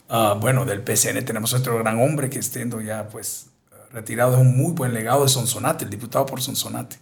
Ah, 0.09 0.37
bueno, 0.39 0.65
del 0.65 0.81
PCN 0.81 1.23
tenemos 1.25 1.53
otro 1.53 1.77
gran 1.77 2.01
hombre 2.01 2.29
que 2.29 2.39
estando 2.39 2.81
ya 2.81 3.09
pues 3.09 3.47
retirado 3.91 4.35
de 4.35 4.41
un 4.41 4.57
muy 4.57 4.73
buen 4.73 4.93
legado 4.93 5.23
de 5.23 5.29
Sonsonate, 5.29 5.85
el 5.85 5.91
diputado 5.91 6.25
por 6.25 6.41
Sonsonate, 6.41 6.97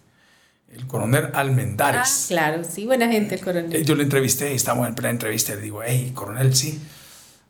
el 0.72 0.86
coronel 0.86 1.30
Almendares. 1.34 2.24
Ah, 2.24 2.28
claro, 2.28 2.62
sí, 2.64 2.84
buena 2.84 3.08
gente 3.08 3.36
el 3.36 3.40
coronel. 3.40 3.74
Eh, 3.74 3.84
yo 3.84 3.94
le 3.94 4.02
entrevisté, 4.02 4.54
estábamos 4.54 4.88
en 4.88 4.94
plena 4.94 5.10
entrevista, 5.10 5.52
y 5.52 5.56
le 5.56 5.62
digo, 5.62 5.80
hey, 5.84 6.12
coronel, 6.14 6.54
sí, 6.54 6.80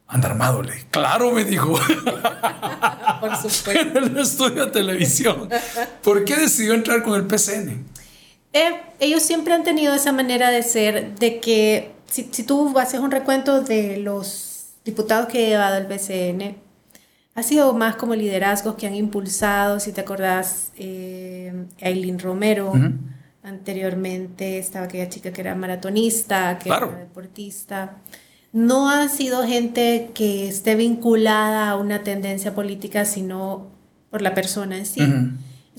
anda 0.07 0.29
armado. 0.29 0.63
Le, 0.63 0.85
claro, 0.91 1.33
me 1.33 1.45
dijo. 1.45 1.73
por 3.21 3.37
supuesto. 3.37 3.71
en 3.71 3.97
el 3.97 4.19
estudio 4.19 4.67
de 4.67 4.73
televisión. 4.73 5.49
¿Por 6.03 6.25
qué 6.25 6.37
decidió 6.37 6.75
entrar 6.75 7.03
con 7.03 7.15
el 7.15 7.27
PCN? 7.27 7.85
Eh, 8.53 8.81
ellos 9.01 9.23
siempre 9.23 9.55
han 9.55 9.65
tenido 9.65 9.93
esa 9.95 10.13
manera 10.13 10.51
de 10.51 10.63
ser, 10.63 11.15
de 11.17 11.41
que 11.41 11.96
si, 12.09 12.29
si 12.33 12.43
tú 12.43 12.79
haces 12.79 13.01
un 13.01 13.11
recuento 13.11 13.63
de 13.63 13.99
los 13.99 14.75
diputados 14.85 15.29
que 15.29 15.47
he 15.47 15.49
llevado 15.51 15.77
el 15.77 15.87
PCN, 15.87 16.57
ha 17.37 17.43
sido 17.43 17.75
más 17.75 17.97
como 17.97 18.15
liderazgos 18.15 18.77
que 18.77 18.87
han 18.87 18.95
impulsado, 18.95 19.79
si 19.79 19.93
te 19.93 20.01
acordás, 20.01 20.73
eh, 20.79 21.53
Aileen 21.83 22.19
Romero. 22.19 22.73
Anteriormente 23.43 24.59
estaba 24.59 24.87
aquella 24.87 25.11
chica 25.11 25.33
que 25.33 25.43
era 25.43 25.55
maratonista, 25.55 26.59
que 26.59 26.71
era 26.71 26.87
deportista. 26.87 27.99
No 28.53 28.89
ha 28.89 29.11
sido 29.11 29.47
gente 29.47 30.11
que 30.15 30.49
esté 30.49 30.77
vinculada 30.77 31.69
a 31.69 31.77
una 31.77 32.03
tendencia 32.03 32.55
política, 32.55 33.05
sino 33.05 33.67
por 34.11 34.23
la 34.23 34.35
persona 34.35 34.79
en 34.79 34.87
sí. 34.87 35.01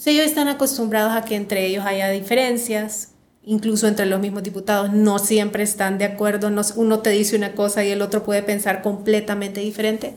ellos 0.06 0.26
están 0.28 0.49
acostumbrados 0.49 1.14
a 1.14 1.26
que 1.26 1.36
entre 1.36 1.66
ellos 1.66 1.84
haya 1.88 2.10
diferencias, 2.10 3.14
incluso 3.48 3.88
entre 3.88 4.06
los 4.06 4.20
mismos 4.20 4.43
diputados 4.43 4.91
no 4.91 5.20
siempre 5.20 5.64
están 5.64 5.98
de 5.98 6.04
acuerdo, 6.04 6.52
uno 6.76 7.00
te 7.00 7.10
dice 7.12 7.38
una 7.38 7.54
cosa 7.54 7.84
y 7.84 7.91
el 7.91 8.02
otro 8.02 8.24
puede 8.24 8.43
pensar 8.43 8.82
completamente 8.82 9.62
diferente. 9.62 10.16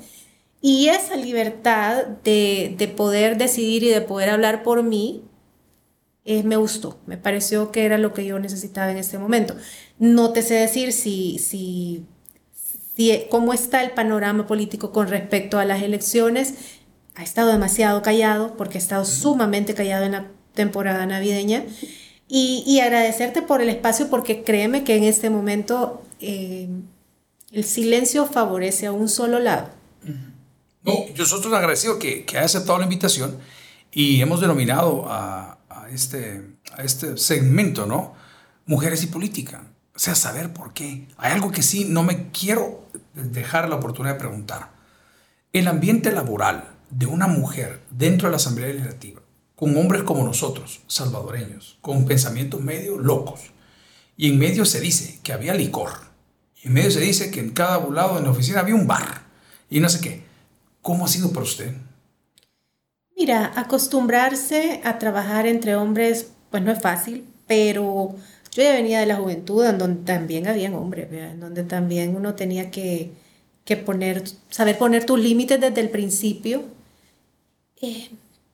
Y 0.61 0.89
esa 0.89 1.15
libertad 1.15 2.07
de, 2.25 2.93
poder 2.97 3.39
decidir 3.39 3.85
y 3.85 3.89
de 3.89 4.01
poder 4.01 4.31
hablar 4.31 4.65
por 4.65 4.83
mí 4.83 5.23
eh, 6.25 6.43
me 6.43 6.57
gustó, 6.57 6.99
me 7.07 7.17
pareció 7.17 7.71
que 7.71 7.85
era 7.85 7.99
lo 7.99 8.13
que 8.13 8.25
yo 8.27 8.41
necesitaba 8.41 8.91
en 8.91 8.99
este 8.99 9.17
momento. 9.17 9.55
No 10.01 10.33
te 10.33 10.43
sé 10.43 10.55
decir 10.55 10.93
si, 10.93 11.39
si, 11.39 12.05
si, 12.97 13.27
cómo 13.31 13.55
está 13.55 13.85
el 13.85 13.93
panorama 13.93 14.49
político 14.49 14.91
con 14.93 15.07
respecto 15.07 15.61
a 15.61 15.65
las 15.65 15.83
elecciones. 15.83 16.55
Ha 17.15 17.23
estado 17.23 17.53
demasiado 17.53 18.03
callado 18.03 18.57
porque 18.57 18.79
ha 18.79 18.81
estado 18.81 19.05
sumamente 19.05 19.75
callado 19.75 20.05
en 20.05 20.13
la 20.13 20.27
temporada 20.53 21.07
navideña. 21.07 21.65
Y, 22.33 22.79
agradecerte 22.79 23.43
por 23.43 23.61
el 23.61 23.69
espacio 23.69 24.09
porque 24.09 24.45
créeme 24.45 24.85
que 24.85 24.97
en 24.97 25.03
este 25.03 25.31
momento 25.31 26.05
eh, 26.21 26.69
el 27.51 27.65
silencio 27.65 28.25
favorece 28.25 28.87
a 28.87 28.93
un 28.93 29.09
solo 29.09 29.41
lado. 29.41 29.69
No, 30.83 31.09
yo 31.13 31.27
soy 31.27 31.53
agradecido 31.53 31.99
que, 31.99 32.25
que 32.25 32.39
haya 32.39 32.47
aceptado 32.47 32.79
la 32.79 32.85
invitación 32.85 33.37
y 33.93 34.21
hemos 34.21 34.41
denominado 34.41 35.07
a, 35.09 35.59
este, 35.93 36.57
a 36.73 36.83
este 36.83 37.17
segmento, 37.17 37.87
¿no? 37.87 38.15
Mujeres 38.67 39.03
y 39.03 39.09
política. 39.09 39.65
O 39.95 39.99
sea, 39.99 40.15
saber 40.15 40.53
por 40.53 40.73
qué. 40.73 41.09
Hay 41.17 41.33
algo 41.33 41.51
que 41.51 41.63
sí 41.63 41.85
no 41.85 42.05
me 42.05 42.31
quiero 42.31 42.87
dejar 43.15 43.69
la 43.69 43.77
oportunidad 43.77 44.15
de 44.15 44.21
preguntar. 44.21 44.71
El 45.53 45.67
ambiente 45.67 46.13
laboral 46.13 46.77
de 46.91 47.07
una 47.07 47.27
mujer 47.27 47.81
dentro 47.91 48.29
de 48.29 48.31
la 48.31 48.37
Asamblea 48.37 48.69
Legislativa, 48.69 49.20
con 49.61 49.77
hombres 49.77 50.05
como 50.05 50.25
nosotros, 50.25 50.81
salvadoreños, 50.87 51.77
con 51.83 52.07
pensamientos 52.07 52.63
medio 52.63 52.97
locos, 52.97 53.53
y 54.17 54.31
en 54.31 54.39
medio 54.39 54.65
se 54.65 54.81
dice 54.81 55.19
que 55.23 55.35
había 55.35 55.53
licor, 55.53 55.91
y 56.63 56.69
en 56.69 56.73
medio 56.73 56.91
se 56.91 57.01
dice 57.01 57.31
que 57.31 57.41
en 57.41 57.51
cada 57.51 57.87
lado 57.91 58.17
en 58.17 58.25
la 58.25 58.31
oficina 58.31 58.61
había 58.61 58.75
un 58.75 58.87
bar, 58.87 59.21
y 59.69 59.81
no 59.81 59.91
sé 59.91 60.01
qué. 60.01 60.23
¿Cómo 60.81 61.05
ha 61.05 61.09
sido 61.09 61.31
para 61.31 61.45
usted? 61.45 61.75
Mira, 63.15 63.53
acostumbrarse 63.55 64.81
a 64.83 64.99
trabajar 64.99 65.47
entre 65.47 65.77
hombres, 65.77 66.31
pues 66.51 66.63
no 66.63 66.73
es 66.73 66.81
fácil, 66.81 67.27
pero 67.47 68.15
yo 68.53 68.63
ya 68.63 68.73
venía 68.73 69.01
de 69.01 69.07
la 69.07 69.17
juventud, 69.17 69.67
en 69.67 69.77
donde 69.77 70.05
también 70.05 70.49
habían 70.49 70.73
hombres, 70.73 71.13
en 71.13 71.39
donde 71.39 71.65
también 71.65 72.17
uno 72.17 72.35
tenía 72.35 72.71
que, 72.71 73.13
poner, 73.85 74.25
saber 74.49 74.79
poner 74.79 75.05
tus 75.05 75.21
límites 75.21 75.61
desde 75.61 75.83
el 75.83 75.91
principio. 75.91 76.65
Eh, 77.83 78.09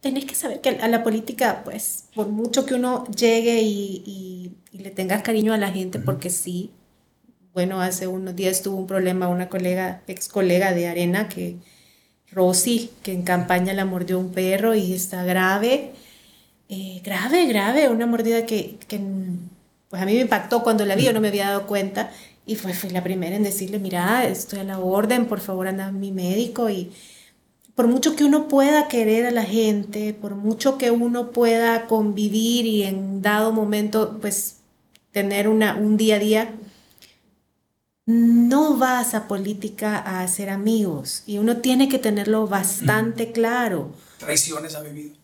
tenés 0.07 0.25
que 0.25 0.37
saber 0.37 0.61
que 0.61 0.69
a 0.69 0.89
la 0.89 1.03
política, 1.03 1.63
pues, 1.65 2.05
por 2.15 2.29
mucho 2.29 2.65
que 2.65 2.75
uno 2.75 3.07
llegue 3.09 3.61
y, 3.63 4.53
le 4.73 4.91
tengas 4.91 5.23
cariño 5.23 5.53
a 5.53 5.57
la 5.57 5.73
gente, 5.73 5.99
porque 5.99 6.31
sí, 6.31 6.71
bueno, 7.55 7.81
hace 7.81 8.07
unos 8.07 8.37
días 8.37 8.63
tuvo 8.63 8.77
un 8.77 8.87
problema 8.87 9.29
una 9.29 9.49
colega, 9.49 10.03
ex 10.07 10.29
colega 10.29 10.73
de 10.75 10.87
Arena 10.87 11.29
que 11.29 11.57
Rosy, 12.31 12.91
que 13.03 13.13
en 13.13 13.23
campaña 13.23 13.73
la 13.73 13.85
mordió 13.87 14.19
un 14.19 14.33
perro 14.33 14.75
y 14.75 14.93
está 14.93 15.25
grave, 15.25 15.93
eh, 16.69 17.01
grave, 17.03 17.47
grave, 17.47 17.89
una 17.89 18.07
mordida 18.07 18.47
que, 18.47 18.79
pues 19.89 20.03
a 20.03 20.05
mí 20.05 20.15
me 20.15 20.21
impactó 20.21 20.63
cuando 20.63 20.85
la 20.85 20.95
vi, 20.95 21.05
yo 21.05 21.13
no 21.13 21.21
me 21.21 21.29
había 21.29 21.49
dado 21.49 21.67
cuenta 21.67 22.11
y 22.45 22.55
fue, 22.57 22.75
fue 22.75 22.91
la 22.91 23.03
primera 23.03 23.35
en 23.35 23.43
decirle, 23.43 23.79
mira, 23.79 24.25
estoy 24.27 24.61
a 24.61 24.65
la 24.65 24.79
orden, 24.79 25.27
por 25.27 25.41
favor 25.41 25.67
anda 25.69 25.87
a 25.87 25.93
mi 25.93 26.13
médico 26.13 26.71
y 26.71 26.93
por 27.77 27.87
mucho 27.87 28.17
que 28.17 28.25
uno 28.25 28.49
pueda 28.49 28.89
querer 28.89 29.27
a 29.27 29.31
la 29.31 29.45
gente, 29.45 30.15
por 30.15 30.35
mucho 30.35 30.79
que 30.79 30.91
uno 30.91 31.31
pueda 31.31 31.87
convivir 31.87 32.65
y 32.65 32.83
en 32.85 33.21
dado 33.21 33.53
momento 33.53 34.19
pues 34.21 34.57
tener 35.13 35.47
una, 35.47 35.77
un 35.77 35.99
día 35.99 36.17
a 36.17 36.19
día, 36.19 36.55
no 38.07 38.79
vas 38.79 39.15
a 39.15 39.29
política 39.29 39.99
a 39.99 40.23
hacer 40.23 40.49
amigos 40.49 41.23
y 41.27 41.37
uno 41.37 41.59
tiene 41.59 41.89
que 41.89 41.99
tenerlo 41.99 42.47
bastante 42.47 43.31
claro. 43.31 43.93
¿Traiciones 44.19 44.75
ha 44.75 44.81
vivido? 44.81 45.15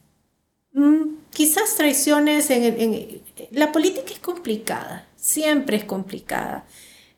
Mm, 0.75 1.15
quizás 1.31 1.75
traiciones 1.75 2.51
en, 2.51 3.23
La 3.51 3.73
política 3.73 4.13
es 4.13 4.19
complicada, 4.19 5.07
siempre 5.17 5.79
es 5.79 5.85
complicada. 5.85 6.67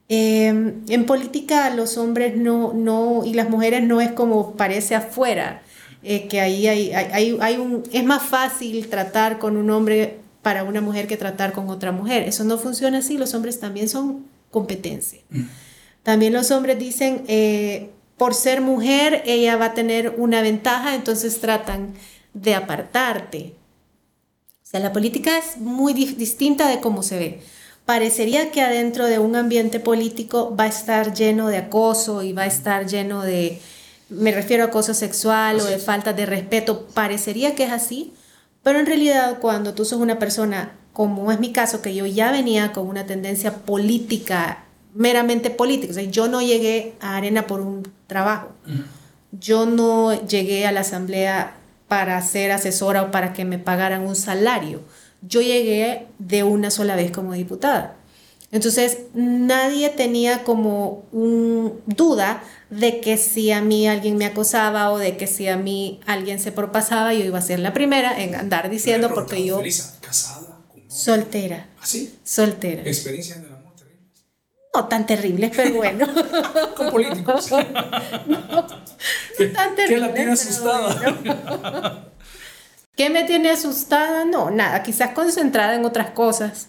Em, 0.09 0.83
en 0.89 1.07
política 1.07 1.71
los 1.71 1.97
hombres 1.97 2.37
no, 2.37 2.75
no, 2.75 3.23
y 3.25 3.33
las 3.33 3.49
mujeres 3.49 3.83
no 3.83 4.01
es 4.03 4.13
como 4.13 4.55
parece 4.55 4.95
afuera, 4.95 5.63
eh, 6.03 6.29
que 6.29 6.41
ahí 6.43 6.67
hay, 6.69 6.93
hay, 6.93 7.39
hay, 7.41 7.57
un, 7.57 7.83
es 7.91 8.05
más 8.05 8.23
fácil 8.23 8.89
tratar 8.89 9.39
con 9.39 9.57
un 9.57 9.71
hombre 9.71 10.19
para 10.43 10.63
una 10.65 10.83
mujer 10.83 11.07
que 11.07 11.17
tratar 11.17 11.53
con 11.53 11.71
otra 11.71 11.91
mujer. 11.91 12.25
Eso 12.25 12.45
no 12.45 12.59
funciona 12.59 12.99
así, 12.99 13.17
los 13.17 13.33
hombres 13.33 13.59
también 13.61 13.89
son 13.89 14.27
competencia. 14.51 15.21
También 16.03 16.35
los 16.35 16.51
hombres 16.51 16.79
dicen, 16.79 17.25
eh, 17.27 17.91
por 18.19 18.35
ser 18.35 18.61
mujer, 18.61 19.23
ella 19.25 19.57
va 19.57 19.67
a 19.67 19.75
tener 19.75 20.15
una 20.19 20.43
ventaja, 20.43 20.95
entonces 20.95 21.41
tratan 21.41 21.95
de 22.35 22.55
apartarte. 22.55 23.55
O 24.63 24.67
sea, 24.67 24.81
la 24.81 24.93
política 24.93 25.39
es 25.39 25.57
muy 25.57 25.95
distinta 25.95 26.69
de 26.69 26.81
cómo 26.81 27.03
se 27.03 27.19
ve. 27.19 27.41
Parecería 27.87 28.51
que 28.51 28.63
adentro 28.63 29.07
de 29.07 29.19
un 29.19 29.37
ambiente 29.37 29.79
político 29.79 30.55
va 30.59 30.65
a 30.65 30.69
estar 30.69 31.13
lleno 31.13 31.49
de 31.49 31.59
acoso 31.59 32.23
y 32.23 32.33
va 32.33 32.43
a 32.43 32.47
estar 32.47 32.87
lleno 32.87 33.23
de, 33.23 33.61
me 34.09 34.33
refiero 34.33 34.65
a 34.65 34.67
acoso 34.69 34.95
sexual 34.95 35.61
o 35.61 35.65
de 35.65 35.79
falta 35.79 36.13
de 36.13 36.25
respeto, 36.25 36.87
parecería 36.95 37.55
que 37.55 37.65
es 37.65 37.73
así, 37.73 38.15
pero 38.63 38.79
en 38.81 38.87
realidad 38.87 39.39
cuando 39.39 39.75
tú 39.75 39.85
sos 39.85 40.01
una 40.01 40.19
persona 40.19 40.73
como 40.95 41.33
es 41.33 41.41
mi 41.41 41.53
caso, 41.53 41.83
que 41.83 41.95
yo 41.95 42.07
ya 42.07 42.31
venía 42.31 42.73
con 42.73 42.87
una 42.87 43.05
tendencia 43.05 43.53
política, 43.53 44.65
meramente 44.95 45.51
política, 45.51 45.91
o 45.91 45.95
sea, 45.95 46.05
yo 46.05 46.29
no 46.29 46.41
llegué 46.41 46.95
a 47.01 47.17
Arena 47.17 47.49
por 47.49 47.61
un 47.61 47.87
trabajo, 48.07 48.53
yo 49.33 49.67
no 49.67 50.15
llegué 50.27 50.67
a 50.67 50.73
la 50.73 50.81
asamblea 50.81 51.57
para 51.89 52.23
ser 52.23 52.53
asesora 52.53 53.03
o 53.03 53.11
para 53.11 53.33
que 53.33 53.45
me 53.45 53.59
pagaran 53.59 54.03
un 54.03 54.15
salario, 54.15 54.83
yo 55.29 55.41
llegué 55.41 56.07
de 56.19 56.43
una 56.43 56.71
sola 56.71 56.97
vez 56.97 57.11
como 57.11 57.33
diputada. 57.33 57.97
Entonces, 58.51 58.99
nadie 59.15 59.89
tenía 59.89 60.45
como 60.45 61.07
un 61.11 61.81
duda 61.87 62.45
de 62.71 63.01
que 63.01 63.17
si 63.17 63.51
a 63.51 63.61
mí 63.61 63.89
alguien 63.89 64.17
me 64.17 64.27
acosaba 64.27 64.93
o 64.93 64.99
de 64.99 65.17
que 65.17 65.27
si 65.27 65.49
a 65.49 65.57
mí 65.57 66.01
alguien 66.07 66.39
se 66.39 66.53
propasaba, 66.53 67.13
yo 67.15 67.25
iba 67.25 67.39
a 67.39 67.43
ser 67.43 67.59
la 67.59 67.73
primera 67.73 68.21
en 68.23 68.37
andar 68.37 68.71
diciendo 68.71 69.13
porque 69.13 69.45
yo... 69.45 69.61
casada. 70.01 70.61
Soltera. 70.87 71.67
¿Así? 71.81 72.15
¿Ah, 72.15 72.21
Soltera. 72.23 72.83
¿Experiencia 72.83 73.35
en 73.35 73.47
el 73.47 73.55
amor 73.55 73.75
terrible? 73.75 74.09
No 74.73 74.87
tan 74.87 75.05
terribles, 75.05 75.51
pero 75.57 75.75
bueno. 75.75 76.07
Con 76.77 76.91
políticos. 76.93 77.51
no, 78.27 78.67
tan 78.67 79.75
terribles. 79.75 79.89
¿Qué 79.89 79.97
la 79.99 80.15
tiene 80.15 80.33
asustada? 80.33 82.13
¿Qué 82.97 83.11
me 83.11 83.25
tiene 83.25 83.51
asustada? 83.51 84.25
No, 84.25 84.51
nada, 84.51 84.83
quizás 84.83 85.11
concentrada 85.11 85.75
en 85.75 85.85
otras 85.85 86.11
cosas. 86.11 86.69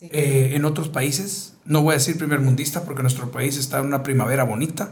Eh, 0.00 0.52
en 0.54 0.64
otros 0.64 0.88
países, 0.88 1.54
no 1.64 1.82
voy 1.82 1.92
a 1.92 1.98
decir 1.98 2.18
primer 2.18 2.40
mundista 2.40 2.84
porque 2.84 3.02
nuestro 3.02 3.30
país 3.30 3.56
está 3.56 3.78
en 3.78 3.86
una 3.86 4.02
primavera 4.02 4.44
bonita, 4.44 4.90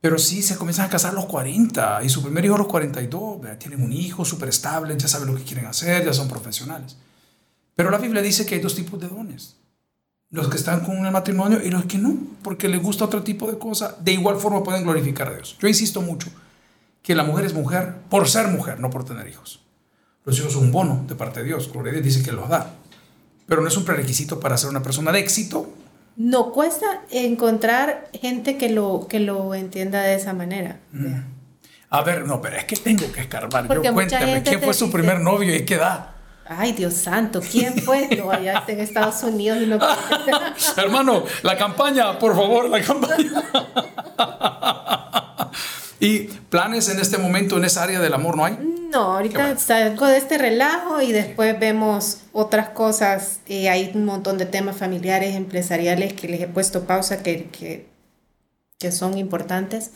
pero 0.00 0.18
sí 0.18 0.42
se 0.42 0.56
comienzan 0.56 0.86
a 0.86 0.90
casar 0.90 1.12
a 1.12 1.14
los 1.14 1.26
40 1.26 2.02
y 2.02 2.08
su 2.08 2.22
primer 2.22 2.44
hijo 2.44 2.56
a 2.56 2.58
los 2.58 2.66
42, 2.66 3.40
tienen 3.58 3.82
un 3.82 3.92
hijo 3.92 4.24
súper 4.24 4.50
estable, 4.50 4.96
ya 4.98 5.08
saben 5.08 5.28
lo 5.28 5.34
que 5.34 5.44
quieren 5.44 5.66
hacer, 5.66 6.04
ya 6.04 6.12
son 6.12 6.28
profesionales. 6.28 6.96
Pero 7.74 7.90
la 7.90 7.98
Biblia 7.98 8.22
dice 8.22 8.44
que 8.44 8.54
hay 8.54 8.60
dos 8.60 8.74
tipos 8.74 9.00
de 9.00 9.08
dones. 9.08 9.56
Los 10.30 10.48
que 10.48 10.56
están 10.56 10.80
con 10.80 11.04
el 11.04 11.12
matrimonio 11.12 11.60
y 11.62 11.70
los 11.70 11.84
que 11.84 11.98
no, 11.98 12.16
porque 12.42 12.68
les 12.68 12.82
gusta 12.82 13.04
otro 13.04 13.22
tipo 13.22 13.50
de 13.50 13.58
cosa. 13.58 13.96
De 14.00 14.12
igual 14.12 14.36
forma 14.36 14.62
pueden 14.62 14.82
glorificar 14.82 15.28
a 15.28 15.34
Dios. 15.34 15.56
Yo 15.60 15.68
insisto 15.68 16.02
mucho 16.02 16.28
que 17.04 17.14
la 17.14 17.22
mujer 17.22 17.44
es 17.44 17.52
mujer 17.52 17.94
por 18.08 18.26
ser 18.28 18.48
mujer, 18.48 18.80
no 18.80 18.88
por 18.88 19.04
tener 19.04 19.28
hijos. 19.28 19.60
Los 20.24 20.38
hijos 20.38 20.54
son 20.54 20.64
un 20.64 20.72
bono 20.72 21.04
de 21.06 21.14
parte 21.14 21.40
de 21.40 21.46
Dios. 21.46 21.70
Gloria 21.70 21.90
a 21.90 21.92
Dios 21.92 22.04
dice 22.04 22.22
que 22.22 22.32
los 22.32 22.48
da. 22.48 22.70
Pero 23.46 23.60
no 23.60 23.68
es 23.68 23.76
un 23.76 23.84
prerequisito 23.84 24.40
para 24.40 24.56
ser 24.56 24.70
una 24.70 24.82
persona 24.82 25.12
de 25.12 25.18
éxito. 25.20 25.68
No 26.16 26.50
cuesta 26.50 27.02
encontrar 27.10 28.08
gente 28.14 28.56
que 28.56 28.70
lo, 28.70 29.06
que 29.06 29.20
lo 29.20 29.54
entienda 29.54 30.00
de 30.00 30.14
esa 30.14 30.32
manera. 30.32 30.80
Mm. 30.92 31.16
A 31.90 32.02
ver, 32.02 32.26
no, 32.26 32.40
pero 32.40 32.56
es 32.56 32.64
que 32.64 32.76
tengo 32.76 33.12
que 33.12 33.20
escarbar. 33.20 33.68
Yo 33.82 33.92
cuéntame, 33.92 34.42
¿quién 34.42 34.62
fue 34.62 34.72
su 34.72 34.90
primer 34.90 35.20
novio 35.20 35.54
y 35.54 35.66
qué 35.66 35.74
edad? 35.74 36.08
Ay, 36.46 36.72
Dios 36.72 36.94
santo, 36.94 37.40
¿quién 37.40 37.74
fue? 37.82 38.08
No, 38.16 38.30
allá 38.30 38.58
está 38.60 38.72
en 38.72 38.80
Estados 38.80 39.22
Unidos 39.22 39.58
y 39.62 39.66
no 39.66 39.78
Hermano, 40.76 41.24
la 41.42 41.56
campaña, 41.56 42.18
por 42.18 42.34
favor, 42.34 42.68
la 42.70 42.80
campaña. 42.80 43.44
¿Y 46.00 46.20
planes 46.50 46.88
en 46.88 46.98
este 46.98 47.18
momento 47.18 47.56
en 47.56 47.64
esa 47.64 47.82
área 47.82 48.00
del 48.00 48.14
amor 48.14 48.36
no 48.36 48.44
hay? 48.44 48.58
No, 48.90 49.14
ahorita 49.14 49.58
salgo 49.58 50.06
de 50.06 50.18
este 50.18 50.38
relajo 50.38 51.02
y 51.02 51.12
después 51.12 51.58
vemos 51.58 52.18
otras 52.32 52.70
cosas. 52.70 53.40
Eh, 53.46 53.68
hay 53.68 53.90
un 53.94 54.04
montón 54.04 54.38
de 54.38 54.46
temas 54.46 54.76
familiares, 54.76 55.34
empresariales 55.34 56.12
que 56.12 56.28
les 56.28 56.40
he 56.40 56.46
puesto 56.46 56.84
pausa 56.84 57.22
que, 57.22 57.46
que, 57.46 57.86
que 58.78 58.92
son 58.92 59.18
importantes 59.18 59.90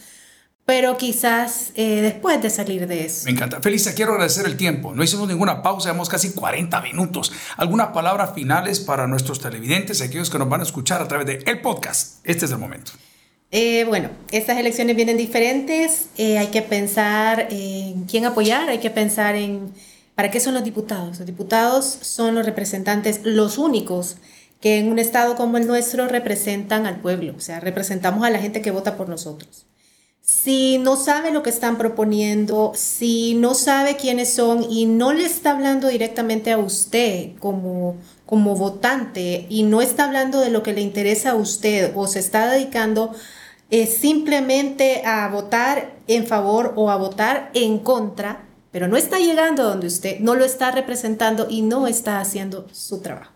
pero 0.68 0.98
quizás 0.98 1.72
eh, 1.76 2.02
después 2.02 2.42
de 2.42 2.50
salir 2.50 2.86
de 2.86 3.06
eso. 3.06 3.24
Me 3.24 3.30
encanta. 3.30 3.58
Felicia, 3.62 3.94
quiero 3.94 4.12
agradecer 4.12 4.44
el 4.44 4.58
tiempo. 4.58 4.94
No 4.94 5.02
hicimos 5.02 5.26
ninguna 5.26 5.62
pausa, 5.62 5.88
llevamos 5.88 6.10
casi 6.10 6.32
40 6.32 6.82
minutos. 6.82 7.32
¿Algunas 7.56 7.86
palabras 7.86 8.34
finales 8.34 8.78
para 8.78 9.06
nuestros 9.06 9.40
televidentes, 9.40 10.02
aquellos 10.02 10.28
que 10.28 10.38
nos 10.38 10.46
van 10.46 10.60
a 10.60 10.64
escuchar 10.64 11.00
a 11.00 11.08
través 11.08 11.26
de 11.26 11.42
el 11.50 11.62
podcast? 11.62 12.20
Este 12.22 12.44
es 12.44 12.50
el 12.50 12.58
momento. 12.58 12.92
Eh, 13.50 13.84
bueno, 13.84 14.10
estas 14.30 14.58
elecciones 14.58 14.94
vienen 14.96 15.16
diferentes. 15.16 16.08
Eh, 16.18 16.38
hay 16.38 16.48
que 16.48 16.62
pensar 16.62 17.48
en 17.50 18.04
quién 18.04 18.26
apoyar, 18.26 18.68
hay 18.68 18.78
que 18.78 18.90
pensar 18.90 19.36
en 19.36 19.72
para 20.14 20.30
qué 20.30 20.40
son 20.40 20.54
los 20.54 20.64
diputados. 20.64 21.18
Los 21.18 21.26
diputados 21.26 21.84
son 21.84 22.34
los 22.34 22.44
representantes, 22.44 23.20
los 23.24 23.56
únicos 23.56 24.16
que 24.60 24.78
en 24.78 24.90
un 24.90 24.98
estado 24.98 25.36
como 25.36 25.58
el 25.58 25.66
nuestro 25.66 26.08
representan 26.08 26.86
al 26.86 27.00
pueblo, 27.00 27.34
o 27.36 27.40
sea, 27.40 27.60
representamos 27.60 28.24
a 28.24 28.30
la 28.30 28.40
gente 28.40 28.60
que 28.60 28.72
vota 28.72 28.96
por 28.96 29.08
nosotros. 29.08 29.66
si 30.20 30.78
no 30.78 30.96
sabe 30.96 31.30
lo 31.32 31.42
que 31.42 31.50
están 31.50 31.78
proponiendo, 31.78 32.72
si 32.74 33.34
no 33.34 33.54
sabe 33.54 33.96
quiénes 33.96 34.32
son 34.34 34.64
y 34.70 34.86
no 34.86 35.12
le 35.14 35.24
está 35.24 35.52
hablando 35.52 35.88
directamente 35.88 36.52
a 36.52 36.58
usted 36.58 37.30
como, 37.38 37.96
como 38.26 38.54
votante 38.56 39.46
y 39.48 39.62
no 39.62 39.80
está 39.80 40.04
hablando 40.04 40.40
de 40.40 40.50
lo 40.50 40.62
que 40.62 40.74
le 40.74 40.82
interesa 40.82 41.30
a 41.30 41.34
usted 41.36 41.92
o 41.96 42.06
se 42.06 42.18
está 42.18 42.50
dedicando 42.50 43.14
eh, 43.70 43.86
simplemente 43.86 45.02
a 45.04 45.28
votar 45.28 45.94
en 46.06 46.26
favor 46.26 46.72
o 46.76 46.90
a 46.90 46.96
votar 46.96 47.50
en 47.54 47.78
contra, 47.78 48.46
pero 48.70 48.88
no 48.88 48.96
está 48.96 49.18
llegando 49.18 49.64
donde 49.64 49.86
usted, 49.86 50.20
no 50.20 50.34
lo 50.34 50.44
está 50.44 50.70
representando 50.70 51.46
y 51.48 51.62
no 51.62 51.86
está 51.86 52.20
haciendo 52.20 52.66
su 52.72 53.00
trabajo. 53.00 53.32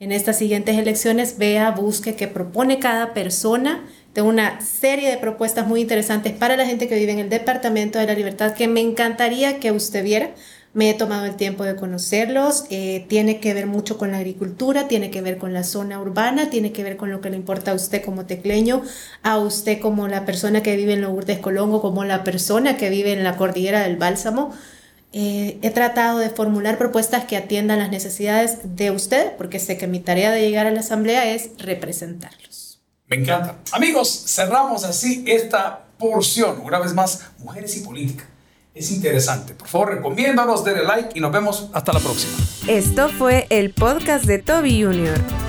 En 0.00 0.12
estas 0.12 0.38
siguientes 0.38 0.76
elecciones, 0.78 1.38
vea, 1.38 1.72
busque 1.72 2.14
qué 2.14 2.28
propone 2.28 2.78
cada 2.78 3.14
persona 3.14 3.84
tengo 4.18 4.30
una 4.30 4.60
serie 4.60 5.10
de 5.10 5.16
propuestas 5.18 5.68
muy 5.68 5.80
interesantes 5.80 6.32
para 6.32 6.56
la 6.56 6.66
gente 6.66 6.88
que 6.88 6.96
vive 6.96 7.12
en 7.12 7.20
el 7.20 7.28
Departamento 7.28 8.00
de 8.00 8.06
la 8.06 8.14
Libertad 8.14 8.52
que 8.52 8.66
me 8.66 8.80
encantaría 8.80 9.60
que 9.60 9.70
usted 9.70 10.02
viera. 10.02 10.30
Me 10.78 10.90
he 10.90 10.94
tomado 10.94 11.24
el 11.24 11.34
tiempo 11.34 11.64
de 11.64 11.74
conocerlos. 11.74 12.66
Eh, 12.70 13.04
tiene 13.08 13.40
que 13.40 13.52
ver 13.52 13.66
mucho 13.66 13.98
con 13.98 14.12
la 14.12 14.18
agricultura, 14.18 14.86
tiene 14.86 15.10
que 15.10 15.20
ver 15.20 15.36
con 15.36 15.52
la 15.52 15.64
zona 15.64 16.00
urbana, 16.00 16.50
tiene 16.50 16.70
que 16.70 16.84
ver 16.84 16.96
con 16.96 17.10
lo 17.10 17.20
que 17.20 17.30
le 17.30 17.36
importa 17.36 17.72
a 17.72 17.74
usted 17.74 18.04
como 18.04 18.26
tecleño, 18.26 18.82
a 19.24 19.38
usted 19.38 19.80
como 19.80 20.06
la 20.06 20.24
persona 20.24 20.62
que 20.62 20.76
vive 20.76 20.92
en 20.92 21.00
Lourdes 21.00 21.40
Colongo, 21.40 21.82
como 21.82 22.04
la 22.04 22.22
persona 22.22 22.76
que 22.76 22.90
vive 22.90 23.12
en 23.12 23.24
la 23.24 23.36
cordillera 23.36 23.80
del 23.80 23.96
Bálsamo. 23.96 24.54
Eh, 25.12 25.58
he 25.62 25.70
tratado 25.70 26.20
de 26.20 26.30
formular 26.30 26.78
propuestas 26.78 27.24
que 27.24 27.36
atiendan 27.36 27.80
las 27.80 27.90
necesidades 27.90 28.58
de 28.76 28.92
usted, 28.92 29.32
porque 29.36 29.58
sé 29.58 29.78
que 29.78 29.88
mi 29.88 29.98
tarea 29.98 30.30
de 30.30 30.42
llegar 30.42 30.68
a 30.68 30.70
la 30.70 30.78
asamblea 30.78 31.28
es 31.28 31.50
representarlos. 31.58 32.80
Me 33.08 33.16
encanta. 33.16 33.56
Amigos, 33.72 34.26
cerramos 34.28 34.84
así 34.84 35.24
esta 35.26 35.86
porción. 35.98 36.60
Una 36.60 36.78
vez 36.78 36.94
más, 36.94 37.22
mujeres 37.38 37.76
y 37.76 37.80
política. 37.80 38.28
Es 38.78 38.92
interesante. 38.92 39.54
Por 39.54 39.66
favor, 39.66 39.94
recomiéndanos, 39.96 40.64
denle 40.64 40.84
like 40.84 41.10
y 41.14 41.20
nos 41.20 41.32
vemos 41.32 41.68
hasta 41.72 41.92
la 41.92 41.98
próxima. 41.98 42.32
Esto 42.68 43.08
fue 43.08 43.48
el 43.50 43.72
podcast 43.74 44.24
de 44.24 44.38
Toby 44.38 44.84
Jr. 44.84 45.47